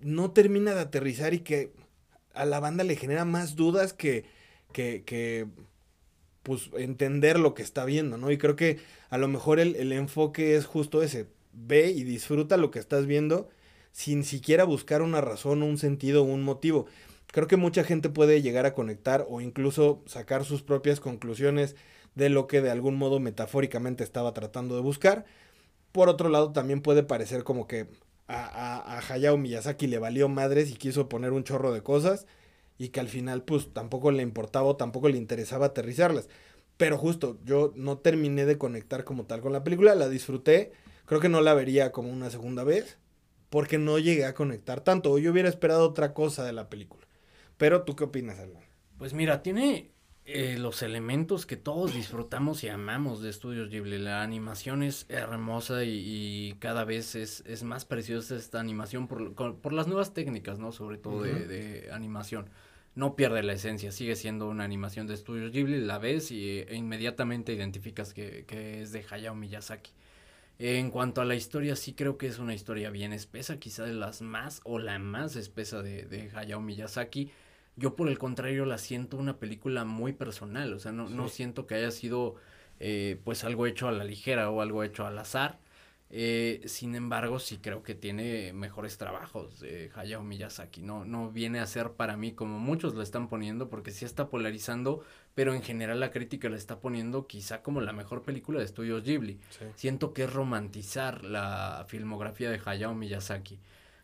no 0.00 0.32
termina 0.32 0.74
de 0.74 0.80
aterrizar 0.80 1.34
y 1.34 1.40
que 1.40 1.72
a 2.34 2.44
la 2.44 2.60
banda 2.60 2.84
le 2.84 2.96
genera 2.96 3.24
más 3.24 3.56
dudas 3.56 3.92
que, 3.92 4.24
que, 4.72 5.02
que 5.04 5.46
pues 6.42 6.70
entender 6.76 7.38
lo 7.38 7.54
que 7.54 7.62
está 7.62 7.84
viendo, 7.84 8.16
¿no? 8.16 8.30
Y 8.30 8.38
creo 8.38 8.56
que 8.56 8.80
a 9.10 9.18
lo 9.18 9.28
mejor 9.28 9.60
el, 9.60 9.76
el 9.76 9.92
enfoque 9.92 10.56
es 10.56 10.66
justo 10.66 11.02
ese, 11.02 11.26
ve 11.52 11.90
y 11.90 12.04
disfruta 12.04 12.56
lo 12.56 12.70
que 12.70 12.78
estás 12.78 13.06
viendo 13.06 13.48
sin 13.92 14.24
siquiera 14.24 14.64
buscar 14.64 15.02
una 15.02 15.20
razón, 15.20 15.62
un 15.62 15.78
sentido, 15.78 16.22
un 16.22 16.42
motivo. 16.42 16.86
Creo 17.28 17.46
que 17.46 17.56
mucha 17.56 17.84
gente 17.84 18.08
puede 18.08 18.42
llegar 18.42 18.66
a 18.66 18.74
conectar 18.74 19.26
o 19.28 19.40
incluso 19.40 20.02
sacar 20.06 20.44
sus 20.44 20.62
propias 20.62 21.00
conclusiones 21.00 21.76
de 22.14 22.28
lo 22.28 22.46
que 22.46 22.60
de 22.60 22.70
algún 22.70 22.96
modo 22.96 23.20
metafóricamente 23.20 24.04
estaba 24.04 24.32
tratando 24.32 24.74
de 24.74 24.82
buscar. 24.82 25.24
Por 25.92 26.08
otro 26.08 26.28
lado, 26.28 26.52
también 26.52 26.82
puede 26.82 27.02
parecer 27.02 27.44
como 27.44 27.66
que 27.66 27.88
a, 28.30 28.46
a, 28.46 28.98
a 28.98 28.98
Hayao 29.00 29.36
Miyazaki 29.36 29.86
le 29.86 29.98
valió 29.98 30.28
madres 30.28 30.70
y 30.70 30.74
quiso 30.74 31.08
poner 31.08 31.32
un 31.32 31.44
chorro 31.44 31.72
de 31.72 31.82
cosas 31.82 32.26
y 32.78 32.88
que 32.88 33.00
al 33.00 33.08
final 33.08 33.42
pues 33.44 33.72
tampoco 33.72 34.10
le 34.10 34.22
importaba 34.22 34.66
o 34.66 34.76
tampoco 34.76 35.08
le 35.08 35.18
interesaba 35.18 35.66
aterrizarlas. 35.66 36.28
Pero 36.76 36.96
justo, 36.96 37.38
yo 37.44 37.72
no 37.76 37.98
terminé 37.98 38.46
de 38.46 38.56
conectar 38.56 39.04
como 39.04 39.26
tal 39.26 39.42
con 39.42 39.52
la 39.52 39.62
película, 39.64 39.94
la 39.94 40.08
disfruté, 40.08 40.72
creo 41.04 41.20
que 41.20 41.28
no 41.28 41.42
la 41.42 41.52
vería 41.52 41.92
como 41.92 42.10
una 42.10 42.30
segunda 42.30 42.64
vez, 42.64 42.96
porque 43.50 43.76
no 43.76 43.98
llegué 43.98 44.24
a 44.24 44.34
conectar 44.34 44.80
tanto, 44.80 45.12
o 45.12 45.18
yo 45.18 45.32
hubiera 45.32 45.48
esperado 45.50 45.86
otra 45.86 46.14
cosa 46.14 46.44
de 46.44 46.54
la 46.54 46.70
película. 46.70 47.06
Pero 47.58 47.82
tú 47.82 47.96
qué 47.96 48.04
opinas, 48.04 48.38
Alan? 48.38 48.62
Pues 48.96 49.12
mira, 49.12 49.42
tiene 49.42 49.90
eh, 50.32 50.58
los 50.58 50.82
elementos 50.82 51.46
que 51.46 51.56
todos 51.56 51.94
disfrutamos 51.94 52.62
y 52.64 52.68
amamos 52.68 53.22
de 53.22 53.30
Estudios 53.30 53.68
Ghibli. 53.70 53.98
La 53.98 54.22
animación 54.22 54.82
es 54.82 55.06
hermosa 55.08 55.84
y, 55.84 55.90
y 55.90 56.52
cada 56.58 56.84
vez 56.84 57.14
es, 57.14 57.42
es, 57.46 57.62
más 57.62 57.84
preciosa 57.84 58.36
esta 58.36 58.60
animación 58.60 59.08
por, 59.08 59.34
por, 59.34 59.72
las 59.72 59.86
nuevas 59.86 60.14
técnicas, 60.14 60.58
¿no? 60.58 60.72
Sobre 60.72 60.98
todo 60.98 61.18
uh 61.18 61.24
-huh. 61.24 61.46
de, 61.46 61.46
de, 61.46 61.92
animación. 61.92 62.48
No 62.94 63.16
pierde 63.16 63.42
la 63.42 63.52
esencia, 63.52 63.92
sigue 63.92 64.16
siendo 64.16 64.48
una 64.48 64.64
animación 64.64 65.06
de 65.06 65.14
Estudios 65.14 65.52
Ghibli, 65.52 65.80
la 65.80 65.98
ves 65.98 66.30
y 66.30 66.60
e 66.60 66.74
inmediatamente 66.74 67.52
identificas 67.52 68.12
que, 68.14 68.44
que 68.46 68.82
es 68.82 68.92
de 68.92 69.04
Hayao 69.08 69.34
Miyazaki. 69.34 69.92
En 70.58 70.90
cuanto 70.90 71.22
a 71.22 71.24
la 71.24 71.34
historia, 71.34 71.74
sí 71.74 71.94
creo 71.94 72.18
que 72.18 72.26
es 72.26 72.38
una 72.38 72.54
historia 72.54 72.90
bien 72.90 73.12
espesa, 73.12 73.58
quizá 73.58 73.84
de 73.84 73.94
las 73.94 74.20
más 74.22 74.60
o 74.64 74.78
la 74.78 74.98
más 74.98 75.36
espesa 75.36 75.82
de, 75.82 76.04
de 76.04 76.30
Hayao 76.34 76.60
Miyazaki. 76.60 77.30
Yo 77.76 77.96
por 77.96 78.08
el 78.08 78.18
contrario 78.18 78.66
la 78.66 78.78
siento 78.78 79.16
una 79.16 79.38
película 79.38 79.84
muy 79.84 80.12
personal, 80.12 80.72
o 80.72 80.78
sea, 80.78 80.92
no, 80.92 81.08
sí. 81.08 81.14
no 81.14 81.28
siento 81.28 81.66
que 81.66 81.76
haya 81.76 81.90
sido 81.90 82.36
eh, 82.78 83.20
pues 83.24 83.44
algo 83.44 83.66
hecho 83.66 83.88
a 83.88 83.92
la 83.92 84.04
ligera 84.04 84.50
o 84.50 84.60
algo 84.60 84.82
hecho 84.82 85.06
al 85.06 85.18
azar. 85.18 85.58
Eh, 86.12 86.62
sin 86.64 86.96
embargo, 86.96 87.38
sí 87.38 87.58
creo 87.58 87.84
que 87.84 87.94
tiene 87.94 88.52
mejores 88.52 88.98
trabajos 88.98 89.60
de 89.60 89.92
Hayao 89.94 90.24
Miyazaki. 90.24 90.82
No, 90.82 91.04
no 91.04 91.30
viene 91.30 91.60
a 91.60 91.66
ser 91.66 91.92
para 91.92 92.16
mí 92.16 92.32
como 92.32 92.58
muchos 92.58 92.94
lo 92.94 93.02
están 93.02 93.28
poniendo, 93.28 93.68
porque 93.68 93.92
sí 93.92 94.04
está 94.04 94.28
polarizando, 94.28 95.04
pero 95.34 95.54
en 95.54 95.62
general 95.62 96.00
la 96.00 96.10
crítica 96.10 96.48
la 96.48 96.56
está 96.56 96.80
poniendo 96.80 97.28
quizá 97.28 97.62
como 97.62 97.80
la 97.80 97.92
mejor 97.92 98.22
película 98.22 98.58
de 98.58 98.64
estudios 98.64 99.04
Ghibli. 99.04 99.38
Sí. 99.50 99.66
Siento 99.76 100.12
que 100.12 100.24
es 100.24 100.32
romantizar 100.32 101.24
la 101.24 101.84
filmografía 101.88 102.50
de 102.50 102.60
Hayao 102.64 102.94
Miyazaki. 102.94 103.60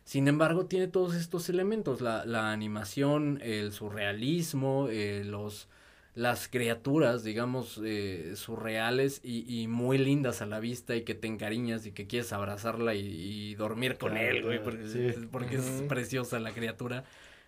Sin 0.07 0.29
embargo, 0.29 0.67
tiene 0.67 0.87
todos 0.87 1.15
estos 1.15 1.49
elementos, 1.49 1.99
la, 1.99 2.23
la 2.25 2.53
animación, 2.53 3.41
el 3.43 3.73
surrealismo, 3.73 4.87
eh, 4.89 5.23
los, 5.25 5.67
las 6.15 6.47
criaturas, 6.47 7.25
digamos, 7.25 7.81
eh, 7.83 8.31
surreales 8.37 9.19
y, 9.21 9.43
y, 9.53 9.67
muy 9.67 9.97
lindas 9.97 10.41
a 10.41 10.45
la 10.45 10.61
vista 10.61 10.95
y 10.95 11.01
que 11.01 11.13
te 11.13 11.27
encariñas 11.27 11.85
y 11.85 11.91
que 11.91 12.07
quieres 12.07 12.31
abrazarla 12.31 12.95
y, 12.95 13.01
y 13.01 13.55
dormir 13.55 13.97
con 13.97 14.11
Claro, 14.13 14.29
él, 14.29 14.43
güey, 14.45 14.63
porque, 14.63 14.87
sí. 14.87 15.27
porque 15.29 15.57
es 15.57 15.83
preciosa 15.89 16.39
la 16.39 16.53
criatura. 16.53 17.03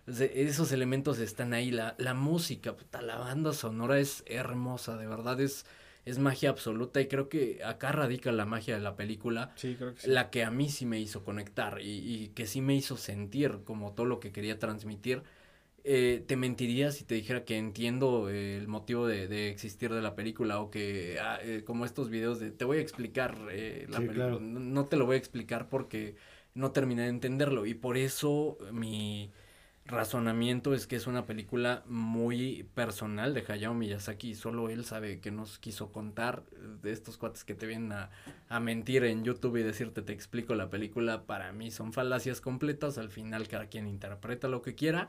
Esos 0.06 0.70
elementos 0.72 1.18
están 1.18 1.54
ahí, 1.54 1.70
la, 1.70 1.94
la 1.96 2.12
música, 2.12 2.76
puta, 2.76 3.00
la 3.00 3.16
banda 3.16 3.54
sonora 3.54 3.98
es 3.98 4.22
hermosa, 4.26 4.98
de 4.98 5.06
verdad 5.06 5.40
es, 5.40 5.64
es 6.04 6.18
magia 6.18 6.50
absoluta 6.50 7.00
y 7.00 7.08
creo 7.08 7.28
que 7.28 7.62
acá 7.64 7.92
radica 7.92 8.32
la 8.32 8.46
magia 8.46 8.74
de 8.76 8.80
la 8.82 8.96
película 8.96 9.52
Sí, 9.54 9.76
creo 9.76 9.94
que 9.94 10.00
sí. 10.00 10.10
la 10.10 10.30
que 10.30 10.44
a 10.44 10.50
mí 10.50 10.68
sí 10.70 10.86
me 10.86 10.98
hizo 11.00 11.24
conectar 11.24 11.80
y, 11.82 11.86
y 12.24 12.28
que 12.30 12.46
sí 12.46 12.60
me 12.62 12.74
hizo 12.74 12.96
sentir 12.96 13.60
como 13.64 13.92
todo 13.94 14.06
lo 14.06 14.20
que 14.20 14.32
quería 14.32 14.58
transmitir. 14.58 15.22
Eh, 15.82 16.24
te 16.26 16.36
mentiría 16.36 16.90
si 16.92 17.04
te 17.04 17.14
dijera 17.14 17.44
que 17.46 17.56
entiendo 17.56 18.28
eh, 18.28 18.58
el 18.58 18.68
motivo 18.68 19.06
de, 19.06 19.28
de 19.28 19.48
existir 19.48 19.90
de 19.94 20.02
la 20.02 20.14
película 20.14 20.60
o 20.60 20.70
que 20.70 21.18
ah, 21.20 21.38
eh, 21.42 21.64
como 21.64 21.86
estos 21.86 22.10
videos 22.10 22.38
de 22.38 22.50
te 22.50 22.66
voy 22.66 22.78
a 22.78 22.80
explicar 22.82 23.38
eh, 23.50 23.86
la 23.88 23.98
Sí, 23.98 24.06
película. 24.06 24.38
claro. 24.38 24.40
No, 24.40 24.60
no 24.60 24.86
te 24.88 24.96
lo 24.98 25.06
voy 25.06 25.14
a 25.14 25.18
explicar 25.18 25.68
porque 25.70 26.16
no 26.54 26.72
terminé 26.72 27.02
de 27.04 27.08
entenderlo 27.08 27.64
y 27.66 27.72
por 27.74 27.96
eso 27.96 28.58
mi 28.72 29.32
razonamiento 29.86 30.74
es 30.74 30.86
que 30.86 30.96
es 30.96 31.06
una 31.06 31.26
película 31.26 31.82
muy 31.86 32.66
personal 32.74 33.34
de 33.34 33.44
Hayao 33.46 33.74
Miyazaki 33.74 34.34
solo 34.34 34.68
él 34.68 34.84
sabe 34.84 35.20
que 35.20 35.30
nos 35.30 35.58
quiso 35.58 35.90
contar 35.90 36.44
de 36.82 36.92
estos 36.92 37.16
cuates 37.16 37.44
que 37.44 37.54
te 37.54 37.66
vienen 37.66 37.92
a, 37.92 38.10
a, 38.48 38.60
mentir 38.60 39.04
en 39.04 39.24
YouTube 39.24 39.56
y 39.56 39.62
decirte 39.62 40.02
te 40.02 40.12
explico 40.12 40.54
la 40.54 40.70
película 40.70 41.24
para 41.24 41.52
mí 41.52 41.70
son 41.70 41.92
falacias 41.92 42.40
completas 42.40 42.98
al 42.98 43.10
final 43.10 43.48
cada 43.48 43.66
quien 43.66 43.88
interpreta 43.88 44.48
lo 44.48 44.62
que 44.62 44.74
quiera 44.74 45.08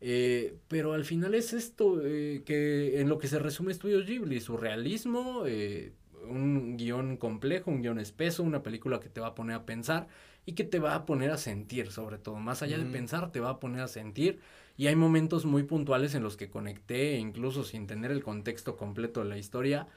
eh, 0.00 0.58
pero 0.68 0.92
al 0.92 1.04
final 1.04 1.34
es 1.34 1.52
esto 1.54 2.00
eh, 2.04 2.42
que 2.44 3.00
en 3.00 3.08
lo 3.08 3.18
que 3.18 3.28
se 3.28 3.38
resume 3.38 3.72
Estudios 3.72 4.06
Ghibli 4.06 4.40
surrealismo 4.40 5.44
eh, 5.46 5.92
un 6.28 6.76
guion 6.76 7.16
complejo 7.16 7.70
un 7.70 7.80
guion 7.80 7.98
espeso 7.98 8.42
una 8.42 8.62
película 8.62 9.00
que 9.00 9.08
te 9.08 9.20
va 9.20 9.28
a 9.28 9.34
poner 9.34 9.56
a 9.56 9.64
pensar 9.64 10.08
y 10.46 10.52
que 10.52 10.64
te 10.64 10.78
va 10.78 10.94
a 10.94 11.04
poner 11.04 11.30
a 11.32 11.36
sentir, 11.36 11.90
sobre 11.90 12.18
todo. 12.18 12.36
Más 12.36 12.62
allá 12.62 12.78
de 12.78 12.84
pensar, 12.84 13.32
te 13.32 13.40
va 13.40 13.50
a 13.50 13.60
poner 13.60 13.80
a 13.80 13.88
sentir. 13.88 14.38
Y 14.78 14.86
hay 14.86 14.94
momentos 14.94 15.44
muy 15.44 15.64
puntuales 15.64 16.14
en 16.14 16.22
los 16.22 16.36
que 16.36 16.48
conecté, 16.48 17.18
incluso 17.18 17.64
sin 17.64 17.88
tener 17.88 18.12
el 18.12 18.22
contexto 18.22 18.76
completo 18.76 19.20
de 19.20 19.28
la 19.28 19.38
historia. 19.38 19.88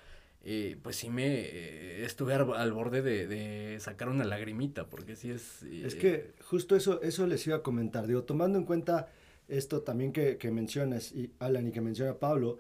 Eh, 0.43 0.77
pues 0.81 0.95
sí 0.95 1.09
me 1.09 1.41
eh, 1.41 2.05
estuve 2.05 2.33
al, 2.33 2.73
borde 2.73 3.01
de, 3.01 3.77
sacar 3.79 4.09
una 4.09 4.23
lagrimita, 4.23 4.87
porque 4.87 5.15
sí 5.15 5.29
es... 5.29 5.61
Eh, 5.63 5.83
es 5.85 5.93
que 5.93 6.31
justo 6.41 6.75
eso, 6.75 7.01
eso 7.03 7.27
les 7.27 7.45
iba 7.45 7.57
a 7.57 7.61
comentar. 7.61 8.07
Digo, 8.07 8.23
tomando 8.23 8.57
en 8.57 8.63
cuenta 8.63 9.07
esto 9.47 9.81
también 9.81 10.11
que, 10.11 10.37
que 10.37 10.49
mencionas, 10.49 11.11
y 11.11 11.31
Alan, 11.37 11.67
y 11.67 11.71
que 11.71 11.81
menciona 11.81 12.15
Pablo, 12.15 12.57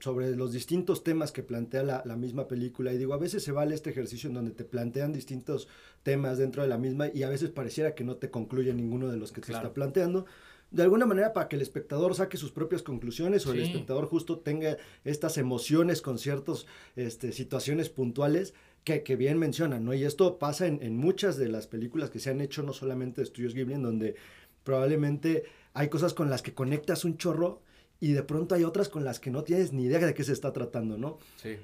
sobre 0.00 0.34
los 0.36 0.52
distintos 0.52 1.04
temas 1.04 1.32
que 1.32 1.42
plantea 1.42 1.82
la, 1.82 2.02
la, 2.04 2.16
misma 2.16 2.48
película. 2.48 2.92
Y 2.92 2.98
digo, 2.98 3.14
a 3.14 3.18
veces 3.18 3.42
se 3.42 3.52
vale 3.52 3.74
este 3.74 3.90
ejercicio 3.90 4.28
en 4.28 4.34
donde 4.34 4.52
te 4.52 4.64
plantean 4.64 5.12
distintos 5.12 5.68
temas 6.02 6.38
dentro 6.38 6.62
de 6.62 6.68
la 6.68 6.78
misma 6.78 7.08
y 7.12 7.22
a 7.22 7.28
veces 7.28 7.50
pareciera 7.50 7.94
que 7.94 8.04
no 8.04 8.16
te 8.16 8.30
concluye 8.30 8.72
ninguno 8.72 9.08
de 9.08 9.16
los 9.16 9.32
que 9.32 9.40
te 9.40 9.52
está 9.52 9.72
planteando. 9.72 10.26
De 10.70 10.82
alguna 10.82 11.06
manera 11.06 11.32
para 11.32 11.48
que 11.48 11.56
el 11.56 11.62
espectador 11.62 12.14
saque 12.14 12.36
sus 12.36 12.50
propias 12.50 12.82
conclusiones 12.82 13.46
o 13.46 13.52
el 13.52 13.60
espectador 13.60 14.06
justo 14.06 14.40
tenga 14.40 14.76
estas 15.04 15.38
emociones 15.38 16.02
con 16.02 16.18
ciertas 16.18 16.66
este, 16.96 17.32
situaciones 17.32 17.90
puntuales 17.90 18.54
que, 18.82 19.02
que, 19.02 19.14
bien 19.16 19.38
mencionan, 19.38 19.84
¿no? 19.84 19.94
Y 19.94 20.04
esto 20.04 20.38
pasa 20.38 20.66
en, 20.66 20.82
en 20.82 20.96
muchas 20.96 21.36
de 21.36 21.48
las 21.48 21.68
películas 21.68 22.10
que 22.10 22.18
se 22.18 22.30
han 22.30 22.40
hecho, 22.40 22.62
no 22.62 22.72
solamente 22.72 23.20
de 23.20 23.24
estudios 23.24 23.54
Ghibli, 23.54 23.74
en 23.74 23.82
donde 23.82 24.16
probablemente 24.64 25.44
hay 25.74 25.88
cosas 25.88 26.12
con 26.12 26.28
las 26.28 26.42
que 26.42 26.54
conectas 26.54 27.04
un 27.04 27.18
chorro 27.18 27.62
y 28.00 28.12
de 28.12 28.22
pronto 28.22 28.54
hay 28.54 28.64
otras 28.64 28.88
con 28.88 29.04
las 29.04 29.20
que 29.20 29.30
no 29.30 29.44
tienes 29.44 29.72
ni 29.72 29.84
idea 29.84 29.98
de 29.98 30.14
qué 30.14 30.24
se 30.24 30.32
está 30.32 30.52
tratando, 30.52 30.98
¿no? 30.98 31.18
Sí. 31.36 31.56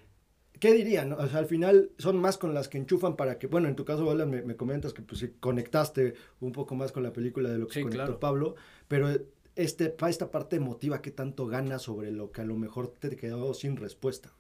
¿Qué 0.59 0.75
dirían? 0.75 1.13
O 1.15 1.27
sea, 1.27 1.39
al 1.39 1.47
final 1.47 1.91
son 1.99 2.19
más 2.19 2.37
con 2.37 2.53
las 2.53 2.69
que 2.69 2.77
enchufan 2.77 3.17
para 3.17 3.39
que, 3.39 3.47
bueno, 3.47 3.69
en 3.69 3.77
tu 3.77 3.87
caso, 3.87 4.11
Alan, 4.11 4.31
me, 4.31 4.57
comentas 4.57 4.93
que 4.93 5.01
pues 5.01 5.27
conectaste 5.41 6.15
un 6.41 6.53
poco 6.53 6.75
más 6.75 6.93
con 6.93 7.03
la 7.03 7.15
película 7.15 7.49
de 7.49 7.59
lo 7.59 7.67
que 7.67 7.83
conectó 7.83 8.21
Pablo, 8.21 8.57
pero 8.87 9.09
este, 9.57 9.97
esta 10.07 10.31
parte 10.31 10.57
emotiva 10.57 11.01
que 11.01 11.11
tanto 11.11 11.47
gana 11.47 11.79
sobre 11.79 12.11
lo 12.11 12.31
que 12.31 12.43
a 12.43 12.45
lo 12.45 12.57
mejor 12.57 12.89
te 12.89 13.17
quedó 13.17 13.55
sin 13.55 13.77
respuesta. 13.77 14.33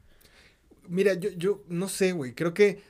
Mira, 0.88 1.14
yo, 1.14 1.30
yo 1.30 1.62
no 1.68 1.88
sé, 1.88 2.12
güey, 2.12 2.34
creo 2.34 2.52
que 2.52 2.80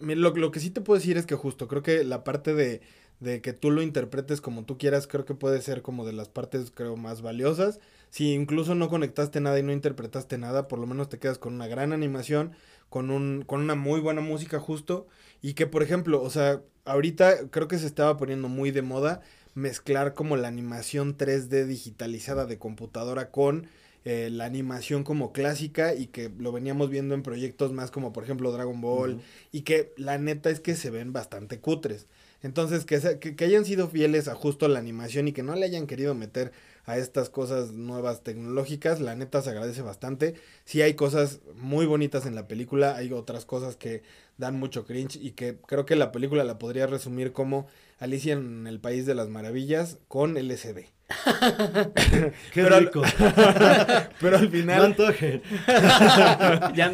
lo, 0.00 0.34
lo 0.34 0.50
que 0.50 0.58
sí 0.58 0.70
te 0.70 0.80
puedo 0.80 0.98
decir 0.98 1.16
es 1.16 1.26
que 1.26 1.36
justo, 1.36 1.68
creo 1.68 1.82
que 1.82 2.02
la 2.02 2.24
parte 2.24 2.54
de, 2.54 2.80
de 3.20 3.40
que 3.40 3.52
tú 3.52 3.70
lo 3.70 3.82
interpretes 3.82 4.40
como 4.40 4.64
tú 4.64 4.78
quieras, 4.78 5.06
creo 5.06 5.24
que 5.24 5.34
puede 5.34 5.62
ser 5.62 5.82
como 5.82 6.04
de 6.04 6.12
las 6.12 6.28
partes, 6.28 6.72
creo, 6.72 6.96
más 6.96 7.22
valiosas 7.22 7.78
si 8.10 8.32
incluso 8.32 8.74
no 8.74 8.88
conectaste 8.88 9.40
nada 9.40 9.58
y 9.58 9.62
no 9.62 9.72
interpretaste 9.72 10.38
nada, 10.38 10.68
por 10.68 10.78
lo 10.78 10.86
menos 10.86 11.08
te 11.08 11.18
quedas 11.18 11.38
con 11.38 11.54
una 11.54 11.66
gran 11.66 11.92
animación, 11.92 12.52
con, 12.88 13.10
un, 13.10 13.42
con 13.46 13.60
una 13.60 13.74
muy 13.74 14.00
buena 14.00 14.20
música 14.20 14.58
justo, 14.58 15.06
y 15.42 15.54
que 15.54 15.66
por 15.66 15.82
ejemplo, 15.82 16.22
o 16.22 16.30
sea, 16.30 16.62
ahorita 16.84 17.48
creo 17.50 17.68
que 17.68 17.78
se 17.78 17.86
estaba 17.86 18.16
poniendo 18.16 18.48
muy 18.48 18.70
de 18.70 18.82
moda 18.82 19.20
mezclar 19.54 20.14
como 20.14 20.36
la 20.36 20.48
animación 20.48 21.16
3D 21.16 21.66
digitalizada 21.66 22.46
de 22.46 22.58
computadora 22.58 23.30
con 23.30 23.68
eh, 24.04 24.30
la 24.30 24.44
animación 24.44 25.04
como 25.04 25.32
clásica 25.32 25.94
y 25.94 26.06
que 26.06 26.30
lo 26.38 26.52
veníamos 26.52 26.88
viendo 26.88 27.14
en 27.14 27.22
proyectos 27.22 27.72
más 27.72 27.90
como 27.90 28.12
por 28.12 28.24
ejemplo 28.24 28.52
Dragon 28.52 28.80
Ball 28.80 29.20
y 29.52 29.62
que 29.62 29.92
la 29.96 30.16
neta 30.16 30.50
es 30.50 30.60
que 30.60 30.76
se 30.76 30.90
ven 30.90 31.12
bastante 31.12 31.58
cutres. 31.58 32.06
Entonces 32.40 32.84
que, 32.84 33.18
que, 33.18 33.34
que, 33.34 33.44
hayan 33.44 33.64
sido 33.64 33.88
fieles 33.88 34.28
a 34.28 34.34
justo 34.36 34.68
la 34.68 34.78
animación 34.78 35.26
y 35.26 35.32
que 35.32 35.42
no 35.42 35.56
le 35.56 35.66
hayan 35.66 35.88
querido 35.88 36.14
meter 36.14 36.52
a 36.88 36.96
estas 36.96 37.28
cosas 37.28 37.72
nuevas 37.72 38.22
tecnológicas. 38.22 38.98
La 38.98 39.14
neta 39.14 39.42
se 39.42 39.50
agradece 39.50 39.82
bastante. 39.82 40.34
Sí 40.64 40.80
hay 40.80 40.94
cosas 40.94 41.40
muy 41.54 41.84
bonitas 41.84 42.24
en 42.24 42.34
la 42.34 42.48
película, 42.48 42.96
hay 42.96 43.12
otras 43.12 43.44
cosas 43.44 43.76
que 43.76 44.02
dan 44.38 44.58
mucho 44.58 44.86
cringe 44.86 45.16
y 45.16 45.32
que 45.32 45.58
creo 45.66 45.84
que 45.84 45.96
la 45.96 46.12
película 46.12 46.44
la 46.44 46.58
podría 46.58 46.86
resumir 46.86 47.32
como 47.32 47.66
Alicia 47.98 48.34
en 48.34 48.66
el 48.66 48.80
País 48.80 49.06
de 49.06 49.14
las 49.14 49.28
Maravillas 49.28 49.98
con 50.08 50.34
LSD. 50.34 50.86
Qué 52.52 52.62
pero 52.62 52.78
rico. 52.78 53.02
Al, 53.02 54.10
pero 54.20 54.36
al 54.36 54.50
final. 54.50 54.94
No 54.98 55.10
ya 56.74 56.92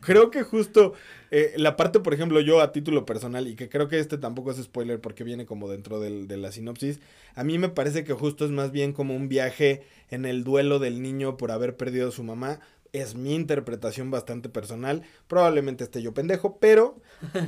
Creo 0.00 0.30
que 0.30 0.42
justo 0.42 0.94
eh, 1.30 1.52
la 1.56 1.76
parte, 1.76 2.00
por 2.00 2.14
ejemplo, 2.14 2.40
yo 2.40 2.60
a 2.60 2.72
título 2.72 3.04
personal, 3.04 3.46
y 3.48 3.56
que 3.56 3.68
creo 3.68 3.88
que 3.88 3.98
este 3.98 4.16
tampoco 4.16 4.52
es 4.52 4.58
spoiler 4.58 5.00
porque 5.00 5.24
viene 5.24 5.44
como 5.44 5.68
dentro 5.68 6.00
del, 6.00 6.28
de 6.28 6.36
la 6.36 6.52
sinopsis, 6.52 7.00
a 7.34 7.44
mí 7.44 7.58
me 7.58 7.68
parece 7.68 8.04
que 8.04 8.12
justo 8.14 8.44
es 8.44 8.50
más 8.50 8.70
bien 8.72 8.92
como 8.92 9.14
un 9.14 9.28
viaje 9.28 9.82
en 10.08 10.24
el 10.24 10.44
duelo 10.44 10.78
del 10.78 11.02
niño 11.02 11.36
por 11.36 11.50
haber 11.50 11.76
perdido 11.76 12.08
a 12.08 12.12
su 12.12 12.22
mamá. 12.22 12.60
Es 12.92 13.14
mi 13.14 13.34
interpretación 13.34 14.10
bastante 14.10 14.48
personal. 14.48 15.02
Probablemente 15.28 15.84
esté 15.84 16.02
yo 16.02 16.12
pendejo, 16.12 16.58
pero 16.58 17.00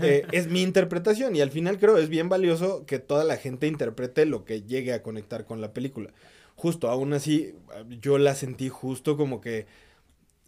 eh, 0.03 0.25
es 0.33 0.49
mi 0.49 0.63
interpretación. 0.63 1.35
Y 1.35 1.41
al 1.41 1.51
final 1.51 1.79
creo 1.79 1.99
es 1.99 2.09
bien 2.09 2.29
valioso 2.29 2.87
que 2.87 2.99
toda 2.99 3.25
la 3.25 3.37
gente 3.37 3.67
interprete 3.67 4.27
lo 4.27 4.45
que 4.45 4.63
llegue 4.63 4.93
a 4.93 5.03
conectar 5.03 5.45
con 5.45 5.61
la 5.61 5.73
película. 5.73 6.13
Justo, 6.55 6.89
aún 6.89 7.13
así, 7.13 7.55
yo 8.01 8.19
la 8.19 8.35
sentí 8.35 8.69
justo 8.69 9.17
como 9.17 9.41
que 9.41 9.67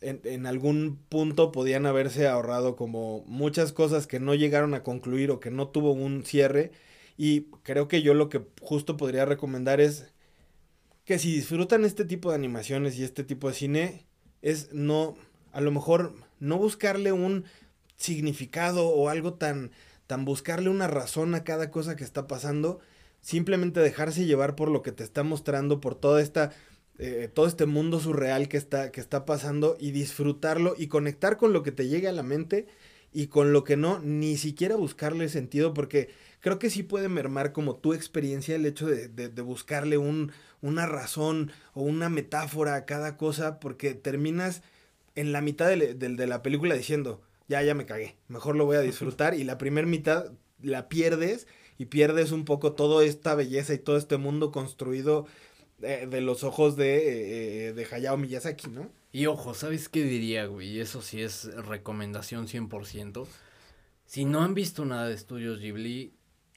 en, 0.04 0.46
algún 0.46 0.98
punto 1.08 1.52
podían 1.52 1.86
haberse 1.86 2.28
ahorrado 2.28 2.76
como 2.76 3.24
muchas 3.26 3.72
cosas 3.72 4.06
que 4.06 4.20
no 4.20 4.34
llegaron 4.34 4.74
a 4.74 4.82
concluir 4.82 5.30
o 5.30 5.40
que 5.40 5.50
no 5.50 5.68
tuvo 5.68 5.92
un 5.92 6.24
cierre. 6.24 6.72
Y 7.16 7.42
creo 7.62 7.88
que 7.88 8.02
yo 8.02 8.14
lo 8.14 8.28
que 8.28 8.42
justo 8.60 8.96
podría 8.96 9.24
recomendar 9.24 9.80
es 9.80 10.12
que 11.04 11.18
si 11.18 11.34
disfrutan 11.34 11.84
este 11.84 12.04
tipo 12.04 12.30
de 12.30 12.36
animaciones 12.36 12.98
y 12.98 13.04
este 13.04 13.24
tipo 13.24 13.48
de 13.48 13.54
cine, 13.54 14.06
es 14.44 14.72
no, 14.72 15.16
a 15.52 15.60
lo 15.60 15.72
mejor 15.72 16.14
no 16.38 16.58
buscarle 16.58 17.10
un 17.10 17.44
significado 17.96 18.86
o 18.86 19.08
algo 19.08 19.34
tan, 19.34 19.72
tan 20.06 20.24
buscarle 20.24 20.68
una 20.68 20.86
razón 20.86 21.34
a 21.34 21.42
cada 21.42 21.70
cosa 21.70 21.96
que 21.96 22.04
está 22.04 22.26
pasando, 22.28 22.78
simplemente 23.22 23.80
dejarse 23.80 24.26
llevar 24.26 24.54
por 24.54 24.70
lo 24.70 24.82
que 24.82 24.92
te 24.92 25.02
está 25.02 25.22
mostrando, 25.22 25.80
por 25.80 25.94
toda 25.94 26.20
esta 26.20 26.52
eh, 26.98 27.28
todo 27.32 27.48
este 27.48 27.66
mundo 27.66 27.98
surreal 27.98 28.48
que 28.48 28.56
está, 28.56 28.92
que 28.92 29.00
está 29.00 29.24
pasando 29.24 29.76
y 29.80 29.90
disfrutarlo 29.90 30.76
y 30.78 30.86
conectar 30.86 31.38
con 31.38 31.52
lo 31.52 31.64
que 31.64 31.72
te 31.72 31.88
llegue 31.88 32.06
a 32.06 32.12
la 32.12 32.22
mente 32.22 32.68
y 33.12 33.26
con 33.28 33.52
lo 33.52 33.64
que 33.64 33.76
no, 33.76 33.98
ni 33.98 34.36
siquiera 34.36 34.76
buscarle 34.76 35.28
sentido, 35.28 35.74
porque 35.74 36.10
creo 36.40 36.58
que 36.58 36.70
sí 36.70 36.82
puede 36.84 37.08
mermar 37.08 37.52
como 37.52 37.74
tu 37.76 37.94
experiencia 37.94 38.54
el 38.54 38.66
hecho 38.66 38.86
de, 38.86 39.08
de, 39.08 39.42
buscarle 39.42 39.98
un, 39.98 40.30
una 40.64 40.86
razón 40.86 41.52
o 41.74 41.82
una 41.82 42.08
metáfora 42.08 42.74
a 42.74 42.84
cada 42.86 43.16
cosa, 43.18 43.60
porque 43.60 43.94
terminas 43.94 44.62
en 45.14 45.32
la 45.32 45.42
mitad 45.42 45.68
de, 45.68 45.94
de 45.94 46.26
la 46.26 46.42
película 46.42 46.74
diciendo, 46.74 47.20
ya, 47.48 47.62
ya 47.62 47.74
me 47.74 47.84
cagué, 47.84 48.16
mejor 48.28 48.56
lo 48.56 48.64
voy 48.64 48.76
a 48.76 48.80
disfrutar 48.80 49.34
y 49.34 49.44
la 49.44 49.58
primera 49.58 49.86
mitad 49.86 50.32
la 50.62 50.88
pierdes 50.88 51.46
y 51.76 51.86
pierdes 51.86 52.32
un 52.32 52.46
poco 52.46 52.72
toda 52.72 53.04
esta 53.04 53.34
belleza 53.34 53.74
y 53.74 53.78
todo 53.78 53.98
este 53.98 54.16
mundo 54.16 54.50
construido 54.52 55.26
de, 55.78 56.20
los 56.22 56.44
ojos 56.44 56.76
de, 56.76 57.68
eh, 57.68 57.72
de 57.74 57.86
Hayao 57.90 58.16
Miyazaki, 58.16 58.68
¿no? 58.68 58.90
Y 59.12 59.26
ojo, 59.26 59.52
¿sabes 59.52 59.90
qué 59.90 60.02
diría, 60.02 60.46
güey? 60.46 60.80
Eso 60.80 61.02
sí 61.02 61.20
es 61.20 61.44
recomendación 61.44 62.48
100%. 62.48 63.26
Si 64.06 64.24
no 64.24 64.42
han 64.42 64.54
visto 64.54 64.86
nada 64.86 65.08
de 65.08 65.14
Estudios 65.14 65.60
Ghibli, 65.60 66.14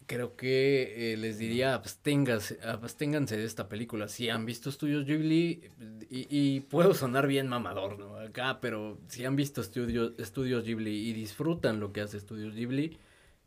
creo 0.08 0.36
que 0.36 1.14
eh, 1.14 1.18
les 1.18 1.38
diría 1.38 1.76
absténganse, 1.76 2.58
de 2.58 3.46
esta 3.46 3.70
película. 3.70 4.08
Si 4.08 4.30
han 4.30 4.46
visto 4.46 4.70
Estudios 4.70 5.06
Ghibli, 5.06 5.70
y, 6.10 6.28
y, 6.30 6.62
puedo 6.62 6.94
sonar 6.94 7.28
bien 7.28 7.48
mamador, 7.48 8.00
¿no? 8.00 8.16
Acá, 8.16 8.60
pero 8.62 9.00
si 9.08 9.26
han 9.26 9.36
visto 9.36 9.62
estudios, 9.62 10.14
Estudios 10.18 10.64
Ghibli 10.64 11.10
y 11.10 11.14
disfrutan 11.14 11.80
lo 11.80 11.92
que 11.94 12.02
hace 12.02 12.18
Estudios 12.18 12.56
Ghibli, 12.56 12.98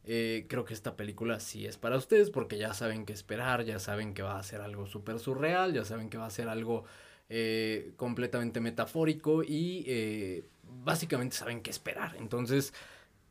eh, 0.05 0.47
creo 0.49 0.65
que 0.65 0.75
esta 0.75 0.97
película 0.97 1.41
sí 1.41 1.67
es 1.67 1.77
para 1.77 1.97
ustedes 1.97 2.31
porque 2.31 2.57
ya 2.57 2.73
saben 2.75 3.05
qué 3.05 3.13
esperar, 3.13 3.65
ya 3.65 3.79
saben 3.79 4.15
que 4.15 4.23
va 4.23 4.39
a 4.39 4.43
ser 4.43 4.61
algo 4.61 4.87
súper 4.87 5.19
surreal, 5.19 5.75
ya 5.75 5.85
saben 5.85 6.09
que 6.09 6.19
va 6.19 6.27
a 6.27 6.31
ser 6.31 6.49
algo 6.49 6.85
eh, 7.29 7.93
completamente 7.97 8.61
metafórico 8.61 9.43
y 9.43 9.85
eh, 9.87 10.45
básicamente 10.65 11.37
saben 11.37 11.61
qué 11.63 11.71
esperar. 11.71 12.17
Entonces, 12.19 12.73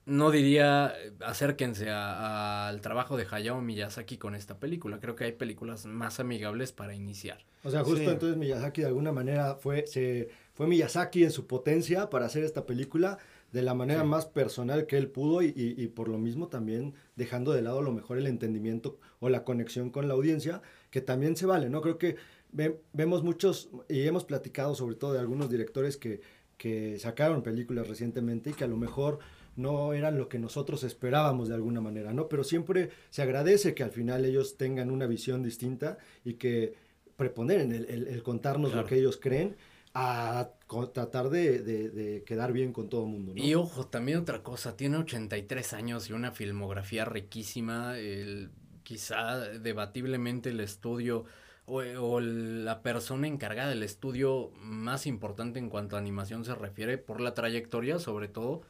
no 0.10 0.32
diría 0.32 0.94
acérquense 1.22 1.90
al 1.90 2.82
trabajo 2.82 3.16
de 3.16 3.28
Hayao 3.30 3.62
Miyazaki 3.62 4.18
con 4.18 4.36
esta 4.36 4.60
película. 4.60 5.00
Creo 5.00 5.16
que 5.16 5.26
hay 5.26 5.32
películas 5.34 5.86
más 5.86 6.20
amigables 6.20 6.72
para 6.72 6.96
iniciar. 6.96 7.46
O 7.64 7.70
sea, 7.70 7.84
justo 7.84 8.10
entonces 8.10 8.38
Miyazaki 8.38 8.82
de 8.82 8.88
alguna 8.88 9.12
manera 9.12 9.56
fue, 9.56 9.86
se, 9.86 10.30
fue 10.54 10.68
Miyazaki 10.68 11.24
en 11.24 11.32
su 11.32 11.46
potencia 11.46 12.10
para 12.10 12.26
hacer 12.26 12.44
esta 12.44 12.66
película 12.66 13.20
de 13.52 13.62
la 13.62 13.74
manera 13.74 14.04
más 14.04 14.26
personal 14.26 14.86
que 14.86 14.98
él 14.98 15.10
pudo 15.10 15.42
y, 15.42 15.54
y, 15.56 15.88
por 15.88 16.08
lo 16.08 16.18
mismo 16.18 16.50
también 16.50 16.94
dejando 17.16 17.52
de 17.52 17.64
lado 17.64 17.80
a 17.80 17.84
lo 17.84 17.92
mejor 17.92 18.18
el 18.18 18.28
entendimiento 18.28 19.00
o 19.20 19.30
la 19.30 19.44
conexión 19.44 19.90
con 19.90 20.08
la 20.08 20.14
audiencia, 20.14 20.62
que 20.92 21.02
también 21.02 21.36
se 21.36 21.48
vale, 21.48 21.70
¿no? 21.70 21.82
Creo 21.82 21.98
que 21.98 22.18
vemos 22.52 23.24
muchos, 23.24 23.70
y 23.88 24.08
hemos 24.08 24.24
platicado 24.24 24.76
sobre 24.76 24.96
todo 24.96 25.14
de 25.14 25.20
algunos 25.20 25.50
directores 25.50 25.98
que, 25.98 26.22
que 26.58 27.00
sacaron 27.00 27.42
películas 27.42 27.88
recientemente 27.88 28.52
y 28.52 28.54
que 28.54 28.66
a 28.66 28.68
lo 28.68 28.78
mejor 28.78 29.20
no 29.60 29.94
eran 29.94 30.18
lo 30.18 30.30
que 30.30 30.40
nosotros 30.40 30.84
esperábamos 30.84 31.50
de 31.50 31.56
alguna 31.56 31.82
manera, 31.82 32.14
¿no? 32.14 32.28
Pero 32.28 32.44
siempre 32.44 32.90
se 33.10 33.22
agradece 33.22 33.76
que 33.76 33.84
al 33.84 33.92
final 33.92 34.26
ellos 34.26 34.58
tengan 34.58 34.90
una 34.90 35.06
visión 35.06 35.44
distinta 35.44 35.98
y 36.24 36.36
que 36.36 36.76
preponeren 37.16 37.74
el, 37.74 37.86
el, 37.86 38.24
contarnos 38.24 38.74
lo 38.74 38.86
que 38.86 38.96
ellos 38.96 39.20
creen 39.22 39.58
a 39.94 40.50
tratar 40.94 41.30
de, 41.30 42.24
quedar 42.26 42.54
bien 42.54 42.72
con 42.72 42.90
todo 42.90 43.04
el 43.04 43.12
mundo. 43.12 43.34
Y 43.36 43.56
ojo, 43.56 43.88
también 43.88 44.20
otra 44.20 44.42
cosa, 44.44 44.78
tiene 44.78 44.98
83 44.98 45.74
años 45.74 46.10
y 46.10 46.14
una 46.14 46.32
filmografía 46.32 47.06
riquísima, 47.06 47.98
el, 47.98 48.52
quizá 48.84 49.40
debatiblemente 49.40 50.50
el 50.50 50.62
estudio 50.62 51.26
o, 51.66 52.20
la 52.20 52.82
persona 52.82 53.28
encargada 53.28 53.70
del 53.70 53.84
estudio 53.84 54.52
más 54.62 55.06
importante 55.06 55.60
en 55.60 55.70
cuanto 55.70 55.96
a 55.96 56.00
animación 56.00 56.46
se 56.46 56.56
refiere, 56.56 56.98
por 56.98 57.22
la 57.22 57.34
trayectoria 57.34 58.00
sobre 58.00 58.28
todo, 58.28 58.62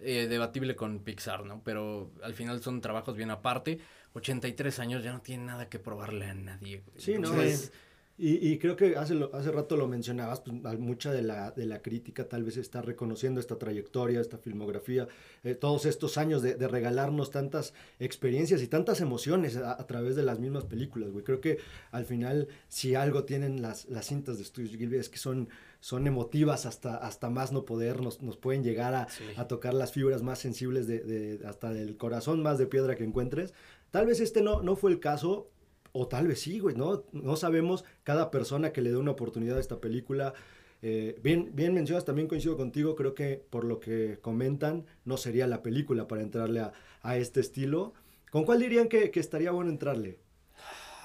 eh, 0.00 0.26
debatible 0.28 0.76
con 0.76 1.00
Pixar, 1.00 1.44
¿no? 1.44 1.62
Pero 1.64 2.12
al 2.22 2.34
final 2.34 2.62
son 2.62 2.80
trabajos 2.80 3.16
bien 3.16 3.30
aparte. 3.30 3.78
83 4.14 4.78
años 4.78 5.04
ya 5.04 5.12
no 5.12 5.20
tiene 5.20 5.44
nada 5.44 5.68
que 5.68 5.78
probarle 5.78 6.26
a 6.26 6.34
nadie. 6.34 6.82
Sí, 6.96 7.18
no, 7.18 7.40
es 7.40 7.72
y, 8.20 8.58
creo 8.58 8.74
que 8.74 8.96
hace, 8.96 9.16
hace 9.32 9.52
rato 9.52 9.76
lo 9.76 9.86
mencionabas, 9.86 10.40
pues, 10.40 10.78
mucha 10.80 11.12
de 11.12 11.22
la, 11.22 11.52
de 11.52 11.66
la 11.66 11.80
crítica 11.82 12.28
tal 12.28 12.42
vez 12.42 12.56
está 12.56 12.82
reconociendo 12.82 13.38
esta 13.38 13.60
trayectoria, 13.60 14.20
esta 14.20 14.38
filmografía, 14.38 15.06
eh, 15.44 15.54
todos 15.54 15.86
estos 15.86 16.18
años 16.18 16.42
de, 16.42 16.56
regalarnos 16.66 17.30
tantas 17.30 17.74
experiencias 18.00 18.60
y 18.60 18.66
tantas 18.66 19.00
emociones 19.00 19.56
a, 19.56 19.86
través 19.86 20.16
de 20.16 20.24
las 20.24 20.40
mismas 20.40 20.64
películas, 20.64 21.12
güey. 21.12 21.22
Creo 21.22 21.40
que 21.40 21.58
al 21.92 22.06
final, 22.06 22.48
si 22.66 22.96
algo 22.96 23.22
tienen 23.22 23.62
las, 23.62 23.84
las 23.84 24.06
cintas 24.06 24.38
de 24.38 24.44
Studios 24.44 24.76
Gilby 24.76 24.96
es 24.96 25.08
que 25.08 25.18
son, 25.18 25.48
son 25.80 26.06
emotivas 26.06 26.66
hasta, 26.66 26.96
hasta 26.96 27.30
más 27.30 27.52
no 27.52 27.64
poder, 27.64 28.00
nos, 28.00 28.20
nos 28.22 28.36
pueden 28.36 28.64
llegar 28.64 28.94
a, 28.94 29.08
a, 29.36 29.46
tocar 29.46 29.74
las 29.74 29.92
fibras 29.92 30.22
más 30.22 30.38
sensibles 30.38 30.86
de, 30.86 31.00
de, 31.00 31.46
hasta 31.46 31.72
del 31.72 31.96
corazón 31.96 32.42
más 32.42 32.58
de 32.58 32.66
piedra 32.66 32.96
que 32.96 33.04
encuentres. 33.04 33.54
Tal 33.90 34.06
vez 34.06 34.20
este 34.20 34.42
no, 34.42 34.62
no 34.62 34.76
fue 34.76 34.90
el 34.90 35.00
caso, 35.00 35.48
o 35.92 36.08
tal 36.08 36.28
vez 36.28 36.40
sí, 36.40 36.58
güey, 36.58 36.76
¿no? 36.76 37.04
No 37.12 37.36
sabemos 37.36 37.84
cada 38.04 38.30
persona 38.30 38.72
que 38.72 38.82
le 38.82 38.90
dé 38.90 38.96
una 38.96 39.12
oportunidad 39.12 39.56
a 39.56 39.60
esta 39.60 39.80
película. 39.80 40.34
Eh, 40.82 41.18
bien, 41.22 41.50
bien 41.54 41.74
mencionas, 41.74 42.04
también 42.04 42.28
coincido 42.28 42.56
contigo, 42.56 42.94
creo 42.94 43.14
que 43.14 43.42
por 43.50 43.64
lo 43.64 43.80
que 43.80 44.18
comentan, 44.20 44.86
no 45.04 45.16
sería 45.16 45.46
la 45.46 45.62
película 45.62 46.06
para 46.06 46.22
entrarle 46.22 46.60
a, 47.02 47.16
este 47.16 47.40
estilo. 47.40 47.94
¿Con 48.30 48.44
cuál 48.44 48.60
dirían 48.60 48.88
que, 48.88 49.10
estaría 49.14 49.50
bueno 49.50 49.70
entrarle? 49.70 50.18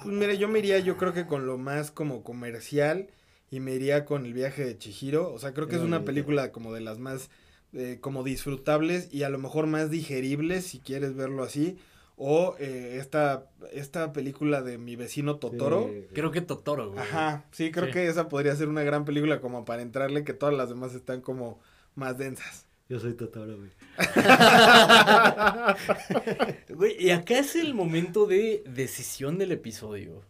Pues 0.03 0.13
mire, 0.13 0.38
yo 0.38 0.49
me 0.49 0.59
iría, 0.59 0.80
yo 0.80 0.97
creo 0.97 1.13
que 1.13 1.26
con 1.26 1.45
lo 1.45 1.57
más 1.57 1.91
como 1.91 2.24
comercial 2.24 3.07
y 3.54 3.60
me 3.60 3.76
iría 3.76 4.04
con 4.04 4.26
el 4.26 4.34
viaje 4.34 4.66
de 4.66 4.80
Chihiro. 4.80 5.32
O 5.32 5.38
sea, 5.38 5.54
creo 5.54 5.68
que 5.68 5.76
es 5.76 5.84
una 5.84 6.04
película 6.04 6.51
como 6.51 6.74
de 6.74 6.82
las 6.82 6.97
más 6.97 7.30
eh, 7.72 7.99
como 8.01 8.24
disfrutables 8.24 9.14
y 9.14 9.22
a 9.22 9.30
lo 9.30 9.38
mejor 9.38 9.68
más 9.68 9.91
digeribles, 9.91 10.66
si 10.66 10.80
quieres 10.80 11.16
verlo 11.16 11.43
así. 11.43 11.78
O 12.16 12.56
eh, 12.58 12.97
esta, 12.99 13.51
esta 13.72 14.12
película 14.12 14.64
de 14.64 14.80
mi 14.80 14.95
vecino 14.95 15.36
Totoro. 15.36 15.88
Creo 16.14 16.32
que 16.32 16.41
Totoro, 16.41 16.89
güey. 16.89 16.99
Ajá, 16.99 17.45
sí, 17.51 17.70
creo 17.70 17.91
que 17.91 18.08
esa 18.08 18.28
podría 18.28 18.56
ser 18.56 18.70
una 18.70 18.82
gran 18.82 19.06
película 19.06 19.39
como 19.39 19.66
para 19.66 19.84
entrarle, 19.84 20.24
que 20.24 20.34
todas 20.34 20.56
las 20.56 20.70
demás 20.70 20.95
están 20.95 21.22
como 21.22 21.60
más 21.93 22.18
densas. 22.18 22.66
Yo 22.89 22.99
soy 22.99 23.14
Totoro, 23.14 23.58
güey. 23.58 23.70
güey, 26.76 26.95
y 26.99 27.12
acá 27.12 27.38
es 27.38 27.56
el 27.56 27.76
momento 27.76 28.26
de 28.26 28.64
decisión 28.66 29.38
del 29.38 29.51
episodio. 29.51 30.24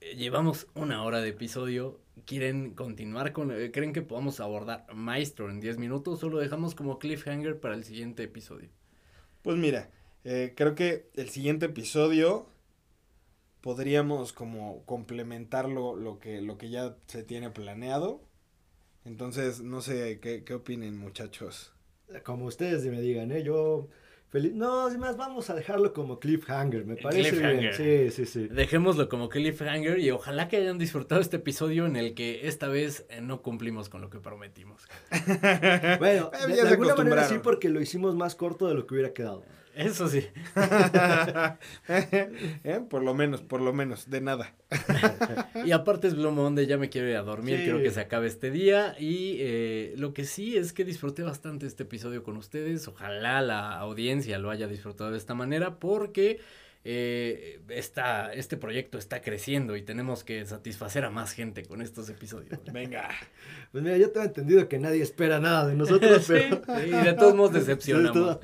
Eh, 0.00 0.16
llevamos 0.16 0.66
una 0.74 1.04
hora 1.04 1.20
de 1.20 1.28
episodio. 1.28 2.00
¿Quieren 2.30 2.74
continuar 2.74 3.32
con... 3.32 3.50
Eh, 3.50 3.72
¿Creen 3.72 3.92
que 3.92 4.02
podamos 4.02 4.38
abordar 4.38 4.86
Maestro 4.94 5.50
en 5.50 5.58
10 5.58 5.78
minutos 5.78 6.22
o 6.22 6.28
lo 6.28 6.38
dejamos 6.38 6.76
como 6.76 7.00
cliffhanger 7.00 7.58
para 7.58 7.74
el 7.74 7.82
siguiente 7.82 8.22
episodio? 8.22 8.68
Pues 9.42 9.56
mira, 9.56 9.90
eh, 10.22 10.52
creo 10.56 10.76
que 10.76 11.10
el 11.16 11.28
siguiente 11.30 11.66
episodio 11.66 12.46
podríamos 13.62 14.32
como 14.32 14.84
complementar 14.86 15.68
lo, 15.68 16.20
que, 16.20 16.40
lo 16.40 16.56
que 16.56 16.70
ya 16.70 16.96
se 17.06 17.24
tiene 17.24 17.50
planeado. 17.50 18.22
Entonces, 19.04 19.60
no 19.60 19.80
sé, 19.80 20.20
¿qué, 20.20 20.44
qué 20.44 20.54
opinen 20.54 20.96
muchachos? 20.96 21.72
Como 22.22 22.44
ustedes 22.44 22.86
me 22.86 23.00
digan, 23.00 23.32
¿eh? 23.32 23.42
Yo 23.42 23.88
feliz. 24.30 24.52
No, 24.54 24.88
es 24.88 24.96
más, 24.96 25.16
vamos 25.16 25.50
a 25.50 25.54
dejarlo 25.54 25.92
como 25.92 26.18
cliffhanger, 26.18 26.86
me 26.86 26.96
parece 26.96 27.30
cliffhanger. 27.30 27.74
Sí, 27.74 28.10
sí, 28.10 28.26
sí. 28.26 28.48
Dejémoslo 28.48 29.08
como 29.08 29.28
cliffhanger 29.28 29.98
y 29.98 30.10
ojalá 30.10 30.48
que 30.48 30.56
hayan 30.56 30.78
disfrutado 30.78 31.20
este 31.20 31.36
episodio 31.36 31.86
en 31.86 31.96
el 31.96 32.14
que 32.14 32.48
esta 32.48 32.68
vez 32.68 33.06
eh, 33.10 33.20
no 33.20 33.42
cumplimos 33.42 33.88
con 33.88 34.00
lo 34.00 34.08
que 34.08 34.18
prometimos. 34.18 34.82
bueno, 35.98 36.30
de, 36.48 36.54
de 36.54 36.68
alguna 36.68 36.94
manera 36.94 37.24
sí 37.24 37.38
porque 37.42 37.68
lo 37.68 37.80
hicimos 37.80 38.14
más 38.14 38.34
corto 38.34 38.68
de 38.68 38.74
lo 38.74 38.86
que 38.86 38.94
hubiera 38.94 39.12
quedado. 39.12 39.44
Eso 39.74 40.08
sí. 40.08 40.26
¿Eh? 41.88 42.80
Por 42.88 43.02
lo 43.02 43.14
menos, 43.14 43.40
por 43.42 43.60
lo 43.60 43.72
menos, 43.72 44.10
de 44.10 44.20
nada. 44.20 44.54
y 45.64 45.70
aparte 45.72 46.08
es 46.08 46.16
Blue 46.16 46.32
Monday, 46.32 46.66
ya 46.66 46.76
me 46.76 46.88
quiero 46.88 47.08
ir 47.08 47.16
a 47.16 47.22
dormir, 47.22 47.60
quiero 47.62 47.78
que 47.78 47.90
se 47.90 48.00
acabe 48.00 48.26
este 48.26 48.50
día. 48.50 48.96
Y 48.98 49.36
eh, 49.40 49.94
lo 49.96 50.12
que 50.12 50.24
sí 50.24 50.56
es 50.56 50.72
que 50.72 50.84
disfruté 50.84 51.22
bastante 51.22 51.66
este 51.66 51.84
episodio 51.84 52.22
con 52.22 52.36
ustedes. 52.36 52.88
Ojalá 52.88 53.40
la 53.40 53.78
audiencia 53.78 54.38
lo 54.38 54.50
haya 54.50 54.66
disfrutado 54.66 55.12
de 55.12 55.18
esta 55.18 55.34
manera, 55.34 55.78
porque 55.78 56.40
eh, 56.82 57.60
este 57.68 58.56
proyecto 58.56 58.96
está 58.96 59.20
creciendo 59.20 59.76
y 59.76 59.82
tenemos 59.82 60.24
que 60.24 60.46
satisfacer 60.46 61.04
a 61.04 61.10
más 61.10 61.32
gente 61.32 61.64
con 61.64 61.82
estos 61.82 62.08
episodios. 62.08 62.58
Venga. 62.72 63.08
Pues 63.70 63.84
mira, 63.84 63.98
yo 63.98 64.10
tengo 64.10 64.26
entendido 64.26 64.66
que 64.68 64.78
nadie 64.78 65.02
espera 65.02 65.40
nada 65.40 65.66
de 65.66 65.76
nosotros, 65.76 66.24
pero... 66.28 66.60
de 66.66 67.12
todos 67.14 67.34
modos 67.34 67.52
decepcionamos. 67.66 68.38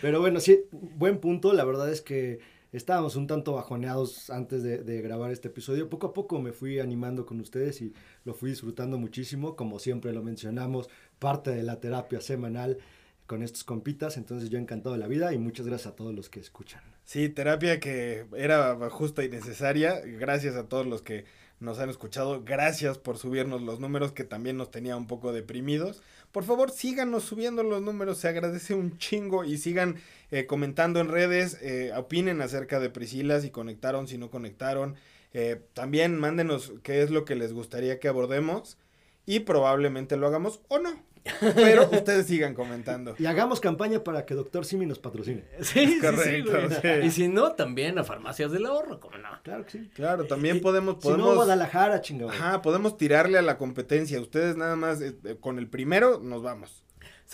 Pero 0.00 0.20
bueno, 0.20 0.38
sí, 0.40 0.64
buen 0.70 1.18
punto. 1.18 1.52
La 1.52 1.64
verdad 1.64 1.90
es 1.90 2.00
que 2.00 2.38
estábamos 2.72 3.16
un 3.16 3.26
tanto 3.26 3.54
bajoneados 3.54 4.30
antes 4.30 4.62
de, 4.62 4.78
de, 4.78 5.02
grabar 5.02 5.32
este 5.32 5.48
episodio. 5.48 5.88
Poco 5.88 6.08
a 6.08 6.12
poco 6.12 6.40
me 6.40 6.52
fui 6.52 6.78
animando 6.78 7.26
con 7.26 7.40
ustedes 7.40 7.80
y 7.82 7.92
lo 8.24 8.34
fui 8.34 8.50
disfrutando 8.50 8.98
muchísimo. 8.98 9.56
Como 9.56 9.80
siempre 9.80 10.12
lo 10.12 10.22
mencionamos, 10.22 10.88
parte 11.18 11.50
de 11.50 11.64
la 11.64 11.80
terapia 11.80 12.20
semanal 12.20 12.78
con 13.26 13.42
estos 13.42 13.64
compitas. 13.64 14.16
Entonces 14.16 14.50
yo 14.50 14.58
encantado 14.58 14.94
de 14.94 15.00
la 15.00 15.08
vida 15.08 15.32
y 15.32 15.38
muchas 15.38 15.66
gracias 15.66 15.92
a 15.92 15.96
todos 15.96 16.14
los 16.14 16.28
que 16.28 16.40
escuchan. 16.40 16.82
Sí, 17.04 17.28
terapia 17.28 17.80
que 17.80 18.26
era 18.36 18.76
justa 18.90 19.24
y 19.24 19.28
necesaria. 19.28 20.00
Gracias 20.00 20.56
a 20.56 20.68
todos 20.68 20.86
los 20.86 21.02
que 21.02 21.24
nos 21.60 21.78
han 21.78 21.90
escuchado. 21.90 22.42
Gracias 22.44 22.98
por 22.98 23.18
subirnos 23.18 23.62
los 23.62 23.80
números 23.80 24.12
que 24.12 24.24
también 24.24 24.56
nos 24.56 24.70
tenía 24.70 24.96
un 24.96 25.06
poco 25.06 25.32
deprimidos. 25.32 26.02
Por 26.32 26.44
favor, 26.44 26.70
síganos 26.70 27.24
subiendo 27.24 27.62
los 27.62 27.80
números, 27.80 28.18
se 28.18 28.28
agradece 28.28 28.74
un 28.74 28.98
chingo 28.98 29.44
y 29.44 29.58
sigan 29.58 29.96
eh, 30.30 30.46
comentando 30.46 31.00
en 31.00 31.08
redes, 31.08 31.58
eh, 31.62 31.92
opinen 31.96 32.40
acerca 32.40 32.80
de 32.80 32.90
Priscila, 32.90 33.40
si 33.40 33.50
conectaron, 33.50 34.08
si 34.08 34.18
no 34.18 34.30
conectaron. 34.30 34.96
Eh, 35.32 35.60
también 35.74 36.18
mándenos 36.18 36.72
qué 36.82 37.02
es 37.02 37.10
lo 37.10 37.24
que 37.24 37.34
les 37.34 37.52
gustaría 37.52 37.98
que 37.98 38.08
abordemos 38.08 38.78
y 39.26 39.40
probablemente 39.40 40.16
lo 40.16 40.26
hagamos 40.26 40.60
o 40.68 40.78
no. 40.78 41.02
Pero 41.40 41.88
ustedes 41.90 42.26
sigan 42.26 42.54
comentando. 42.54 43.14
Y 43.18 43.26
hagamos 43.26 43.60
campaña 43.60 44.04
para 44.04 44.26
que 44.26 44.34
Doctor 44.34 44.64
Simi 44.64 44.86
nos 44.86 44.98
patrocine. 44.98 45.44
Sí, 45.60 45.98
Correcto, 46.00 46.52
sí, 46.82 46.88
Y 47.04 47.10
si 47.10 47.28
no, 47.28 47.52
también 47.52 47.98
a 47.98 48.04
Farmacias 48.04 48.52
del 48.52 48.66
Ahorro, 48.66 49.00
¿cómo 49.00 49.16
no? 49.18 49.28
Claro 49.42 49.64
que 49.64 49.70
sí. 49.70 49.90
Claro, 49.94 50.26
también 50.26 50.60
podemos, 50.60 50.96
podemos. 50.96 51.24
Si 51.24 51.30
no, 51.30 51.36
Guadalajara, 51.36 52.00
chingado. 52.00 52.30
Ajá, 52.30 52.62
podemos 52.62 52.96
tirarle 52.96 53.38
a 53.38 53.42
la 53.42 53.56
competencia. 53.56 54.20
Ustedes 54.20 54.56
nada 54.56 54.76
más, 54.76 55.00
eh, 55.00 55.14
con 55.40 55.58
el 55.58 55.68
primero, 55.68 56.20
nos 56.20 56.42
vamos. 56.42 56.83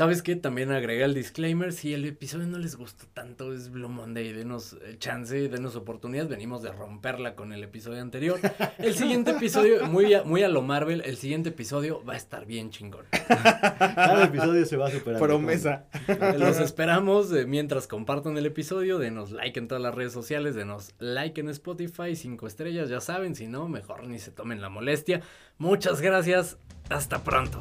¿Sabes 0.01 0.23
qué? 0.23 0.35
También 0.35 0.73
agregué 0.73 1.05
el 1.05 1.13
disclaimer. 1.13 1.75
Si 1.75 1.93
el 1.93 2.07
episodio 2.07 2.47
no 2.47 2.57
les 2.57 2.77
gustó 2.77 3.05
tanto, 3.13 3.53
es 3.53 3.71
Blue 3.71 3.91
Monday. 3.91 4.33
Denos 4.33 4.79
eh, 4.83 4.97
chance, 4.99 5.51
denos 5.51 5.77
oportunidad. 5.77 6.27
Venimos 6.27 6.63
de 6.63 6.73
romperla 6.73 7.35
con 7.35 7.53
el 7.53 7.63
episodio 7.63 8.01
anterior. 8.01 8.41
El 8.79 8.95
siguiente 8.95 9.33
episodio, 9.33 9.85
muy 9.89 10.15
a, 10.15 10.23
muy 10.23 10.43
a 10.43 10.49
lo 10.49 10.63
Marvel, 10.63 11.03
el 11.05 11.19
siguiente 11.19 11.51
episodio 11.51 12.03
va 12.03 12.15
a 12.15 12.17
estar 12.17 12.47
bien 12.47 12.71
chingón. 12.71 13.05
Cada 13.11 14.25
episodio 14.25 14.65
se 14.65 14.79
va 14.79 14.89
a 14.89 14.91
superar. 14.91 15.21
Promesa. 15.21 15.85
Los 16.39 16.61
esperamos. 16.61 17.31
Eh, 17.35 17.45
mientras 17.45 17.87
compartan 17.87 18.39
el 18.39 18.47
episodio, 18.47 18.99
denos 18.99 19.33
like 19.33 19.59
en 19.59 19.69
todas 19.69 19.83
las 19.83 19.95
redes 19.95 20.15
sociales, 20.15 20.55
denos 20.55 20.95
like 20.99 21.39
en 21.39 21.51
Spotify, 21.51 22.17
cinco 22.17 22.47
estrellas, 22.47 22.89
ya 22.89 23.03
saben. 23.03 23.35
Si 23.35 23.49
no, 23.49 23.69
mejor 23.69 24.07
ni 24.07 24.19
se 24.19 24.31
tomen 24.31 24.63
la 24.63 24.71
molestia. 24.71 25.21
Muchas 25.59 26.01
gracias. 26.01 26.57
Hasta 26.89 27.23
pronto. 27.23 27.61